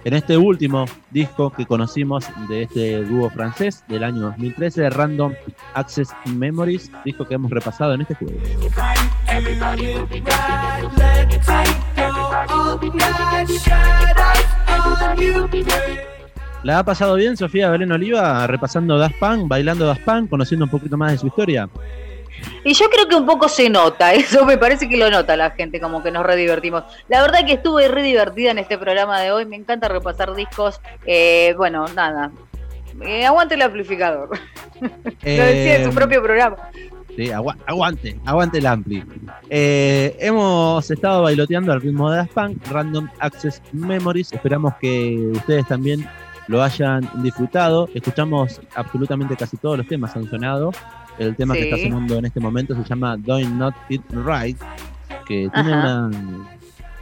En 0.04 0.14
este 0.14 0.38
último 0.38 0.84
disco 1.10 1.50
que 1.50 1.66
conocimos 1.66 2.24
de 2.48 2.62
este 2.62 3.02
dúo 3.02 3.28
francés 3.28 3.82
del 3.88 4.04
año 4.04 4.20
2013, 4.20 4.90
Random 4.90 5.32
Access 5.74 6.10
Memories, 6.26 6.92
disco 7.04 7.26
que 7.26 7.34
hemos 7.34 7.50
repasado 7.50 7.94
en 7.94 8.02
este 8.02 8.14
juego. 8.14 8.38
¿La 16.62 16.78
ha 16.78 16.84
pasado 16.84 17.16
bien 17.16 17.36
Sofía 17.36 17.68
Belén 17.68 17.90
Oliva 17.90 18.46
repasando 18.46 18.96
Daft 18.96 19.18
Punk, 19.18 19.48
bailando 19.48 19.86
Daft 19.86 20.04
Punk, 20.04 20.30
conociendo 20.30 20.66
un 20.66 20.70
poquito 20.70 20.96
más 20.96 21.10
de 21.10 21.18
su 21.18 21.26
historia? 21.26 21.68
Y 22.64 22.72
yo 22.74 22.88
creo 22.90 23.08
que 23.08 23.14
un 23.16 23.26
poco 23.26 23.48
se 23.48 23.68
nota, 23.68 24.12
eso 24.14 24.44
me 24.44 24.56
parece 24.58 24.88
que 24.88 24.96
lo 24.96 25.10
nota 25.10 25.36
la 25.36 25.50
gente, 25.50 25.80
como 25.80 26.02
que 26.02 26.10
nos 26.10 26.24
re 26.24 26.36
divertimos. 26.36 26.84
La 27.08 27.20
verdad 27.22 27.44
que 27.46 27.52
estuve 27.54 27.88
re 27.88 28.02
divertida 28.02 28.50
en 28.50 28.58
este 28.58 28.78
programa 28.78 29.20
de 29.20 29.32
hoy, 29.32 29.44
me 29.46 29.56
encanta 29.56 29.88
repasar 29.88 30.34
discos. 30.34 30.80
Eh, 31.06 31.54
bueno, 31.56 31.86
nada, 31.94 32.30
Eh, 33.02 33.26
aguante 33.26 33.54
el 33.54 33.62
amplificador. 33.62 34.30
lo 34.80 34.88
decía 35.20 35.76
en 35.76 35.84
su 35.84 35.90
Eh, 35.90 35.94
propio 35.94 36.22
programa. 36.22 36.56
Sí, 37.16 37.30
agua- 37.30 37.56
aguante, 37.66 38.18
aguante 38.24 38.58
el 38.58 38.66
ampli. 38.66 39.04
Eh, 39.50 40.16
hemos 40.20 40.90
estado 40.90 41.22
bailoteando 41.22 41.72
al 41.72 41.80
ritmo 41.80 42.10
de 42.10 42.18
Daft 42.18 42.32
Punk, 42.32 42.66
Random 42.70 43.08
Access 43.20 43.62
Memories. 43.72 44.32
Esperamos 44.32 44.74
que 44.80 45.16
ustedes 45.32 45.66
también 45.68 46.08
lo 46.48 46.62
hayan 46.62 47.08
disfrutado. 47.22 47.88
Escuchamos 47.94 48.60
absolutamente 48.74 49.36
casi 49.36 49.56
todos 49.56 49.78
los 49.78 49.86
temas 49.86 50.14
han 50.16 50.28
sonado. 50.28 50.72
El 51.18 51.36
tema 51.36 51.54
que 51.54 51.70
está 51.70 51.76
sonando 51.90 52.16
en 52.18 52.24
este 52.24 52.40
momento 52.40 52.74
se 52.74 52.82
llama 52.84 53.16
Doing 53.16 53.56
Not 53.58 53.74
It 53.88 54.02
Right, 54.10 54.58
que 55.26 55.48
tiene 55.52 55.72
una- 55.72 56.10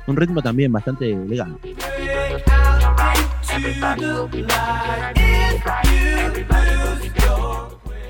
un 0.07 0.17
ritmo 0.17 0.43
también 0.43 0.71
bastante 0.73 1.11
elegante. 1.13 1.75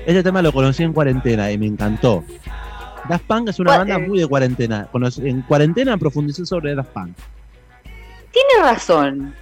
Este 0.05 0.21
tema 0.23 0.41
lo 0.41 0.51
conocí 0.51 0.83
en 0.83 0.91
cuarentena 0.93 1.49
y 1.51 1.57
me 1.57 1.65
encantó. 1.67 2.23
Daft 3.07 3.25
Punk 3.25 3.49
es 3.49 3.59
una 3.59 3.77
banda 3.77 3.99
muy 3.99 4.19
de 4.19 4.27
cuarentena. 4.27 4.87
En 5.21 5.41
cuarentena 5.43 5.97
profundicé 5.97 6.45
sobre 6.45 6.75
Daft 6.75 6.89
Punk. 6.91 7.15
Tiene 8.31 8.63
razón. 8.69 9.33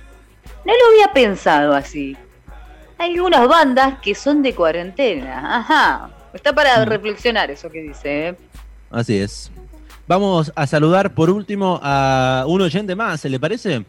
No 0.65 0.73
lo 0.73 0.89
había 0.93 1.11
pensado 1.13 1.73
así. 1.73 2.15
Hay 2.99 3.15
algunas 3.15 3.47
bandas 3.47 3.95
que 4.01 4.13
son 4.13 4.43
de 4.43 4.53
cuarentena. 4.53 5.57
Ajá. 5.57 6.09
Está 6.33 6.53
para 6.53 6.83
Mm. 6.85 6.89
reflexionar 6.89 7.51
eso 7.51 7.69
que 7.69 7.81
dice. 7.81 8.27
¿eh? 8.29 8.35
Así 8.89 9.17
es. 9.17 9.51
Vamos 10.07 10.51
a 10.55 10.67
saludar 10.67 11.13
por 11.13 11.29
último 11.29 11.79
a 11.81 12.43
un 12.47 12.61
oyente 12.61 12.95
más, 12.95 13.21
¿se 13.21 13.29
le 13.29 13.39
parece? 13.39 13.85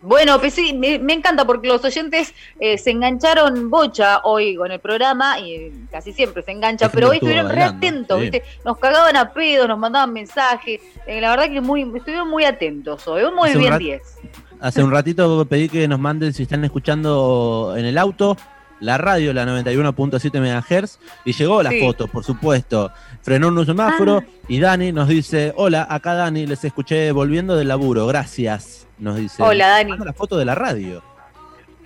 Bueno, 0.00 0.38
pues 0.38 0.54
sí, 0.54 0.72
me, 0.74 0.98
me 1.00 1.12
encanta 1.12 1.44
porque 1.44 1.66
los 1.66 1.84
oyentes 1.84 2.32
eh, 2.60 2.78
se 2.78 2.92
engancharon 2.92 3.68
bocha 3.68 4.20
hoy 4.22 4.54
con 4.54 4.70
el 4.70 4.78
programa 4.78 5.40
y 5.40 5.54
eh, 5.54 5.72
casi 5.90 6.12
siempre 6.12 6.42
se 6.44 6.52
engancha, 6.52 6.88
pero 6.88 7.08
hoy 7.08 7.16
estuvieron 7.16 7.48
re 7.50 7.64
atentos, 7.64 8.16
sí. 8.16 8.30
¿viste? 8.30 8.44
Nos 8.64 8.78
cagaban 8.78 9.16
a 9.16 9.32
pedos, 9.32 9.66
nos 9.66 9.76
mandaban 9.78 10.12
mensajes. 10.12 10.80
eh, 11.06 11.20
la 11.20 11.30
verdad 11.30 11.50
que 11.52 11.60
muy, 11.60 11.82
estuvieron 11.82 12.30
muy 12.30 12.44
atentos 12.44 13.08
hoy. 13.08 13.22
Muy 13.34 13.48
Hace 13.50 13.58
bien 13.58 13.72
rat- 13.72 13.78
10. 13.80 14.02
Hace 14.60 14.82
un 14.84 14.90
ratito 14.92 15.44
pedí 15.46 15.68
que 15.68 15.86
nos 15.88 15.98
manden 15.98 16.32
si 16.32 16.44
están 16.44 16.64
escuchando 16.64 17.74
en 17.76 17.84
el 17.84 17.98
auto 17.98 18.36
la 18.80 18.98
radio, 18.98 19.32
la 19.32 19.44
91.7 19.44 20.38
MHz, 20.40 20.98
y 21.24 21.32
llegó 21.32 21.62
la 21.62 21.70
Sí. 21.70 21.80
foto, 21.80 22.06
por 22.08 22.24
supuesto. 22.24 22.90
Frenó 23.22 23.48
un 23.48 23.66
semáforo 23.66 24.22
Ah. 24.24 24.30
y 24.48 24.60
Dani 24.60 24.92
nos 24.92 25.08
dice, 25.08 25.52
hola, 25.56 25.86
acá 25.90 26.14
Dani, 26.14 26.46
les 26.46 26.64
escuché 26.64 27.10
volviendo 27.12 27.56
del 27.56 27.68
laburo, 27.68 28.06
gracias, 28.06 28.86
nos 28.98 29.16
dice. 29.16 29.42
Hola, 29.42 29.68
Dani. 29.68 29.96
La 29.98 30.12
foto 30.12 30.36
de 30.38 30.44
la 30.44 30.54
radio. 30.54 31.02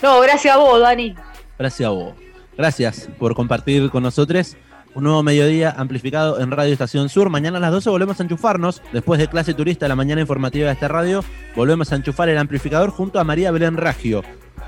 No, 0.02 0.20
gracias 0.20 0.54
a 0.54 0.58
vos, 0.58 0.80
Dani. 0.80 1.14
Gracias 1.58 1.86
a 1.86 1.90
vos. 1.90 2.14
Gracias 2.56 3.08
por 3.18 3.34
compartir 3.34 3.88
con 3.90 4.02
nosotros 4.02 4.56
un 4.94 5.04
nuevo 5.04 5.22
mediodía 5.22 5.74
amplificado 5.76 6.38
en 6.40 6.50
Radio 6.50 6.72
Estación 6.72 7.08
Sur. 7.08 7.30
Mañana 7.30 7.56
a 7.56 7.60
las 7.60 7.70
12 7.70 7.88
volvemos 7.88 8.20
a 8.20 8.24
enchufarnos. 8.24 8.82
Después 8.92 9.18
de 9.18 9.28
clase 9.28 9.54
turista, 9.54 9.88
la 9.88 9.96
mañana 9.96 10.20
informativa 10.20 10.66
de 10.66 10.74
esta 10.74 10.88
radio, 10.88 11.24
volvemos 11.56 11.90
a 11.92 11.96
enchufar 11.96 12.28
el 12.28 12.36
amplificador 12.36 12.90
junto 12.90 13.18
a 13.18 13.24
María 13.24 13.50
Belén 13.52 13.78
Ragio. 13.78 14.22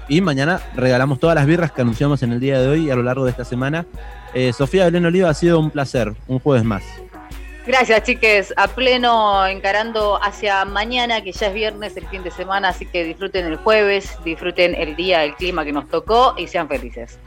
Y 0.08 0.20
mañana 0.20 0.60
regalamos 0.74 1.18
todas 1.18 1.34
las 1.34 1.46
birras 1.46 1.72
que 1.72 1.80
anunciamos 1.82 2.22
en 2.22 2.32
el 2.32 2.40
día 2.40 2.60
de 2.60 2.68
hoy 2.68 2.86
y 2.86 2.90
a 2.90 2.96
lo 2.96 3.02
largo 3.02 3.24
de 3.24 3.30
esta 3.30 3.44
semana. 3.44 3.86
Eh, 4.34 4.52
Sofía 4.52 4.84
Belén 4.84 5.06
Oliva, 5.06 5.30
ha 5.30 5.34
sido 5.34 5.58
un 5.58 5.70
placer. 5.70 6.12
Un 6.26 6.38
jueves 6.40 6.64
más. 6.64 6.82
Gracias, 7.66 8.02
chiques. 8.02 8.52
A 8.58 8.68
pleno 8.68 9.46
encarando 9.46 10.22
hacia 10.22 10.66
mañana, 10.66 11.22
que 11.22 11.32
ya 11.32 11.46
es 11.46 11.54
viernes, 11.54 11.96
el 11.96 12.06
fin 12.08 12.22
de 12.22 12.30
semana, 12.30 12.68
así 12.68 12.84
que 12.84 13.04
disfruten 13.04 13.46
el 13.46 13.56
jueves, 13.56 14.18
disfruten 14.22 14.74
el 14.74 14.94
día, 14.96 15.24
el 15.24 15.34
clima 15.34 15.64
que 15.64 15.72
nos 15.72 15.88
tocó 15.88 16.34
y 16.36 16.46
sean 16.46 16.68
felices. 16.68 17.18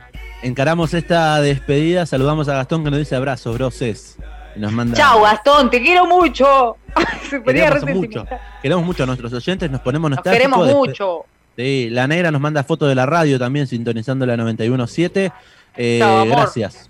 Encaramos 0.44 0.94
esta 0.94 1.42
despedida. 1.42 2.06
Saludamos 2.06 2.48
a 2.50 2.54
Gastón 2.54 2.84
que 2.84 2.92
nos 2.92 3.00
dice 3.00 3.16
abrazos, 3.16 3.58
groses. 3.58 4.18
Y 4.56 4.60
nos 4.60 4.72
manda. 4.72 4.96
Chau, 4.96 5.24
Gastón, 5.24 5.72
te 5.72 5.82
quiero 5.82 6.06
mucho. 6.06 6.78
Se 7.30 7.42
Queremos 7.42 7.82
re 7.82 7.94
mucho. 7.96 8.28
Queremos 8.62 8.86
mucho 8.86 9.04
a 9.04 9.06
nuestros 9.08 9.34
oyentes, 9.34 9.72
nos 9.72 9.82
ponemos 9.82 10.12
Nos 10.12 10.18
nostálgicos. 10.18 10.54
queremos 10.56 10.74
mucho. 10.76 11.26
Sí, 11.58 11.90
la 11.90 12.06
negra 12.06 12.30
nos 12.30 12.40
manda 12.40 12.64
foto 12.64 12.86
de 12.86 12.94
la 12.94 13.08
radio 13.08 13.40
también, 13.40 13.66
sintonizando 13.66 14.28
la 14.28 14.36
91.7. 14.38 15.34
Eh, 15.76 15.98
Chao, 16.00 16.26
gracias. 16.28 16.90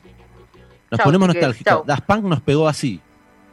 Nos 0.91 0.97
Chao, 0.97 1.05
ponemos 1.05 1.29
nostálgicos. 1.29 1.85
Das 1.85 2.01
Punk 2.01 2.25
nos 2.25 2.41
pegó 2.41 2.67
así. 2.67 2.99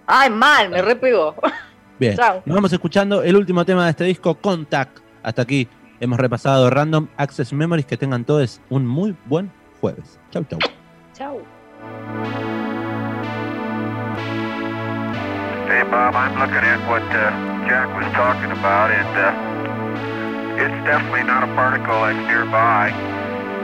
Ay, 0.08 0.28
mal, 0.28 0.70
me 0.70 0.82
repegó. 0.82 1.36
Bien. 2.00 2.16
Chao. 2.16 2.42
Nos 2.44 2.54
vamos 2.56 2.72
escuchando 2.72 3.22
el 3.22 3.36
último 3.36 3.64
tema 3.64 3.84
de 3.84 3.90
este 3.90 4.04
disco, 4.04 4.34
Contact. 4.34 4.98
Hasta 5.22 5.42
aquí 5.42 5.68
hemos 6.00 6.18
repasado 6.18 6.68
Random 6.68 7.06
Access 7.16 7.52
Memories. 7.52 7.86
Que 7.86 7.96
tengan 7.96 8.24
todos 8.24 8.60
un 8.68 8.84
muy 8.84 9.14
buen 9.26 9.52
jueves. 9.80 10.18
Chau, 10.32 10.44
chau. 10.50 10.58
Chau. 11.16 11.40
Hey, 15.68 15.82
Bob, 15.90 16.14
I'm 16.14 16.38
looking 16.38 16.56
at 16.56 16.80
what 16.90 17.02
uh, 17.02 17.30
Jack 17.68 17.88
was 17.96 18.06
talking 18.12 18.50
about, 18.50 18.90
and 18.90 19.16
uh, 19.16 19.73
it's 20.60 20.78
definitely 20.86 21.24
not 21.26 21.42
a 21.42 21.50
particle 21.58 22.06
that's 22.06 22.18
nearby. 22.30 22.94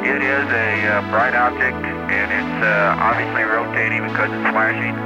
It 0.03 0.19
is 0.25 0.47
a 0.51 0.71
uh, 0.91 1.11
bright 1.12 1.37
object, 1.37 1.77
and 1.77 2.29
it's 2.33 2.59
uh, 2.65 2.97
obviously 2.99 3.45
rotating 3.47 4.03
because 4.09 4.33
it's 4.33 4.49
flashing. 4.51 4.97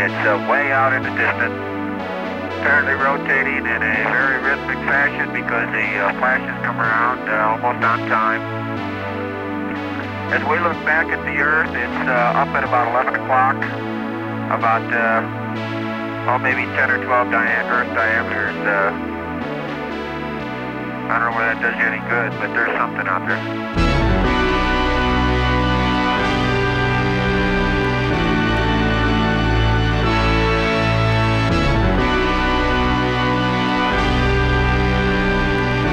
It's 0.00 0.20
uh, 0.24 0.40
way 0.48 0.72
out 0.72 0.94
in 0.96 1.02
the 1.02 1.12
distance, 1.18 1.58
apparently 2.62 2.96
rotating 2.96 3.66
in 3.66 3.80
a 3.82 3.96
very 4.08 4.38
rhythmic 4.40 4.80
fashion 4.88 5.28
because 5.36 5.66
the 5.74 5.86
uh, 6.00 6.16
flashes 6.22 6.54
come 6.64 6.78
around 6.80 7.28
uh, 7.28 7.52
almost 7.58 7.82
on 7.84 7.98
time. 8.08 8.40
As 10.32 10.40
we 10.48 10.56
look 10.62 10.78
back 10.88 11.12
at 11.12 11.20
the 11.28 11.36
Earth, 11.42 11.70
it's 11.74 12.02
uh, 12.08 12.40
up 12.40 12.48
at 12.56 12.64
about 12.64 12.88
11 12.94 13.20
o'clock, 13.20 13.58
about 14.48 14.86
oh, 16.30 16.38
maybe 16.38 16.62
10 16.72 16.90
or 16.90 17.04
12 17.04 17.30
dia- 17.30 17.66
Earth 17.68 17.90
diameters. 17.92 19.15
I 21.08 21.18
don't 21.20 21.30
know 21.30 21.36
whether 21.38 21.54
that 21.54 21.62
does 21.62 21.76
you 21.78 21.86
any 21.86 22.02
good, 22.10 22.30
but 22.40 22.50
there's 22.52 22.74
something 22.76 23.06
out 23.06 23.22
there. 23.30 23.38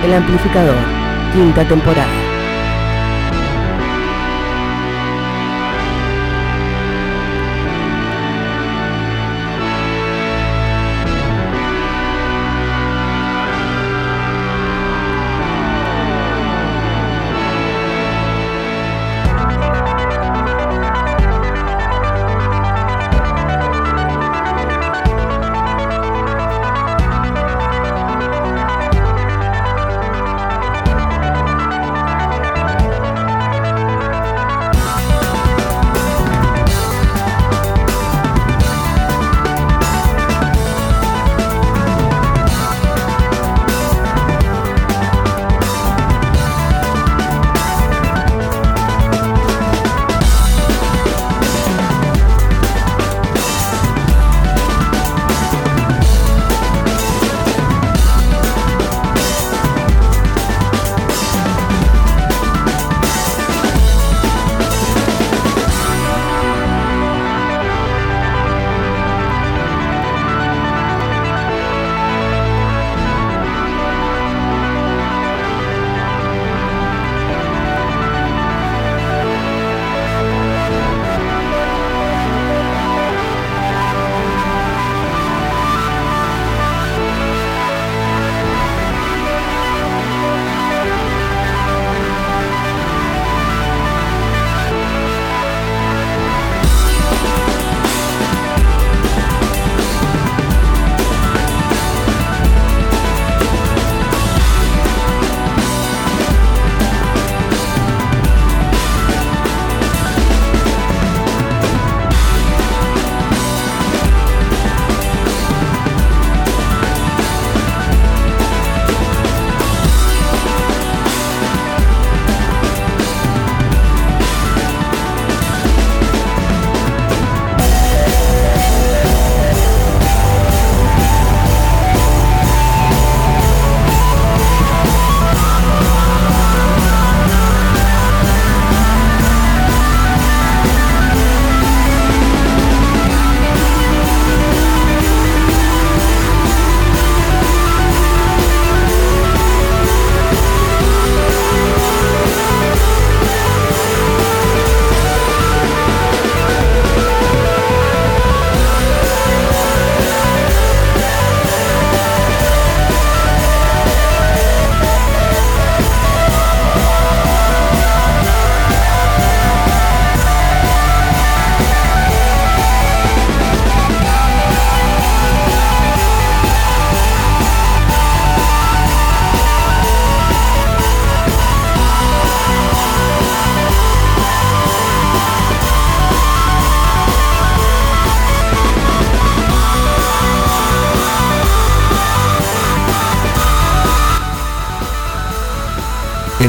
El 0.03 0.14
amplificador, 0.14 0.76
quinta 1.31 1.64
temporada. 1.64 2.22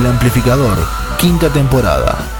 Amplificador, 0.06 0.76
quinta 1.18 1.48
temporada. 1.50 2.33